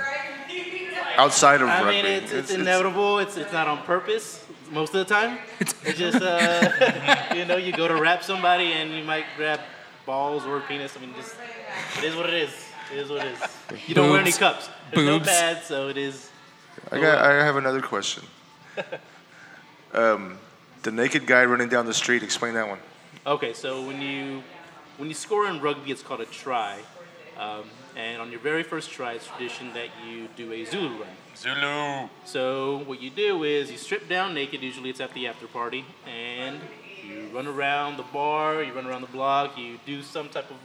outside 1.17 1.61
of 1.61 1.67
I 1.69 1.81
rugby. 1.83 2.01
mean, 2.03 2.05
it's, 2.05 2.31
it's, 2.31 2.51
inevitable. 2.51 3.19
It's, 3.19 3.37
it's 3.37 3.51
not 3.53 3.67
on 3.67 3.83
purpose 3.83 4.45
most 4.71 4.93
of 4.95 5.05
the 5.07 5.13
time. 5.13 5.37
It's- 5.59 5.75
It's 5.85 5.97
just, 5.99 6.21
uh, 6.21 7.33
you 7.35 7.45
know, 7.45 7.57
you 7.57 7.71
go 7.73 7.87
to 7.87 7.95
wrap 7.95 8.23
somebody 8.23 8.73
and 8.73 8.91
you 8.91 9.03
might 9.03 9.25
grab 9.37 9.59
balls 10.05 10.45
or 10.45 10.59
penis. 10.61 10.95
I 10.97 11.01
mean, 11.01 11.13
just, 11.15 11.35
it 11.97 12.03
is 12.05 12.15
what 12.15 12.27
it 12.27 12.33
is. 12.35 12.51
It 12.91 12.97
is 12.99 13.09
what 13.09 13.25
it 13.25 13.33
is. 13.33 13.87
You 13.87 13.95
don't 13.95 14.09
wear 14.09 14.19
any 14.19 14.31
cups. 14.31 14.69
There's 14.91 15.07
Boobs. 15.07 15.25
no 15.25 15.31
pads, 15.31 15.65
so 15.65 15.87
it 15.87 15.97
is. 15.97 16.29
I 16.91 16.99
got. 16.99 17.19
I 17.19 17.43
have 17.45 17.55
another 17.57 17.81
question. 17.81 18.23
Um, 19.93 20.37
the 20.83 20.91
naked 20.91 21.25
guy 21.25 21.45
running 21.45 21.69
down 21.69 21.85
the 21.85 21.93
street. 21.93 22.23
Explain 22.23 22.53
that 22.55 22.67
one. 22.67 22.79
Okay, 23.25 23.53
so 23.53 23.85
when 23.85 24.01
you 24.01 24.43
when 24.97 25.09
you 25.09 25.15
score 25.15 25.47
in 25.47 25.61
rugby, 25.61 25.91
it's 25.91 26.01
called 26.01 26.21
a 26.21 26.25
try, 26.25 26.79
um, 27.37 27.65
and 27.95 28.21
on 28.21 28.31
your 28.31 28.39
very 28.39 28.63
first 28.63 28.91
try, 28.91 29.13
it's 29.13 29.27
tradition 29.27 29.73
that 29.73 29.89
you 30.07 30.27
do 30.35 30.51
a 30.51 30.65
Zulu 30.65 30.99
run. 30.99 31.09
Zulu. 31.35 32.09
So 32.25 32.83
what 32.85 33.01
you 33.01 33.09
do 33.09 33.43
is 33.43 33.71
you 33.71 33.77
strip 33.77 34.09
down 34.09 34.33
naked. 34.33 34.61
Usually 34.61 34.89
it's 34.89 34.99
at 34.99 35.13
the 35.13 35.27
after 35.27 35.47
party, 35.47 35.85
and 36.07 36.59
you 37.03 37.27
run 37.33 37.47
around 37.47 37.97
the 37.97 38.03
bar. 38.03 38.63
You 38.63 38.73
run 38.73 38.85
around 38.85 39.01
the 39.01 39.07
block. 39.07 39.57
You 39.57 39.79
do 39.85 40.01
some 40.01 40.29
type 40.29 40.49
of 40.49 40.57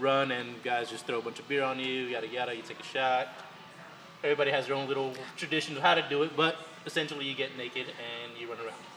run, 0.00 0.32
and 0.32 0.62
guys 0.62 0.90
just 0.90 1.06
throw 1.06 1.18
a 1.18 1.22
bunch 1.22 1.38
of 1.38 1.48
beer 1.48 1.62
on 1.62 1.78
you. 1.78 2.04
Yada 2.04 2.26
yada. 2.26 2.54
You 2.54 2.62
take 2.62 2.80
a 2.80 2.84
shot. 2.84 3.28
Everybody 4.24 4.52
has 4.52 4.66
their 4.66 4.76
own 4.76 4.86
little 4.88 5.14
tradition 5.36 5.76
of 5.76 5.82
how 5.82 5.94
to 5.94 6.04
do 6.08 6.22
it, 6.22 6.36
but 6.36 6.56
essentially 6.86 7.26
you 7.26 7.34
get 7.34 7.56
naked 7.56 7.86
and 7.86 8.40
you 8.40 8.48
run 8.48 8.58
around. 8.58 8.91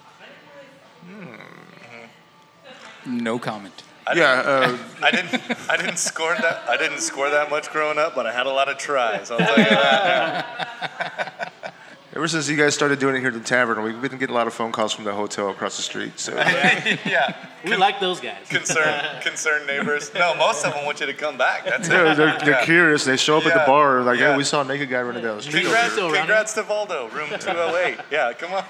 No 3.06 3.38
comment. 3.39 3.84
yeah, 4.16 4.41
uh, 4.45 4.78
I 5.03 5.12
didn't. 5.12 5.41
I 5.70 5.78
didn't 5.78 5.97
score 5.97 6.36
that. 6.36 6.64
I 6.68 6.78
didn't 6.78 6.99
score 6.99 7.30
that 7.30 7.49
much 7.49 7.70
growing 7.72 7.97
up, 7.97 8.16
but 8.16 8.26
I 8.26 8.32
had 8.34 8.45
a 8.47 8.51
lot 8.51 8.68
of 8.70 8.78
tries. 8.78 9.30
I'll 9.32 9.38
tell 9.38 9.58
you 9.58 9.64
that. 9.66 11.51
ever 12.16 12.28
since 12.28 12.47
you 12.49 12.56
guys 12.56 12.74
started 12.74 12.97
doing 12.99 13.16
it 13.16 13.20
here 13.20 13.28
at 13.28 13.34
the 13.34 13.39
tavern, 13.41 13.84
we've 13.84 13.99
been 14.01 14.18
getting 14.18 14.30
a 14.34 14.38
lot 14.38 14.47
of 14.47 14.53
phone 14.53 14.72
calls 14.72 14.93
from 14.93 15.03
the 15.06 15.14
hotel 15.14 15.49
across 15.49 15.76
the 15.78 15.84
street. 15.84 16.20
So 16.20 16.34
yeah. 16.36 17.36
We 17.64 17.76
like 17.76 17.99
those 17.99 18.20
guys. 18.20 18.47
Concerned, 18.49 19.22
concerned 19.22 19.68
neighbors. 19.68 20.12
No, 20.14 20.34
most 20.36 20.66
of 20.66 20.74
them 20.74 20.86
want 20.86 20.99
you 20.99 21.08
to 21.08 21.14
come 21.14 21.38
back. 21.38 21.66
That's 21.66 21.88
they're, 21.89 22.12
it. 22.12 22.18
they're, 22.18 22.38
they're 22.39 22.49
Yeah. 22.60 22.66
curious. 22.66 23.03
They 23.06 23.18
show 23.18 23.38
up 23.38 23.45
at 23.45 23.53
the 23.53 23.64
bar 23.68 24.01
like, 24.03 24.20
Yeah. 24.20 24.32
hey, 24.32 24.38
we 24.38 24.43
saw 24.43 24.62
a 24.62 24.66
naked 24.66 24.89
guy 24.89 25.01
running 25.01 25.24
down 25.24 25.38
the 25.38 25.43
street. 25.43 25.64
Congrats, 25.64 25.95
Congrats, 25.95 26.18
congrats 26.20 26.53
to 26.53 26.64
Valdo, 26.64 27.12
room 27.14 27.30
208. 27.39 27.97
Yeah, 28.12 28.34
come 28.34 28.53
on. 28.53 28.64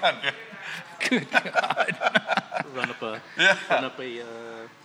Run 2.74 2.90
up 2.90 3.02
a, 3.02 3.20
run 3.70 3.84
up 3.84 3.98
a. 4.00 4.20
Uh, 4.22 4.24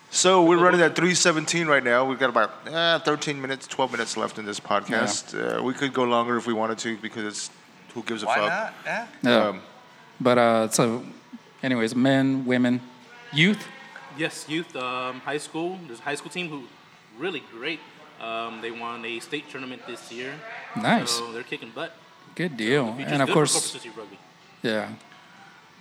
So 0.10 0.44
we're 0.44 0.58
running 0.58 0.82
at 0.82 0.96
317 0.96 1.68
right 1.68 1.84
now. 1.84 2.06
We've 2.06 2.20
got 2.20 2.30
about 2.30 2.52
eh, 2.68 3.00
13 3.00 3.42
minutes, 3.42 3.66
12 3.68 3.92
minutes 3.94 4.18
left 4.18 4.38
in 4.38 4.46
this 4.46 4.60
podcast. 4.60 5.34
Uh, 5.34 5.64
we 5.64 5.74
could 5.74 5.94
go 5.94 6.04
longer 6.04 6.38
if 6.38 6.46
we 6.48 6.54
wanted 6.54 6.78
to 6.80 6.98
because 6.98 7.24
it's 7.26 7.50
who 7.94 8.04
gives 8.04 8.24
a 8.24 8.26
Why 8.26 8.36
fuck. 8.36 8.50
not? 8.50 8.74
Yeah. 8.86 9.08
No. 9.24 9.50
Um, 9.50 9.62
but 10.20 10.38
uh, 10.38 10.68
so, 10.70 11.04
anyways, 11.64 11.96
men, 11.96 12.46
women, 12.46 12.82
youth. 13.34 13.66
Yes, 14.18 14.46
youth, 14.50 14.76
um, 14.76 15.22
high 15.22 15.38
school. 15.40 15.80
There's 15.88 16.00
a 16.00 16.04
high 16.04 16.16
school 16.16 16.32
team 16.32 16.50
who 16.50 16.64
really 17.18 17.44
great. 17.52 17.80
Um, 18.22 18.62
they 18.62 18.72
won 18.72 19.04
a 19.06 19.20
state 19.20 19.50
tournament 19.50 19.82
this 19.88 20.12
year. 20.12 20.34
Nice. 20.76 21.10
So 21.12 21.32
they're 21.32 21.44
kicking 21.44 21.72
butt. 21.74 21.96
Good 22.36 22.56
deal. 22.58 22.86
The 22.88 22.92
future's 22.98 23.12
And 23.14 23.22
of 23.24 23.28
good 23.28 23.34
for 23.34 23.34
Corpus 23.54 23.72
course, 23.72 23.98
rugby. 23.98 24.18
yeah, 24.62 24.90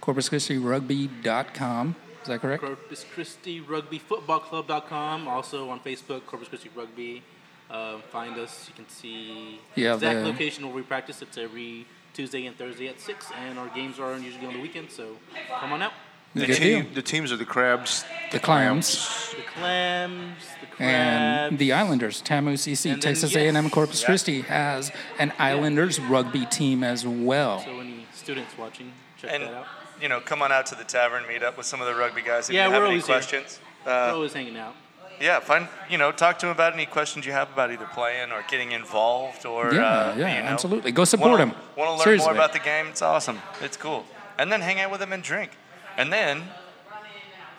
CorpusChristiRugby.com. 0.01 1.95
Is 2.23 2.29
that 2.29 2.41
correct? 2.41 2.63
Corpus 2.63 3.05
Christi 3.15 3.61
Rugby 3.61 3.99
Football 3.99 4.41
Club.com. 4.41 5.27
Also 5.29 5.71
on 5.71 5.81
Facebook, 5.81 6.27
Corpus 6.27 6.49
Christi 6.49 6.71
Rugby. 6.75 7.23
Um, 7.71 8.03
find 8.11 8.37
us. 8.39 8.67
You 8.69 8.75
can 8.75 8.89
see 8.89 9.61
Yeah, 9.77 9.95
exact 9.95 10.21
the- 10.21 10.27
location 10.27 10.67
where 10.67 10.75
we 10.75 10.83
practice. 10.83 11.23
It's 11.23 11.39
every 11.39 11.87
Tuesday 12.13 12.47
and 12.47 12.59
Thursday 12.59 12.89
at 12.89 13.01
six, 13.01 13.27
and 13.47 13.59
our 13.59 13.69
games 13.69 13.99
are 14.01 14.19
usually 14.19 14.47
on 14.47 14.53
the 14.55 14.61
weekend. 14.61 14.91
So 14.91 15.17
come 15.61 15.73
on 15.73 15.81
out. 15.83 15.93
the, 16.35 16.47
Good 16.47 16.57
team, 16.57 16.83
deal. 16.85 16.95
the 16.95 17.03
teams 17.03 17.33
are 17.33 17.37
the 17.37 17.45
Crabs, 17.45 18.05
The 18.33 18.39
Clams. 18.41 19.33
The 19.37 19.43
clams, 19.43 20.37
the 20.61 20.67
crabs, 20.67 20.81
And 20.81 21.59
the 21.59 21.73
Islanders, 21.73 22.21
TAMU 22.23 22.55
CC, 22.57 22.91
And 22.91 22.95
then, 22.95 23.01
Texas 23.01 23.33
yes. 23.35 23.55
A&M 23.55 23.71
Corpus 23.71 24.01
Yeah. 24.03 24.07
Christi 24.07 24.41
has 24.43 24.93
an 25.19 25.33
Islanders 25.39 25.99
rugby 26.01 26.47
team 26.47 26.85
as 26.85 27.05
well. 27.07 27.61
So 27.65 27.81
any 27.81 28.07
students 28.15 28.57
watching, 28.59 28.93
check 29.17 29.31
And 29.33 29.43
that 29.45 29.55
out. 29.55 29.67
You 30.01 30.09
know, 30.09 30.21
come 30.21 30.43
on 30.43 30.51
out 30.53 30.67
to 30.67 30.75
the 30.75 30.85
tavern, 30.85 31.27
meet 31.29 31.43
up 31.43 31.57
with 31.57 31.67
some 31.67 31.81
of 31.81 31.87
the 31.87 31.95
rugby 31.95 32.23
guys 32.23 32.49
if 32.49 32.55
Yeah, 32.55 32.67
you 32.67 32.73
have 32.73 32.81
we're 32.83 32.87
any 32.87 32.95
always 32.97 33.07
here. 33.07 33.15
questions. 33.17 33.61
We're 33.85 33.93
Uh, 33.93 34.13
always 34.15 34.33
hanging 34.33 34.57
out. 34.59 34.75
yeah, 35.21 35.41
find 35.41 35.69
you 35.89 35.99
know, 35.99 36.11
talk 36.13 36.39
to 36.41 36.47
them 36.47 36.55
about 36.55 36.73
any 36.75 36.87
questions 36.87 37.27
you 37.27 37.33
have 37.33 37.51
about 37.51 37.71
either 37.71 37.87
playing 37.87 38.33
or 38.33 38.43
getting 38.49 38.73
involved 38.73 39.45
or 39.47 39.73
Yeah, 39.75 39.81
uh, 39.83 40.15
yeah, 40.17 40.37
you 40.37 40.43
know, 40.43 40.49
absolutely. 40.51 40.93
Go 40.93 41.05
support 41.05 41.31
wanna, 41.33 41.43
'em. 41.43 41.51
Want 41.77 41.89
to 41.89 41.93
learn 41.93 42.01
Seriously. 42.01 42.27
more 42.27 42.35
about 42.35 42.53
the 42.53 42.59
game? 42.61 42.87
It's 42.89 43.03
awesome. 43.03 43.41
It's 43.61 43.77
cool. 43.77 44.07
And 44.39 44.51
then 44.51 44.61
hang 44.63 44.81
out 44.81 44.91
with 44.91 45.01
them 45.01 45.13
and 45.13 45.23
drink. 45.23 45.51
And 45.97 46.13
then 46.13 46.49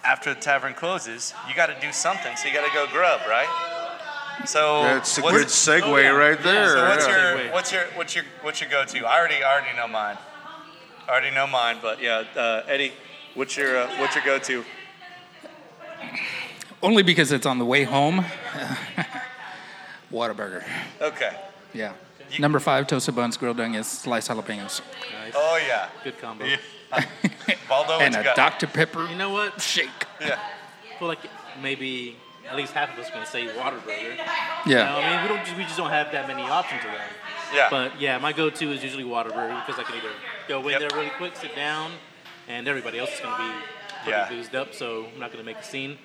after 0.04 0.34
the 0.34 0.40
tavern 0.40 0.74
closes, 0.74 1.34
you 1.48 1.54
got 1.54 1.68
to 1.68 1.76
do 1.80 1.92
something. 1.92 2.36
So 2.38 2.48
you 2.48 2.54
got 2.56 2.66
to 2.66 2.74
go 2.74 2.88
grub, 2.88 3.22
right? 3.30 3.48
So 4.46 4.84
That's 4.84 5.18
a 5.20 5.22
good 5.22 5.48
segue 5.48 5.82
Oh, 5.84 5.98
yeah. 5.98 6.08
right 6.10 6.40
Yeah, 6.40 6.52
there. 6.52 6.70
So 6.70 6.88
what's 6.90 7.08
yeah. 7.08 7.34
your 7.44 7.52
what's 7.52 7.72
your 7.72 7.84
what's 7.96 8.16
your 8.16 8.26
what's 8.42 8.62
your 8.62 8.70
go-to? 8.72 9.06
I 9.06 9.20
already 9.20 9.44
I 9.44 9.52
already 9.54 9.76
know 9.78 9.88
mine. 9.88 10.18
I 11.12 11.16
already 11.16 11.36
know 11.36 11.46
mine, 11.46 11.76
but 11.82 12.02
yeah, 12.02 12.24
uh, 12.38 12.64
Eddie, 12.70 12.94
what's 13.36 13.58
your 13.58 13.78
uh, 13.80 14.00
what's 14.00 14.16
your 14.16 14.24
go-to? 14.24 14.64
Only 16.82 17.04
because 17.04 17.34
it's 17.34 17.46
on 17.46 17.60
the 17.60 17.66
way 17.66 17.84
home. 17.84 18.24
Whataburger. 20.10 20.64
Okay. 21.02 21.36
Yeah. 21.74 21.92
Number 22.40 22.62
five, 22.62 22.88
toasted 22.88 23.14
buns, 23.14 23.36
grilled 23.36 23.60
onions, 23.60 23.88
sliced 23.88 24.30
jalapenos, 24.30 24.80
Nice. 25.22 25.34
Oh 25.36 25.60
yeah, 25.68 25.90
Good 26.02 26.18
combo. 26.18 26.46
Valdo, 27.68 27.88
what 27.90 28.02
and 28.04 28.14
you 28.16 28.22
a 28.22 28.24
got? 28.24 28.38
Dr. 28.38 28.68
Pepper 28.68 29.06
You 29.08 29.18
know 29.18 29.32
what? 29.32 29.62
shake. 29.62 29.90
Yeah. 30.22 30.40
I 30.40 30.98
feel 30.98 31.10
like 31.10 31.20
maybe 31.62 32.16
at 32.52 32.58
least 32.58 32.74
half 32.74 32.94
of 32.94 33.00
us 33.04 33.10
going 33.10 33.24
to 33.26 33.30
say 33.32 33.48
Whataburger. 33.48 34.16
Yeah. 34.18 34.66
You 34.66 34.76
know, 34.76 34.98
I 35.00 35.12
mean, 35.14 35.22
we 35.24 35.28
don't 35.36 35.46
just, 35.46 35.58
we 35.58 35.64
just 35.64 35.78
don't 35.78 35.90
have 35.90 36.12
that 36.12 36.28
many 36.28 36.44
options 36.44 36.84
around. 36.84 37.10
Yeah. 37.54 37.68
But 37.70 38.00
yeah, 38.00 38.18
my 38.18 38.34
go-to 38.34 38.72
is 38.72 38.84
usually 38.84 39.04
Whataburger 39.04 39.66
because 39.66 39.80
I 39.80 39.84
can 39.84 39.96
either 39.98 40.12
go 40.48 40.60
in 40.68 40.70
Yep. 40.72 40.80
there 40.80 40.90
really 40.94 41.12
quick, 41.18 41.36
sit 41.36 41.56
down, 41.56 41.92
and 42.48 42.68
everybody 42.68 43.00
else 43.00 43.14
is 43.14 43.20
going 43.22 43.36
to 43.36 43.42
be 43.44 43.50
pretty 44.04 44.10
Yeah. 44.18 44.30
boozed 44.30 44.56
up, 44.56 44.74
so 44.74 45.06
I'm 45.14 45.20
not 45.20 45.32
going 45.32 45.44
to 45.44 45.50
make 45.50 45.58
a 45.58 45.64
scene. 45.64 45.98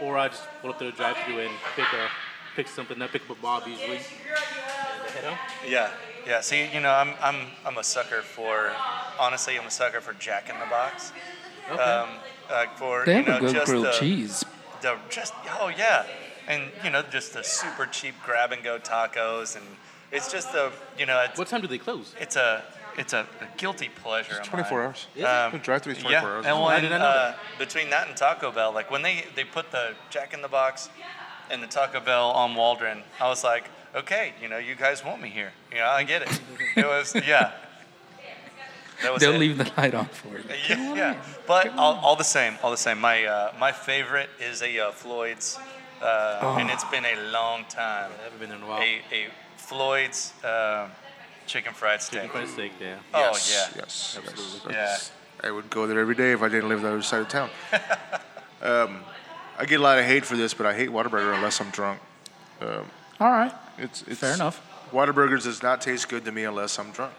Or 0.00 0.18
I 0.18 0.28
just 0.28 0.42
pull 0.60 0.70
up 0.70 0.78
to 0.78 0.84
the 0.86 0.92
drive-through 0.92 1.38
and 1.40 1.50
pick 1.76 1.86
a 1.92 2.08
pick 2.56 2.68
something 2.68 3.00
up, 3.00 3.10
pick 3.10 3.22
up 3.30 3.36
a 3.38 3.40
Bob 3.40 3.66
usually, 3.66 3.96
and 3.96 4.04
head 5.14 5.24
home. 5.24 5.38
Yeah, 5.68 5.90
yeah. 6.26 6.40
See, 6.40 6.68
you 6.74 6.80
know, 6.80 6.90
I'm 6.90 7.14
I'm 7.22 7.46
I'm 7.64 7.78
a 7.78 7.84
sucker 7.84 8.22
for. 8.22 8.72
Honestly, 9.20 9.56
I'm 9.56 9.66
a 9.66 9.70
sucker 9.70 10.00
for 10.00 10.12
Jack 10.14 10.50
in 10.50 10.58
the 10.58 10.66
Box. 10.66 11.12
Okay. 11.70 11.80
Um, 11.80 12.08
uh, 12.50 12.66
for 12.76 13.04
They 13.06 13.18
you 13.18 13.22
have 13.22 13.26
know 13.28 13.36
a 13.36 13.40
good 13.40 13.54
just 13.54 13.66
grilled 13.66 13.86
the, 13.86 13.92
cheese. 13.92 14.44
The 14.84 14.96
just 15.10 15.34
oh 15.60 15.68
yeah, 15.76 16.06
and 16.46 16.70
you 16.84 16.90
know 16.90 17.02
just 17.02 17.32
the 17.34 17.42
super 17.42 17.86
cheap 17.86 18.14
grab 18.24 18.52
and 18.52 18.62
go 18.62 18.78
tacos, 18.78 19.56
and 19.56 19.64
it's 20.12 20.30
just 20.30 20.54
a 20.54 20.70
you 20.98 21.06
know 21.06 21.20
it's 21.28 21.38
what 21.38 21.48
time 21.48 21.60
do 21.60 21.66
they 21.66 21.78
close? 21.78 22.14
it's 22.20 22.36
a 22.36 22.62
it's 22.96 23.12
a, 23.12 23.26
a 23.40 23.48
guilty 23.56 23.88
pleasure. 23.88 24.36
of 24.38 24.44
24 24.44 24.78
mine. 24.78 24.86
hours. 24.86 25.06
Yeah. 25.16 25.46
Um, 25.52 25.58
Drive-through 25.58 25.94
is 25.94 25.98
24 25.98 26.12
yeah, 26.12 26.24
hours. 26.36 26.46
and 26.46 26.54
Oh, 26.54 26.62
I 26.62 26.74
when, 26.74 26.82
did 26.82 26.90
not 26.90 26.98
know 27.00 27.06
uh, 27.06 27.34
between 27.58 27.90
that 27.90 28.06
and 28.06 28.16
Taco 28.16 28.52
Bell, 28.52 28.72
like 28.72 28.88
when 28.88 29.02
they, 29.02 29.24
they 29.34 29.42
put 29.42 29.72
the 29.72 29.94
Jack 30.10 30.32
in 30.32 30.42
the 30.42 30.48
Box 30.48 30.88
and 31.50 31.60
the 31.60 31.66
Taco 31.66 31.98
Bell 31.98 32.30
on 32.30 32.54
Waldron, 32.54 33.02
I 33.20 33.26
was 33.26 33.42
like, 33.42 33.68
okay, 33.96 34.32
you 34.40 34.48
know, 34.48 34.58
you 34.58 34.76
guys 34.76 35.04
want 35.04 35.20
me 35.20 35.28
here. 35.28 35.50
You 35.72 35.78
know, 35.78 35.86
I 35.88 36.04
get 36.04 36.22
it. 36.22 36.40
It 36.76 36.86
was, 36.86 37.16
yeah. 37.26 37.50
That 39.04 39.12
was 39.12 39.20
They'll 39.20 39.34
it. 39.34 39.38
leave 39.38 39.58
the 39.58 39.70
light 39.76 39.94
on 39.94 40.06
for 40.06 40.28
you. 40.28 40.44
Yeah, 40.68 40.94
yeah. 40.94 41.22
but 41.46 41.68
all, 41.76 41.94
all 42.02 42.16
the 42.16 42.24
same, 42.24 42.54
all 42.62 42.70
the 42.70 42.76
same. 42.76 42.98
My 43.00 43.24
uh, 43.24 43.52
my 43.60 43.70
favorite 43.70 44.30
is 44.40 44.62
a 44.62 44.78
uh, 44.78 44.90
Floyd's, 44.92 45.58
uh, 46.02 46.38
Oh. 46.42 46.56
and 46.58 46.70
it's 46.70 46.84
been 46.84 47.04
a 47.04 47.16
long 47.30 47.64
time. 47.68 48.10
I 48.18 48.22
haven't 48.24 48.40
been 48.40 48.50
in 48.52 48.62
a 48.62 48.66
while. 48.66 48.80
A, 48.80 49.02
a 49.12 49.28
Floyd's 49.58 50.32
uh, 50.42 50.88
chicken 51.46 51.74
fried 51.74 52.00
steak. 52.00 52.22
Chicken 52.22 52.30
fried 52.30 52.48
steak, 52.48 52.72
yeah. 52.80 52.96
Oh 53.12 53.20
yes, 53.32 53.72
yeah. 53.74 53.80
Yes. 53.82 54.18
Absolutely. 54.18 54.72
yes. 54.72 55.12
I 55.42 55.50
would 55.50 55.68
go 55.68 55.86
there 55.86 55.98
every 56.00 56.14
day 56.14 56.32
if 56.32 56.40
I 56.42 56.48
didn't 56.48 56.70
live 56.70 56.80
the 56.80 56.88
other 56.88 57.02
side 57.02 57.20
of 57.20 57.28
town. 57.28 57.50
um, 58.62 59.00
I 59.58 59.66
get 59.66 59.80
a 59.80 59.82
lot 59.82 59.98
of 59.98 60.06
hate 60.06 60.24
for 60.24 60.36
this, 60.36 60.54
but 60.54 60.64
I 60.66 60.72
hate 60.72 60.88
Whataburger 60.88 61.34
unless 61.34 61.60
I'm 61.60 61.70
drunk. 61.70 62.00
Um, 62.62 62.86
All 63.20 63.30
right. 63.30 63.52
it's, 63.76 64.02
it's 64.06 64.20
Fair 64.20 64.32
enough. 64.34 64.62
Whataburgers 64.90 65.44
does 65.44 65.62
not 65.62 65.82
taste 65.82 66.08
good 66.08 66.24
to 66.24 66.32
me 66.32 66.44
unless 66.44 66.78
I'm 66.78 66.90
drunk. 66.92 67.12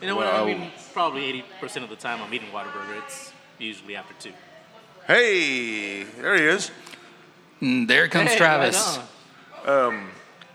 You 0.00 0.06
know 0.06 0.16
Well, 0.16 0.44
what? 0.44 0.52
I 0.54 0.58
mean, 0.58 0.70
probably 0.92 1.44
80% 1.62 1.82
of 1.82 1.90
the 1.90 1.96
time 1.96 2.22
I'm 2.22 2.32
eating 2.32 2.48
Whataburger, 2.50 2.98
it's 3.04 3.32
usually 3.58 3.96
after 3.96 4.14
two. 4.20 4.32
Hey, 5.06 6.04
there 6.04 6.36
he 6.36 6.42
is. 6.44 6.70
Mm, 7.60 7.88
there 7.88 8.06
comes 8.08 8.30
Hey, 8.30 8.36
Travis. 8.36 8.98
right 9.66 9.68
on. 9.68 10.08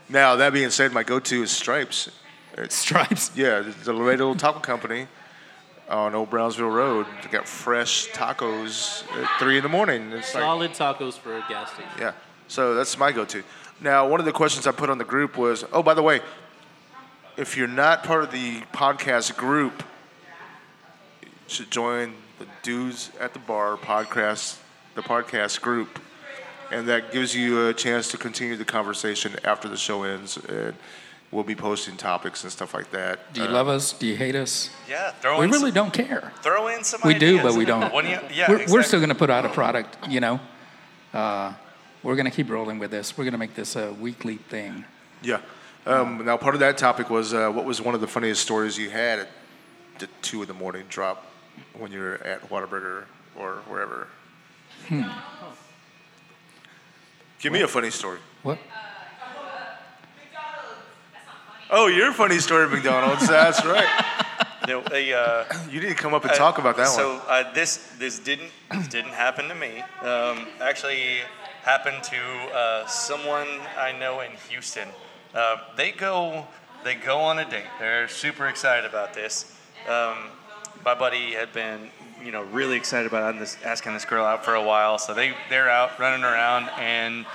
Now 0.10 0.36
that 0.36 0.54
being 0.54 0.70
said, 0.70 0.92
my 0.94 1.04
go-to 1.04 1.44
is 1.44 1.52
Stripes. 1.52 2.10
It's 2.58 2.76
Stripes. 2.86 3.32
Yeah, 3.36 3.64
the 3.84 3.94
Laredo 3.94 4.34
Taco 4.36 4.60
Company 4.60 5.08
on 5.90 6.16
Old 6.16 6.30
Brownsville 6.30 6.70
Road. 6.70 7.06
They 7.24 7.30
got 7.30 7.48
fresh 7.48 8.10
tacos 8.12 9.04
at 9.22 9.40
three 9.40 9.58
in 9.58 9.64
the 9.64 9.70
morning. 9.70 10.12
It's 10.14 10.34
like, 10.34 10.44
Solid 10.44 10.72
tacos 10.72 11.14
for 11.18 11.36
a 11.36 11.44
gas 11.50 11.72
station. 11.74 11.90
yeah. 12.00 12.14
So 12.48 12.76
that's 12.76 12.98
my 12.98 13.12
go-to. 13.12 13.44
Now, 13.82 14.08
one 14.08 14.20
of 14.20 14.26
the 14.26 14.32
questions 14.32 14.68
I 14.68 14.72
put 14.72 14.90
on 14.90 14.98
the 15.00 15.04
group 15.04 15.36
was, 15.38 15.66
oh, 15.74 15.82
by 15.84 15.94
the 15.96 16.04
way, 16.04 16.22
if 17.38 17.58
you're 17.58 17.68
not 17.68 18.04
part 18.04 18.24
of 18.24 18.32
the 18.32 18.62
podcast 18.74 19.36
group, 19.38 19.84
you 21.22 21.30
should 21.48 21.72
join 21.72 22.14
the 22.40 22.46
Dudes 22.62 23.12
at 23.20 23.34
the 23.34 23.40
Bar 23.40 23.78
podcast, 23.78 24.58
the 24.96 25.02
podcast 25.02 25.62
group, 25.62 26.00
and 26.72 26.88
that 26.88 27.12
gives 27.12 27.36
you 27.36 27.68
a 27.68 27.74
chance 27.74 28.08
to 28.10 28.18
continue 28.18 28.56
the 28.56 28.66
conversation 28.66 29.36
after 29.44 29.68
the 29.68 29.78
show 29.78 30.04
ends. 30.04 30.38
And 30.38 30.74
we'll 31.32 31.44
be 31.44 31.56
posting 31.56 31.98
topics 31.98 32.44
and 32.44 32.52
stuff 32.52 32.74
like 32.74 32.92
that. 32.92 33.34
Do 33.34 33.42
you 33.42 33.48
Uh, 33.48 33.52
love 33.52 33.68
us? 33.68 33.94
Do 33.94 34.06
you 34.08 34.16
hate 34.16 34.36
us? 34.36 34.70
Yeah, 34.90 35.12
throw 35.12 35.40
We 35.40 35.46
in 35.46 35.52
really 35.52 35.72
some, 35.72 35.76
don't 35.76 35.94
care. 35.94 36.32
throw 36.42 36.68
in 36.68 36.84
some 36.84 37.02
We 37.04 37.14
do, 37.16 37.42
but 37.42 37.54
we 37.54 37.66
don't. 37.66 37.94
When 37.94 38.06
you, 38.08 38.20
yeah, 38.34 38.50
we're, 38.50 38.66
we're 38.70 38.84
still 38.84 39.00
going 39.00 39.10
to 39.10 39.16
put 39.16 39.30
out 39.30 39.46
a 39.46 39.50
product, 39.50 39.98
you 40.10 40.20
know. 40.20 40.40
Uh, 41.14 41.54
we're 42.02 42.16
going 42.16 42.26
to 42.26 42.32
keep 42.32 42.50
rolling 42.50 42.80
with 42.80 42.92
this. 42.92 43.18
We're 43.18 43.24
going 43.24 43.32
to 43.34 43.38
make 43.38 43.56
this 43.56 43.76
a 43.76 43.94
weekly 43.94 44.36
thing. 44.38 44.84
Yeah. 45.22 45.40
Um, 45.86 46.24
now, 46.26 46.38
part 46.38 46.56
of 46.56 46.60
that 46.62 46.78
topic 46.78 47.10
was 47.10 47.34
uh, 47.34 47.50
what 47.50 47.66
was 47.66 47.82
one 47.82 47.94
of 47.94 48.02
the 48.02 48.08
funniest 48.08 48.42
stories 48.42 48.78
you 48.78 48.90
had 48.90 49.20
at 49.20 49.30
the 50.00 50.08
two 50.22 50.42
in 50.42 50.48
the 50.48 50.54
morning 50.54 50.86
drop 50.88 51.26
when 51.78 51.92
you 51.92 52.00
were 52.00 52.16
at 52.24 52.50
Whataburger 52.50 53.04
or 53.36 53.56
wherever? 53.68 54.08
Give 57.40 57.52
me 57.52 57.62
a 57.62 57.68
funny 57.68 57.90
story. 57.90 58.20
What? 58.44 58.58
Oh, 61.70 61.88
your 61.88 62.14
funny 62.14 62.40
story 62.40 62.66
at 62.66 62.72
McDonald's. 62.72 63.28
That's 63.28 63.66
right. 63.66 63.88
No, 64.66 64.82
a, 64.94 65.14
uh, 65.14 65.44
You 65.70 65.82
need 65.82 65.90
to 65.90 65.94
come 65.94 66.14
up 66.14 66.24
and 66.24 66.34
talk 66.34 66.58
about 66.58 66.78
that 66.78 66.88
so, 66.88 67.16
one. 67.16 67.22
uh, 67.28 67.52
this 67.54 67.92
this 68.00 68.18
didn't 68.18 68.50
this 68.72 68.88
didn't 68.88 69.12
happen 69.12 69.50
to 69.50 69.56
me. 69.56 69.82
Um, 70.02 70.48
actually, 70.62 71.18
happened 71.64 72.02
to 72.04 72.18
uh, 72.56 72.88
someone 72.88 73.48
I 73.78 73.92
know 73.92 74.22
in 74.22 74.32
Houston. 74.50 74.88
Uh, 75.34 75.58
they 75.76 75.92
go 75.92 76.46
they 76.84 76.96
go 76.96 77.18
on 77.20 77.40
a 77.40 77.50
date. 77.50 77.64
They're 77.80 78.08
super 78.08 78.48
excited 78.48 78.90
about 78.90 79.14
this. 79.14 79.58
Um, 79.88 80.18
my 80.86 80.94
buddy 80.94 81.32
had 81.32 81.54
been 81.54 81.90
you 82.24 82.32
know 82.32 82.44
really 82.44 82.78
excited 82.78 83.08
about 83.08 83.40
this, 83.40 83.58
asking 83.64 83.94
this 83.94 84.06
girl 84.06 84.26
out 84.26 84.46
for 84.46 84.56
a 84.56 84.64
while. 84.64 84.98
So 84.98 85.14
they 85.14 85.34
they're 85.50 85.70
out 85.70 86.00
running 86.00 86.24
around 86.24 86.70
and 86.78 87.26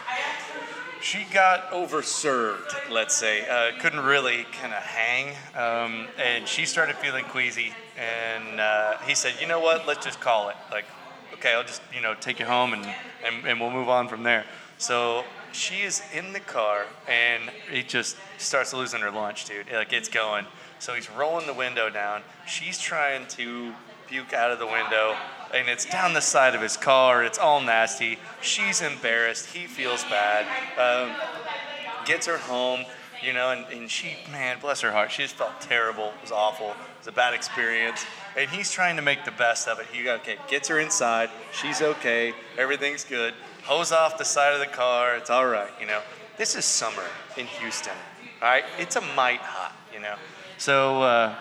she 1.00 1.24
got 1.32 1.70
overserved, 1.70 2.90
let's 2.90 3.14
say. 3.14 3.48
Uh, 3.48 3.78
couldn't 3.80 4.00
really 4.00 4.46
kind 4.60 4.72
of 4.72 4.82
hang. 4.82 5.34
Um, 5.54 6.08
and 6.18 6.46
she 6.46 6.66
started 6.66 6.96
feeling 6.96 7.24
queasy. 7.24 7.72
And 7.96 8.60
uh, 8.60 8.98
he 8.98 9.14
said, 9.14 9.34
you 9.40 9.46
know 9.46 9.60
what, 9.60 9.86
let's 9.86 10.04
just 10.04 10.20
call 10.20 10.48
it. 10.48 10.56
Like, 10.70 10.86
okay, 11.34 11.54
I'll 11.54 11.62
just, 11.62 11.82
you 11.94 12.00
know, 12.00 12.14
take 12.14 12.40
you 12.40 12.46
home 12.46 12.72
and, 12.72 12.84
and, 13.24 13.46
and 13.46 13.60
we'll 13.60 13.70
move 13.70 13.88
on 13.88 14.08
from 14.08 14.22
there. 14.22 14.44
So 14.78 15.24
she 15.52 15.82
is 15.82 16.02
in 16.14 16.32
the 16.32 16.40
car 16.40 16.86
and 17.08 17.50
it 17.72 17.88
just 17.88 18.16
starts 18.38 18.72
losing 18.72 19.00
her 19.00 19.10
lunch, 19.10 19.44
dude. 19.44 19.66
Like, 19.72 19.92
it's 19.92 20.08
going. 20.08 20.46
So 20.78 20.94
he's 20.94 21.10
rolling 21.10 21.46
the 21.46 21.54
window 21.54 21.90
down. 21.90 22.22
She's 22.46 22.78
trying 22.78 23.26
to 23.28 23.72
puke 24.06 24.32
out 24.32 24.50
of 24.50 24.58
the 24.58 24.66
window 24.66 25.16
and 25.54 25.68
it's 25.68 25.84
down 25.84 26.12
the 26.12 26.20
side 26.20 26.54
of 26.54 26.60
his 26.60 26.76
car. 26.76 27.24
It's 27.24 27.38
all 27.38 27.60
nasty. 27.60 28.18
She's 28.40 28.80
embarrassed. 28.80 29.46
He 29.46 29.66
feels 29.66 30.04
bad. 30.04 30.46
Um, 30.78 31.14
gets 32.04 32.26
her 32.26 32.38
home, 32.38 32.84
you 33.22 33.32
know, 33.32 33.50
and, 33.50 33.66
and 33.72 33.90
she, 33.90 34.16
man, 34.30 34.58
bless 34.60 34.80
her 34.80 34.92
heart, 34.92 35.10
she 35.10 35.22
just 35.22 35.34
felt 35.34 35.60
terrible. 35.60 36.06
It 36.16 36.22
was 36.22 36.32
awful. 36.32 36.68
It 36.68 36.98
was 36.98 37.06
a 37.06 37.12
bad 37.12 37.34
experience. 37.34 38.04
And 38.36 38.48
he's 38.50 38.70
trying 38.70 38.96
to 38.96 39.02
make 39.02 39.24
the 39.24 39.30
best 39.32 39.68
of 39.68 39.78
it. 39.80 39.86
He 39.92 40.08
okay, 40.08 40.36
gets 40.48 40.68
her 40.68 40.78
inside. 40.78 41.30
She's 41.52 41.82
okay. 41.82 42.32
Everything's 42.56 43.04
good. 43.04 43.34
Hose 43.68 43.92
off 43.92 44.16
the 44.16 44.24
side 44.24 44.54
of 44.54 44.60
the 44.60 44.66
car. 44.66 45.14
It's 45.18 45.28
all 45.28 45.46
right, 45.46 45.68
you 45.78 45.86
know. 45.86 46.00
This 46.38 46.56
is 46.56 46.64
summer 46.64 47.04
in 47.36 47.44
Houston. 47.44 47.92
All 48.40 48.48
right, 48.48 48.64
it's 48.78 48.96
a 48.96 49.02
mite 49.14 49.40
hot, 49.42 49.76
you 49.92 50.00
know. 50.00 50.14
So 50.56 51.02
uh, 51.02 51.34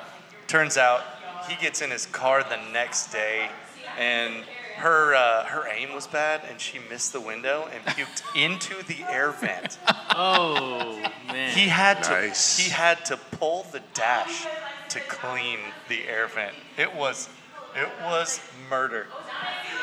turns 0.46 0.78
out 0.78 1.06
he 1.48 1.56
gets 1.56 1.82
in 1.82 1.90
his 1.90 2.06
car 2.08 2.44
the 2.44 2.60
next 2.74 3.14
day, 3.14 3.50
and 3.98 4.44
her 4.76 5.16
uh, 5.16 5.46
her 5.46 5.70
aim 5.70 5.96
was 5.96 6.06
bad, 6.06 6.42
and 6.50 6.60
she 6.60 6.80
missed 6.90 7.14
the 7.14 7.22
window 7.22 7.70
and 7.74 7.82
puked 7.86 8.22
into 8.36 8.84
the 8.84 9.10
air 9.10 9.32
vent. 9.32 9.80
Oh 10.14 11.00
man. 11.28 11.56
He 11.56 11.70
had 11.70 12.04
to 12.04 12.62
he 12.62 12.70
had 12.70 13.06
to 13.06 13.16
pull 13.16 13.68
the 13.72 13.82
dash 13.94 14.46
to 14.90 15.00
clean 15.08 15.60
the 15.88 16.06
air 16.10 16.28
vent. 16.28 16.56
It 16.78 16.94
was 16.94 17.30
it 17.74 17.88
was 18.04 18.42
murder. 18.70 19.08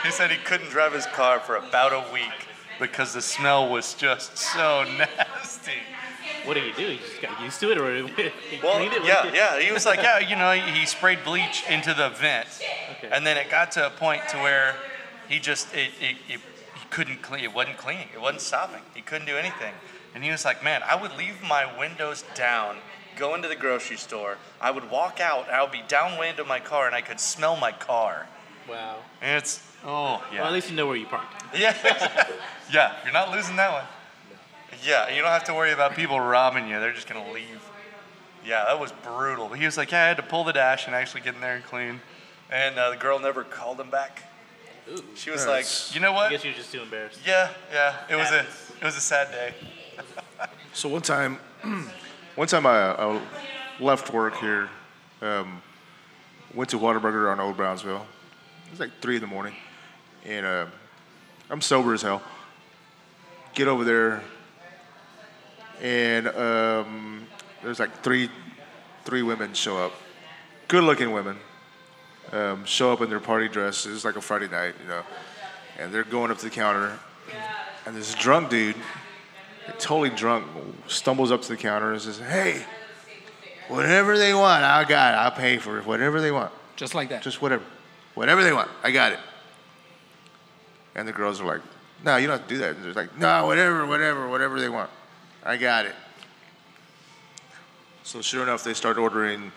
He 0.04 0.10
said 0.10 0.30
he 0.30 0.36
couldn't 0.36 0.68
drive 0.70 0.92
his 0.92 1.06
car 1.06 1.40
for 1.40 1.56
about 1.56 1.92
a 1.92 2.12
week 2.12 2.48
because 2.78 3.14
the 3.14 3.22
smell 3.22 3.68
was 3.70 3.94
just 3.94 4.36
so 4.36 4.84
nasty. 4.98 5.72
what 6.44 6.54
do 6.54 6.60
you 6.60 6.74
do? 6.74 6.92
You 6.92 6.98
just 6.98 7.22
got 7.22 7.40
used 7.42 7.58
to 7.60 7.70
it, 7.72 7.78
or 7.78 7.96
you 8.06 8.10
Well, 8.62 8.74
cleaned 8.76 8.92
it? 8.92 9.04
yeah, 9.04 9.32
yeah. 9.32 9.58
He 9.60 9.72
was 9.72 9.86
like, 9.86 10.00
yeah, 10.02 10.18
you 10.18 10.36
know, 10.36 10.52
he 10.52 10.84
sprayed 10.84 11.24
bleach 11.24 11.64
into 11.70 11.94
the 11.94 12.10
vent, 12.10 12.46
Okay. 12.98 13.08
and 13.10 13.26
then 13.26 13.36
it 13.38 13.50
got 13.50 13.72
to 13.72 13.86
a 13.86 13.90
point 13.90 14.28
to 14.28 14.36
where 14.38 14.74
he 15.28 15.38
just 15.38 15.72
it, 15.74 15.90
it, 16.00 16.16
it 16.28 16.40
he 16.74 16.86
couldn't 16.90 17.22
clean. 17.22 17.42
It 17.42 17.54
wasn't 17.54 17.78
cleaning. 17.78 18.08
It 18.14 18.20
wasn't 18.20 18.42
stopping. 18.42 18.82
He 18.94 19.00
couldn't 19.00 19.26
do 19.26 19.36
anything. 19.36 19.72
And 20.14 20.22
he 20.22 20.30
was 20.30 20.44
like, 20.44 20.62
man, 20.62 20.82
I 20.84 20.94
would 21.00 21.16
leave 21.16 21.42
my 21.42 21.66
windows 21.78 22.24
down, 22.34 22.76
go 23.16 23.34
into 23.34 23.48
the 23.48 23.56
grocery 23.56 23.96
store. 23.96 24.36
I 24.60 24.70
would 24.70 24.90
walk 24.90 25.18
out. 25.18 25.48
I 25.48 25.62
would 25.62 25.72
be 25.72 25.82
downwind 25.88 26.38
of 26.38 26.46
my 26.46 26.60
car, 26.60 26.86
and 26.86 26.94
I 26.94 27.00
could 27.00 27.18
smell 27.18 27.56
my 27.56 27.72
car. 27.72 28.28
Wow. 28.68 28.98
And 29.22 29.38
it's 29.38 29.60
oh 29.84 30.22
yeah. 30.32 30.38
Well, 30.40 30.48
at 30.48 30.52
least 30.52 30.70
you 30.70 30.76
know 30.76 30.86
where 30.86 30.96
you 30.96 31.06
parked. 31.06 31.42
Yeah, 31.56 31.72
yeah, 32.72 32.96
you're 33.04 33.12
not 33.12 33.30
losing 33.30 33.54
that 33.56 33.70
one. 33.72 33.84
Yeah, 34.84 35.08
you 35.08 35.22
don't 35.22 35.30
have 35.30 35.44
to 35.44 35.54
worry 35.54 35.72
about 35.72 35.94
people 35.94 36.18
robbing 36.18 36.68
you. 36.68 36.80
They're 36.80 36.92
just 36.92 37.06
gonna 37.08 37.30
leave. 37.32 37.62
Yeah, 38.44 38.64
that 38.64 38.80
was 38.80 38.92
brutal. 39.04 39.48
But 39.48 39.58
he 39.60 39.64
was 39.64 39.76
like, 39.76 39.92
yeah, 39.92 40.04
I 40.04 40.08
had 40.08 40.16
to 40.16 40.22
pull 40.24 40.42
the 40.44 40.52
dash 40.52 40.86
and 40.86 40.94
actually 40.96 41.20
get 41.20 41.34
in 41.36 41.40
there 41.40 41.54
and 41.56 41.64
clean. 41.64 42.00
And 42.50 42.76
uh, 42.78 42.90
the 42.90 42.96
girl 42.96 43.18
never 43.20 43.44
called 43.44 43.80
him 43.80 43.88
back. 43.90 44.22
Ooh. 44.90 45.02
She 45.14 45.30
was 45.30 45.46
That's- 45.46 45.88
like, 45.90 45.94
you 45.94 46.00
know 46.00 46.12
what? 46.12 46.22
I 46.22 46.24
what? 46.24 46.30
guess 46.32 46.44
you're 46.44 46.54
just 46.54 46.72
too 46.72 46.82
embarrassed. 46.82 47.20
Yeah, 47.24 47.50
yeah. 47.72 47.94
It 48.10 48.16
was 48.16 48.30
a 48.32 48.40
it 48.40 48.84
was 48.84 48.96
a 48.96 49.00
sad 49.00 49.30
day. 49.30 49.54
So 50.72 50.88
one 50.88 51.02
time, 51.02 51.38
one 52.34 52.48
time 52.48 52.66
I, 52.66 52.94
I 52.94 53.20
left 53.80 54.12
work 54.12 54.36
here, 54.36 54.68
um, 55.22 55.62
went 56.52 56.68
to 56.70 56.78
Whataburger 56.78 57.30
on 57.30 57.38
Old 57.38 57.56
Brownsville. 57.56 58.04
It 58.66 58.70
was 58.72 58.80
like 58.80 58.90
three 59.00 59.14
in 59.14 59.20
the 59.20 59.26
morning, 59.28 59.54
and 60.24 60.46
uh, 60.46 60.66
I'm 61.50 61.60
sober 61.60 61.94
as 61.94 62.02
hell. 62.02 62.22
Get 63.54 63.68
over 63.68 63.84
there, 63.84 64.22
and 65.80 66.28
um, 66.28 67.26
there's 67.62 67.78
like 67.78 68.02
three, 68.02 68.28
three 69.04 69.22
women 69.22 69.54
show 69.54 69.76
up, 69.76 69.92
good-looking 70.68 71.12
women, 71.12 71.36
um, 72.32 72.64
show 72.64 72.92
up 72.92 73.00
in 73.00 73.10
their 73.10 73.20
party 73.20 73.48
dresses. 73.48 73.94
It's 73.94 74.04
like 74.04 74.16
a 74.16 74.20
Friday 74.20 74.48
night, 74.48 74.74
you 74.82 74.88
know, 74.88 75.02
and 75.78 75.94
they're 75.94 76.02
going 76.04 76.30
up 76.32 76.38
to 76.38 76.44
the 76.44 76.50
counter, 76.50 76.98
and 77.86 77.94
this 77.96 78.14
drunk 78.14 78.50
dude 78.50 78.76
totally 79.78 80.10
drunk, 80.10 80.46
stumbles 80.88 81.30
up 81.30 81.42
to 81.42 81.48
the 81.48 81.56
counter 81.56 81.92
and 81.92 82.02
says, 82.02 82.18
"Hey, 82.18 82.64
whatever 83.68 84.18
they 84.18 84.34
want, 84.34 84.64
I 84.64 84.82
got 84.84 85.14
it. 85.14 85.16
I'll 85.18 85.30
pay 85.30 85.58
for 85.58 85.78
it. 85.78 85.86
Whatever 85.86 86.20
they 86.20 86.32
want, 86.32 86.52
Just 86.76 86.94
like 86.94 87.08
that. 87.10 87.22
just 87.22 87.40
whatever, 87.40 87.62
whatever 88.14 88.42
they 88.42 88.52
want, 88.52 88.68
I 88.82 88.90
got 88.90 89.12
it." 89.12 89.20
And 90.94 91.06
the 91.08 91.12
girls 91.12 91.40
are 91.40 91.44
like, 91.46 91.60
"No, 92.04 92.16
you 92.16 92.26
don't 92.26 92.38
have 92.38 92.48
to 92.48 92.54
do 92.54 92.58
that." 92.60 92.76
And 92.76 92.84
they're 92.84 92.92
like, 92.92 93.16
"No, 93.18 93.46
whatever, 93.46 93.86
whatever, 93.86 94.28
whatever 94.28 94.60
they 94.60 94.68
want, 94.68 94.90
I 95.44 95.56
got 95.56 95.86
it." 95.86 95.94
So 98.02 98.20
sure 98.20 98.42
enough, 98.42 98.62
they 98.64 98.74
start 98.74 98.98
ordering 98.98 99.50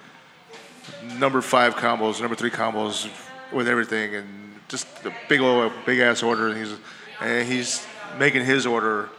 number 1.20 1.42
five 1.42 1.76
combos, 1.76 2.20
number 2.22 2.36
three 2.36 2.50
combos 2.50 3.10
with 3.52 3.68
everything, 3.68 4.16
and 4.16 4.60
just 4.68 4.88
a 5.06 5.14
big 5.30 5.42
old, 5.42 5.72
big 5.86 6.00
ass 6.00 6.24
order. 6.24 6.48
And 6.50 6.58
he's 6.58 6.78
and 7.22 7.48
he's 7.48 7.86
making 8.18 8.46
his 8.46 8.66
order, 8.66 9.10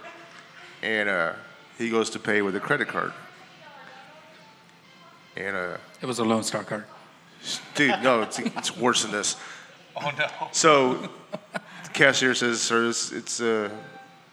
and 0.83 1.09
uh, 1.09 1.33
he 1.77 1.91
goes 1.91 2.11
to 2.11 2.19
pay 2.19 2.43
with 2.43 2.57
a 2.57 2.61
credit 2.61 2.89
card. 2.89 3.13
And 5.37 5.55
uh, 5.57 5.77
It 6.01 6.07
was 6.07 6.19
a 6.19 6.25
Lone 6.25 6.43
Star 6.43 6.65
card. 6.65 6.85
dude, 7.77 8.03
no, 8.03 8.23
it's, 8.23 8.39
it's 8.41 8.77
worse 8.77 9.03
than 9.03 9.13
this. 9.13 9.37
Oh 10.01 10.13
no. 10.17 10.29
So 10.53 10.95
the 10.95 11.11
cashier 11.99 12.35
says, 12.35 12.63
"Sir, 12.63 12.89
it's 12.89 13.13
it's, 13.13 13.41
uh, 13.41 13.69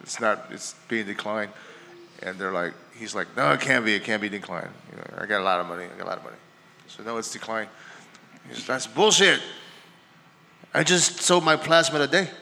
it's 0.00 0.20
not. 0.20 0.46
It's 0.50 0.74
being 0.88 1.06
declined." 1.06 1.50
And 2.22 2.38
they're 2.38 2.52
like, 2.52 2.72
"He's 2.94 3.14
like, 3.14 3.28
no, 3.36 3.52
it 3.52 3.60
can't 3.60 3.84
be. 3.84 3.94
It 3.94 4.04
can't 4.04 4.22
be 4.22 4.28
declined. 4.28 4.70
You 4.90 4.96
know, 4.96 5.22
I 5.22 5.26
got 5.26 5.40
a 5.40 5.44
lot 5.44 5.60
of 5.60 5.66
money. 5.66 5.84
I 5.84 5.98
got 5.98 6.06
a 6.06 6.10
lot 6.10 6.18
of 6.18 6.24
money." 6.24 6.36
So 6.86 7.02
no, 7.02 7.18
it's 7.18 7.32
declined. 7.32 7.68
He 8.48 8.54
says, 8.54 8.66
"That's 8.66 8.86
bullshit. 8.86 9.40
I 10.72 10.84
just 10.84 11.20
sold 11.20 11.44
my 11.44 11.56
plasma 11.56 11.98
today." 11.98 12.30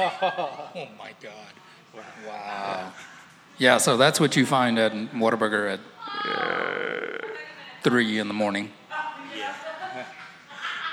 Oh 0.00 0.86
my 0.96 1.12
God. 1.20 1.52
Wow. 2.24 2.92
Yeah, 3.56 3.78
so 3.78 3.96
that's 3.96 4.20
what 4.20 4.36
you 4.36 4.46
find 4.46 4.78
at 4.78 4.92
Whataburger 4.92 5.74
at 5.74 5.80
three 7.82 8.18
in 8.18 8.28
the 8.28 8.34
morning. 8.34 8.70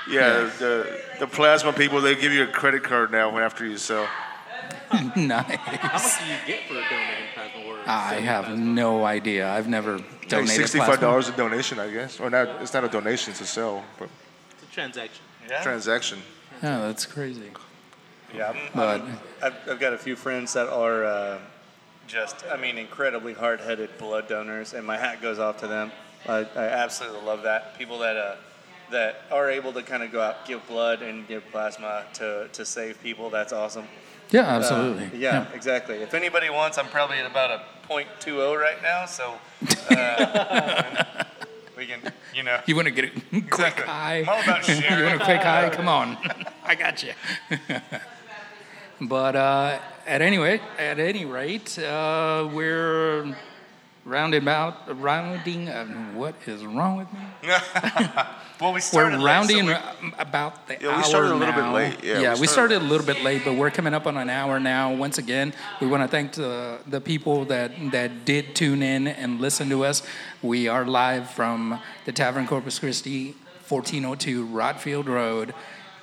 Yeah, 0.08 0.50
the 0.58 1.05
the 1.18 1.26
plasma 1.26 1.72
people 1.72 2.00
they 2.00 2.14
give 2.14 2.32
you 2.32 2.42
a 2.44 2.46
credit 2.46 2.82
card 2.82 3.10
now 3.10 3.36
after 3.38 3.66
you 3.66 3.76
sell. 3.76 4.08
nice. 5.16 5.16
How 5.16 5.92
much 5.92 5.92
nice. 5.92 6.18
do 6.18 6.24
you 6.26 6.36
get 6.46 6.60
for 6.68 6.74
a 6.74 6.82
donating 6.82 7.26
plasma 7.34 7.64
or 7.66 7.78
I 7.86 8.14
have 8.14 8.44
plasma? 8.46 8.62
no 8.64 9.04
idea. 9.04 9.48
I've 9.48 9.68
never 9.68 9.98
Like 9.98 10.28
donated 10.28 10.56
sixty-five 10.56 10.86
plasma. 10.86 11.06
dollars 11.06 11.28
a 11.28 11.32
donation, 11.32 11.78
I 11.78 11.90
guess. 11.90 12.20
Or 12.20 12.30
not? 12.30 12.48
It's 12.62 12.72
not 12.74 12.84
a 12.84 12.88
donation; 12.88 13.30
it's 13.32 13.40
a 13.40 13.46
sell, 13.46 13.84
but 13.98 14.08
It's 14.52 14.62
a 14.70 14.74
transaction. 14.74 15.24
Yeah. 15.48 15.62
transaction. 15.62 16.18
Yeah, 16.62 16.80
that's 16.80 17.06
crazy. 17.06 17.50
Yeah, 18.34 18.50
I'm, 18.50 18.56
But- 18.74 18.88
I'm- 19.00 19.18
I've, 19.42 19.54
I've 19.70 19.80
got 19.80 19.92
a 19.92 19.98
few 19.98 20.16
friends 20.16 20.52
that 20.54 20.68
are 20.68 21.04
uh, 21.04 21.38
just, 22.08 22.44
I 22.50 22.56
mean, 22.56 22.76
incredibly 22.78 23.34
hard-headed 23.34 23.98
blood 23.98 24.28
donors, 24.28 24.72
and 24.74 24.84
my 24.86 24.96
hat 24.96 25.20
goes 25.22 25.38
off 25.38 25.58
to 25.58 25.66
them. 25.68 25.92
I, 26.28 26.38
I 26.56 26.64
absolutely 26.64 27.20
love 27.24 27.42
that. 27.44 27.78
People 27.78 27.98
that 28.00 28.16
uh, 28.16 28.36
that 28.90 29.22
are 29.30 29.50
able 29.50 29.72
to 29.72 29.82
kind 29.82 30.02
of 30.02 30.12
go 30.12 30.20
out, 30.20 30.46
give 30.46 30.66
blood 30.66 31.02
and 31.02 31.26
give 31.26 31.44
plasma 31.50 32.04
to, 32.14 32.48
to 32.52 32.64
save 32.64 33.02
people. 33.02 33.30
That's 33.30 33.52
awesome. 33.52 33.86
Yeah, 34.30 34.42
absolutely. 34.42 35.18
Yeah, 35.18 35.46
exactly. 35.54 35.96
If 35.96 36.12
anybody 36.14 36.50
wants, 36.50 36.78
I'm 36.78 36.88
probably 36.88 37.18
at 37.18 37.30
about 37.30 37.50
a 37.50 37.62
.20 37.88 38.58
right 38.60 38.82
now, 38.82 39.06
so 39.06 39.34
uh, 39.90 41.24
we 41.76 41.86
can, 41.86 42.00
you 42.34 42.42
know. 42.42 42.58
You 42.66 42.74
want 42.74 42.86
to 42.86 42.92
get 42.92 43.04
a 43.04 43.10
quick 43.10 43.44
Exactly. 43.44 43.84
high? 43.84 44.18
I'm 44.20 44.28
all 44.28 44.42
about 44.42 44.68
you 44.68 45.04
want 45.04 45.20
a 45.20 45.24
quick 45.24 45.42
high? 45.42 45.70
Come 45.70 45.88
on, 45.88 46.16
I 46.64 46.74
got 46.74 47.02
you. 47.04 47.12
but 49.00 49.36
uh, 49.36 49.78
at 50.06 50.22
any 50.22 50.38
rate, 50.38 50.60
at 50.78 50.98
any 50.98 51.24
rate, 51.24 51.78
uh, 51.78 52.48
we're 52.52 53.36
rounding 54.06 54.40
about 54.42 55.00
rounding. 55.02 55.68
Uh, 55.68 55.84
what 56.14 56.34
is 56.46 56.64
wrong 56.64 56.96
with 56.98 57.12
me? 57.12 57.18
well, 58.60 58.70
we 58.70 58.74
We're 58.74 58.80
started 58.80 59.18
late, 59.18 59.22
so 59.22 59.26
rounding 59.26 59.66
we- 59.66 60.12
about 60.18 60.66
the 60.68 60.74
Yeah, 60.80 60.80
we 60.80 60.86
hour 60.94 61.02
started 61.04 61.32
a 61.32 61.34
little 61.34 61.54
bit 61.54 61.70
late. 61.72 61.96
Yeah, 62.04 62.20
Yeah, 62.20 62.34
we 62.34 62.40
we, 62.42 62.46
started- 62.46 62.74
started 62.76 62.82
a 62.82 62.86
little 62.88 63.06
bit 63.06 63.22
late, 63.22 63.42
but 63.44 63.54
we're 63.54 63.70
coming 63.70 63.92
up 63.94 64.06
on 64.06 64.16
an 64.16 64.30
hour 64.30 64.58
now. 64.60 64.94
Once 64.94 65.18
again, 65.18 65.52
we 65.80 65.86
want 65.88 66.02
to 66.04 66.08
thank 66.08 66.32
the, 66.32 66.78
the 66.86 67.00
people 67.00 67.44
that, 67.46 67.72
that 67.90 68.24
did 68.24 68.54
tune 68.54 68.82
in 68.82 69.08
and 69.08 69.40
listen 69.40 69.68
to 69.70 69.84
us. 69.84 70.02
We 70.40 70.68
are 70.68 70.84
live 70.86 71.30
from 71.30 71.80
the 72.04 72.12
Tavern 72.12 72.46
Corpus 72.46 72.78
Christi, 72.78 73.34
1402 73.68 74.46
Rodd 74.46 74.80
Field 74.80 75.08
Road. 75.08 75.52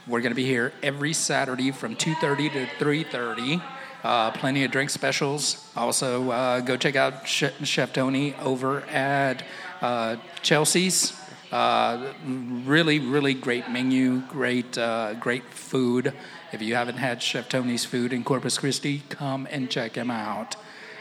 We're 0.06 0.20
going 0.20 0.32
to 0.32 0.36
be 0.36 0.46
here 0.46 0.74
every 0.84 1.14
Saturday 1.14 1.72
from 1.72 1.96
2:30 1.96 2.52
to 2.52 2.66
3:30. 2.84 3.62
Uh, 4.04 4.32
plenty 4.32 4.64
of 4.66 4.72
drink 4.72 4.90
specials. 4.90 5.72
Also, 5.76 6.30
uh, 6.32 6.60
go 6.60 6.76
check 6.76 6.96
out 6.96 7.28
Chef, 7.28 7.94
Tony 7.94 8.36
over 8.36 8.82
at 8.82 9.44
uh, 9.82 10.18
Chelsea's. 10.42 11.20
Uh, 11.52 12.14
really, 12.26 13.00
really 13.00 13.34
great 13.34 13.70
menu, 13.70 14.22
great, 14.22 14.78
uh, 14.78 15.14
great 15.14 15.46
food. 15.54 16.14
If 16.52 16.62
you 16.62 16.76
haven't 16.76 16.98
had 16.98 17.22
Chef 17.22 17.48
Tony's 17.48 17.86
food 17.86 18.12
in 18.12 18.24
Corpus 18.24 18.58
Christi, 18.58 19.04
come 19.10 19.48
and 19.50 19.70
check 19.70 19.96
him 19.96 20.12
out. 20.12 20.56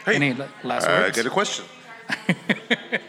Hey, 0.04 0.16
Any 0.16 0.34
la- 0.34 0.48
last 0.62 0.86
I 0.86 1.00
words? 1.00 1.18
I 1.18 1.22
got 1.22 1.30
a 1.30 1.34
question. 1.34 1.64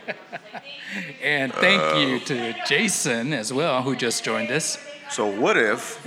And 1.24 1.54
thank 1.54 1.98
you 1.98 2.20
to 2.20 2.54
Jason 2.68 3.34
as 3.34 3.52
well, 3.54 3.82
who 3.82 3.96
just 3.96 4.24
joined 4.24 4.52
us. 4.52 4.78
So 5.10 5.26
what 5.26 5.58
if 5.58 6.06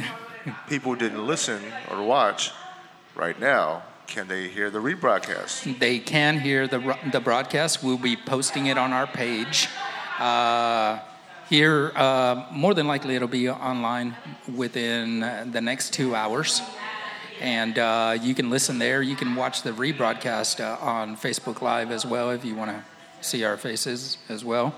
people 0.69 0.95
didn't 0.95 1.27
listen 1.27 1.61
or 1.91 2.03
watch 2.05 2.53
right 3.17 3.39
now? 3.41 3.83
Can 4.07 4.29
they 4.29 4.49
hear 4.49 4.71
the 4.71 4.79
rebroadcast? 4.79 5.79
They 5.79 5.99
can 5.99 6.39
hear 6.39 6.69
the, 6.69 6.97
the 7.11 7.21
broadcast. 7.21 7.83
We'll 7.83 7.99
be 7.99 8.17
posting 8.17 8.67
it 8.67 8.79
on 8.79 8.93
our 8.93 9.07
page. 9.07 9.69
Uh, 10.19 11.01
here, 11.49 11.93
uh, 11.97 12.47
more 12.53 12.75
than 12.75 12.87
likely, 12.87 13.17
it'll 13.17 13.29
be 13.29 13.49
online 13.49 14.17
within 14.55 15.23
uh, 15.23 15.47
the 15.51 15.61
next 15.61 15.93
two 15.93 16.15
hours. 16.15 16.61
And 17.41 17.79
uh, 17.79 18.17
you 18.21 18.35
can 18.35 18.49
listen 18.49 18.79
there. 18.79 19.03
You 19.03 19.17
can 19.17 19.35
watch 19.35 19.63
the 19.63 19.73
rebroadcast 19.73 20.61
uh, 20.61 20.79
on 20.81 21.17
Facebook 21.17 21.61
Live 21.61 21.91
as 21.91 22.07
well 22.07 22.31
if 22.31 22.45
you 22.45 22.55
want 22.55 22.71
to 22.71 22.83
see 23.21 23.45
our 23.45 23.57
faces 23.57 24.19
as 24.29 24.45
well. 24.45 24.75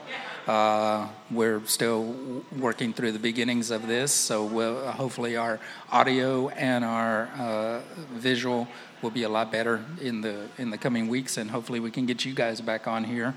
Uh, 0.49 1.07
we're 1.31 1.63
still 1.67 2.43
working 2.59 2.95
through 2.95 3.13
the 3.13 3.19
beginnings 3.19 3.71
of 3.71 3.87
this, 3.87 4.11
so 4.11 4.47
we'll, 4.47 4.91
hopefully 4.93 5.37
our 5.37 5.61
audio 5.93 6.49
and 6.49 6.87
our 6.87 7.29
uh, 7.39 7.81
visual 8.15 8.67
will 9.03 9.11
be 9.11 9.25
a 9.25 9.29
lot 9.29 9.53
better 9.53 9.85
in 10.01 10.23
the 10.23 10.49
in 10.57 10.71
the 10.71 10.79
coming 10.79 11.07
weeks, 11.07 11.37
and 11.37 11.51
hopefully 11.51 11.81
we 11.81 11.91
can 11.91 12.07
get 12.07 12.25
you 12.25 12.33
guys 12.33 12.63
back 12.63 12.89
on 12.89 13.05
here. 13.05 13.35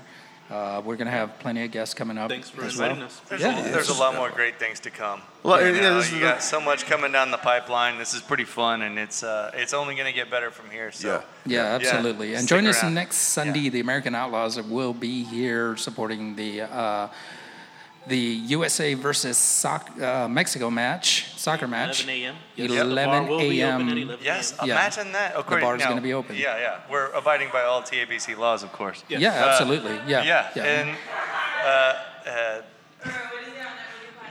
Uh, 0.50 0.82
we're 0.84 0.96
going 0.96 1.06
to 1.06 1.12
have 1.12 1.38
plenty 1.38 1.64
of 1.64 1.70
guests 1.70 1.94
coming 1.94 2.18
up. 2.18 2.28
Thanks 2.30 2.50
for 2.50 2.64
as 2.64 2.76
well. 2.76 3.02
us. 3.02 3.20
There's, 3.28 3.40
Yeah. 3.40 3.58
a, 3.58 3.72
there's 3.72 3.88
a 3.88 3.94
lot 3.94 4.14
more 4.14 4.28
great 4.28 4.58
things 4.58 4.80
to 4.80 4.90
come. 4.90 5.22
Well, 5.42 5.60
you 5.66 5.74
yeah, 5.74 5.80
know, 5.80 5.94
this 5.96 6.06
is 6.08 6.12
you 6.12 6.18
the- 6.20 6.26
got 6.26 6.42
so 6.42 6.60
much 6.60 6.84
coming 6.84 7.10
down 7.10 7.30
the 7.30 7.38
pipeline. 7.38 7.96
This 7.98 8.12
is 8.12 8.20
pretty 8.20 8.44
fun, 8.44 8.82
and 8.82 8.98
it's 8.98 9.22
uh, 9.22 9.50
it's 9.54 9.72
only 9.72 9.94
going 9.94 10.06
to 10.06 10.12
get 10.12 10.30
better 10.30 10.50
from 10.50 10.68
here. 10.70 10.92
So 10.92 11.22
Yeah. 11.46 11.62
Yeah, 11.64 11.74
absolutely. 11.74 12.34
and 12.34 12.44
stick 12.44 12.50
join 12.60 12.66
us 12.66 12.82
next 12.82 13.16
Sunday. 13.16 13.68
The 13.70 13.80
American 13.80 14.14
Outlaws 14.14 14.60
will 14.60 14.92
be 14.92 15.24
here 15.24 15.76
supporting 15.76 16.36
the 16.36 16.62
uh, 16.62 17.08
the 18.08 18.16
USA 18.18 18.94
versus 18.94 19.38
soc- 19.38 19.90
uh, 20.00 20.26
Mexico 20.28 20.70
match, 20.70 21.26
soccer 21.36 21.68
match. 21.68 22.04
11 22.04 22.22
a.m. 22.22 22.34
Yep. 22.56 22.70
11 22.70 23.28
will 23.28 23.38
be 23.38 23.62
open 23.62 23.88
at 23.88 23.88
a.m. 23.96 23.98
11 23.98 24.24
Yes, 24.24 24.54
imagine 24.62 25.12
that. 25.12 25.34
Of 25.34 25.46
course, 25.46 25.62
bar's 25.62 25.80
now- 25.80 25.88
gonna 25.90 26.00
be 26.00 26.12
open. 26.12 26.36
Yeah, 26.36 26.58
yeah. 26.58 26.78
We're 26.90 27.10
abiding 27.12 27.50
by 27.52 27.62
all 27.62 27.82
TABC 27.82 28.36
laws, 28.36 28.62
of 28.62 28.72
course. 28.72 29.04
Yes. 29.08 29.20
Yeah, 29.20 29.30
Uh, 29.44 29.48
absolutely. 29.50 29.96
Yeah, 30.06 30.24
Yeah, 30.24 30.64
and 30.64 30.96
uh, 31.64 31.94
uh, 32.28 32.60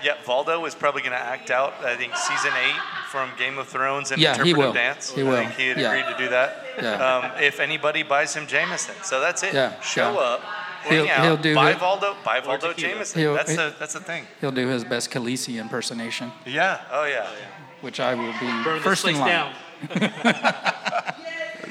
yeah, 0.03 0.15
Valdo 0.25 0.65
is 0.67 0.73
probably 0.75 1.01
going 1.03 1.11
to 1.13 1.17
act 1.19 1.51
out. 1.51 1.73
I 1.85 1.95
think 1.95 2.15
season 2.17 2.51
eight 2.65 2.75
from 3.11 3.29
Game 3.37 3.57
of 3.59 3.67
Thrones 3.67 4.11
and 4.11 4.19
Yeah, 4.19 4.33
he 4.33 4.49
interpretive 4.49 4.57
will. 4.57 4.73
dance. 4.73 5.11
He 5.11 5.21
I 5.21 5.23
will. 5.25 5.37
think 5.37 5.51
he 5.51 5.67
had 5.67 5.77
Yeah. 5.77 5.91
agreed 5.93 6.11
to 6.11 6.17
do 6.23 6.29
that. 6.29 6.65
Yeah. 6.81 6.93
Um, 6.93 7.31
if 7.43 7.59
anybody 7.59 8.01
buys 8.03 8.33
him 8.33 8.47
Jameson, 8.47 8.95
so 9.03 9.19
that's 9.19 9.43
it. 9.43 9.53
Yeah, 9.53 9.79
Show 9.81 10.11
yeah. 10.13 10.37
Up. 10.85 10.91
He'll- 10.91 11.07
out, 11.07 11.23
he'll 11.23 11.37
do 11.37 11.55
buy 11.55 11.71
it. 11.71 11.77
Valdo, 11.77 12.15
buy 12.23 12.39
Valdo. 12.41 12.75
Jameson. 12.75 13.21
He'll- 13.21 13.33
that's 13.35 13.51
he- 13.51 13.55
the 13.57 13.73
that's 13.79 13.93
the 13.93 13.99
thing. 13.99 14.25
he'll 14.41 14.51
do 14.51 14.67
his 14.67 14.83
best 14.83 15.11
Khaleesi 15.11 15.59
impersonation, 15.59 16.31
Yeah. 16.45 16.79
Oh 16.91 17.05
yeah. 17.05 17.27
which 17.81 17.99
I 17.99 18.15
will 18.15 18.33
be 18.33 18.47
Burn 18.63 18.75
this 18.75 18.83
first 18.83 19.05
in 19.05 19.15
place 19.15 19.19
line. 19.19 19.53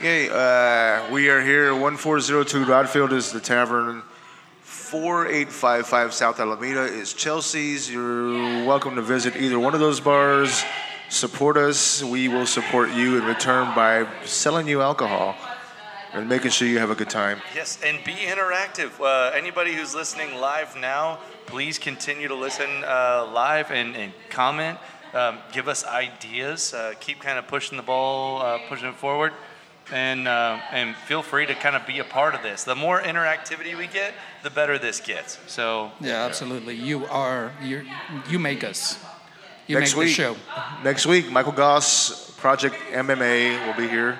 Okay, 0.01 0.31
uh, 0.31 1.11
we 1.13 1.29
are 1.29 1.43
here. 1.43 1.75
1402 1.75 2.65
Rodd 2.65 2.89
Field 2.89 3.13
is 3.13 3.33
the 3.33 3.41
tavern. 3.41 4.03
4855 4.63 6.15
South 6.15 6.41
Alameda 6.41 6.85
is 6.85 7.13
Chelsea's. 7.13 7.91
You're 7.93 8.65
welcome 8.65 8.97
to 8.97 9.03
visit 9.03 9.37
either 9.37 9.59
one 9.59 9.75
of 9.75 9.81
those 9.81 10.01
bars. 10.01 10.65
Support 11.11 11.59
us. 11.59 12.03
We 12.03 12.29
will 12.29 12.47
support 12.47 12.91
you 12.93 13.19
in 13.19 13.25
return 13.25 13.75
by 13.75 14.07
selling 14.25 14.67
you 14.67 14.81
alcohol 14.81 15.37
and 16.13 16.29
making 16.29 16.51
sure 16.51 16.67
you 16.69 16.79
have 16.79 16.91
a 16.91 16.95
good 16.95 17.11
time. 17.11 17.41
Yes, 17.55 17.79
and 17.85 18.03
be 18.05 18.13
interactive. 18.15 19.01
Uh, 19.01 19.33
anybody 19.35 19.75
who's 19.75 19.95
listening 19.95 20.37
live 20.37 20.77
now, 20.77 21.19
please 21.47 21.79
continue 21.79 22.29
to 22.29 22.35
listen 22.35 22.69
uh, 22.85 23.31
live 23.33 23.71
and, 23.71 23.97
and 23.97 24.13
comment. 24.29 24.79
Um, 25.15 25.39
give 25.53 25.69
us 25.69 25.85
ideas. 25.85 26.73
Uh, 26.75 26.95
keep 27.01 27.21
kind 27.21 27.39
of 27.39 27.47
pushing 27.49 27.77
the 27.77 27.83
ball, 27.83 28.41
uh, 28.43 28.59
pushing 28.69 28.89
it 28.89 28.95
forward, 28.95 29.33
and 29.93 30.29
uh, 30.29 30.61
and 30.73 30.95
feel 30.97 31.23
free 31.23 31.47
to 31.47 31.55
kind 31.55 31.75
of 31.75 31.87
be 31.87 31.99
a 31.99 32.05
part 32.05 32.35
of 32.35 32.43
this. 32.43 32.65
The 32.65 32.77
more 32.77 33.01
interactivity 33.01 33.77
we 33.77 33.87
get, 33.89 34.15
the 34.43 34.51
better 34.51 34.79
this 34.79 35.01
gets. 35.01 35.39
So 35.47 35.91
Yeah, 36.01 36.25
absolutely. 36.25 36.77
You 36.77 37.07
are 37.07 37.53
you. 37.63 37.85
You 38.29 38.39
make 38.39 38.63
us. 38.65 38.99
You 39.67 39.79
Next 39.79 39.93
make 39.93 40.01
week, 40.01 40.09
the 40.17 40.23
show. 40.23 40.37
next 40.83 41.07
week, 41.07 41.31
Michael 41.31 41.53
Goss, 41.53 42.31
Project 42.33 42.75
MMA, 42.91 43.67
will 43.67 43.75
be 43.75 43.89
here. 43.89 44.19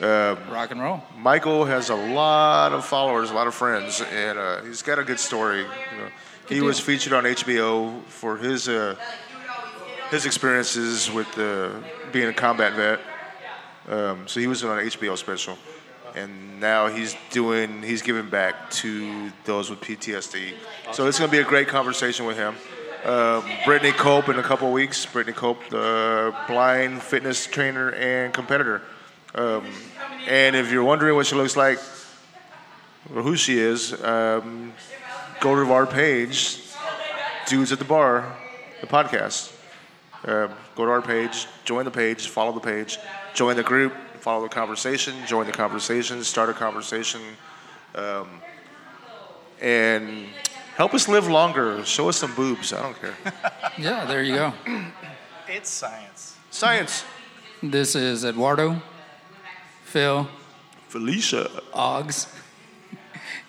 Rock 0.00 0.70
and 0.70 0.80
roll. 0.80 1.02
Michael 1.16 1.64
has 1.64 1.90
a 1.90 1.94
lot 1.94 2.72
of 2.72 2.84
followers, 2.84 3.30
a 3.30 3.34
lot 3.34 3.46
of 3.46 3.54
friends, 3.54 4.00
and 4.00 4.38
uh, 4.38 4.62
he's 4.62 4.82
got 4.82 4.98
a 4.98 5.04
good 5.04 5.20
story. 5.20 5.60
You 5.60 5.98
know, 5.98 6.08
he 6.48 6.56
Good 6.56 6.64
was 6.64 6.80
featured 6.80 7.12
on 7.12 7.24
HBO 7.24 8.02
for 8.04 8.36
his 8.36 8.68
uh, 8.68 8.96
his 10.10 10.26
experiences 10.26 11.10
with 11.10 11.38
uh, 11.38 11.70
being 12.12 12.28
a 12.28 12.32
combat 12.32 12.74
vet. 12.74 13.00
Um, 13.88 14.28
so 14.28 14.40
he 14.40 14.46
was 14.46 14.62
on 14.64 14.78
an 14.78 14.86
HBO 14.86 15.16
special, 15.16 15.58
and 16.14 16.60
now 16.60 16.88
he's 16.88 17.16
doing 17.30 17.82
he's 17.82 18.02
giving 18.02 18.28
back 18.28 18.70
to 18.70 19.30
those 19.44 19.70
with 19.70 19.80
PTSD. 19.80 20.52
So 20.92 21.06
it's 21.06 21.18
going 21.18 21.30
to 21.30 21.36
be 21.36 21.40
a 21.40 21.44
great 21.44 21.68
conversation 21.68 22.26
with 22.26 22.36
him. 22.36 22.54
Um, 23.04 23.44
Brittany 23.64 23.92
Cope 23.92 24.28
in 24.28 24.38
a 24.38 24.42
couple 24.42 24.68
of 24.68 24.72
weeks. 24.72 25.04
Brittany 25.06 25.34
Cope, 25.34 25.58
the 25.70 26.34
blind 26.46 27.02
fitness 27.02 27.46
trainer 27.46 27.90
and 27.90 28.32
competitor. 28.32 28.82
Um, 29.34 29.66
and 30.26 30.54
if 30.54 30.70
you're 30.70 30.84
wondering 30.84 31.16
what 31.16 31.26
she 31.26 31.34
looks 31.34 31.56
like 31.56 31.78
or 33.14 33.22
who 33.22 33.36
she 33.36 33.58
is, 33.58 33.92
um, 34.04 34.72
go 35.40 35.54
to 35.54 35.72
our 35.72 35.86
page, 35.86 36.60
Dudes 37.46 37.72
at 37.72 37.78
the 37.78 37.84
Bar, 37.84 38.36
the 38.80 38.86
podcast. 38.86 39.52
Um, 40.24 40.50
go 40.76 40.84
to 40.84 40.90
our 40.90 41.02
page, 41.02 41.48
join 41.64 41.84
the 41.84 41.90
page, 41.90 42.28
follow 42.28 42.52
the 42.52 42.60
page, 42.60 42.98
join 43.34 43.56
the 43.56 43.62
group, 43.62 43.92
follow 44.20 44.42
the 44.42 44.48
conversation, 44.48 45.14
join 45.26 45.46
the 45.46 45.52
conversation, 45.52 46.22
start 46.22 46.48
a 46.48 46.52
conversation, 46.52 47.20
um, 47.96 48.28
and 49.60 50.26
help 50.76 50.94
us 50.94 51.08
live 51.08 51.26
longer. 51.26 51.84
Show 51.84 52.08
us 52.08 52.18
some 52.18 52.34
boobs. 52.34 52.72
I 52.72 52.82
don't 52.82 53.00
care. 53.00 53.14
Yeah, 53.78 54.04
there 54.04 54.22
you 54.22 54.34
go. 54.34 54.52
it's 55.48 55.70
science. 55.70 56.36
Science. 56.50 57.04
This 57.62 57.94
is 57.94 58.24
Eduardo, 58.24 58.80
Phil, 59.92 60.26
Felicia. 60.88 61.50
Oggs, 61.74 62.26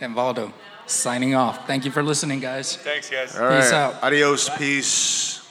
and 0.01 0.13
Valdo 0.13 0.51
signing 0.85 1.35
off. 1.35 1.65
Thank 1.65 1.85
you 1.85 1.91
for 1.91 2.03
listening, 2.03 2.41
guys. 2.41 2.75
Thanks, 2.75 3.09
guys. 3.09 3.37
All 3.37 3.45
right. 3.45 3.61
Peace 3.61 3.71
out. 3.71 4.03
Adios. 4.03 4.49
Peace. 4.57 5.42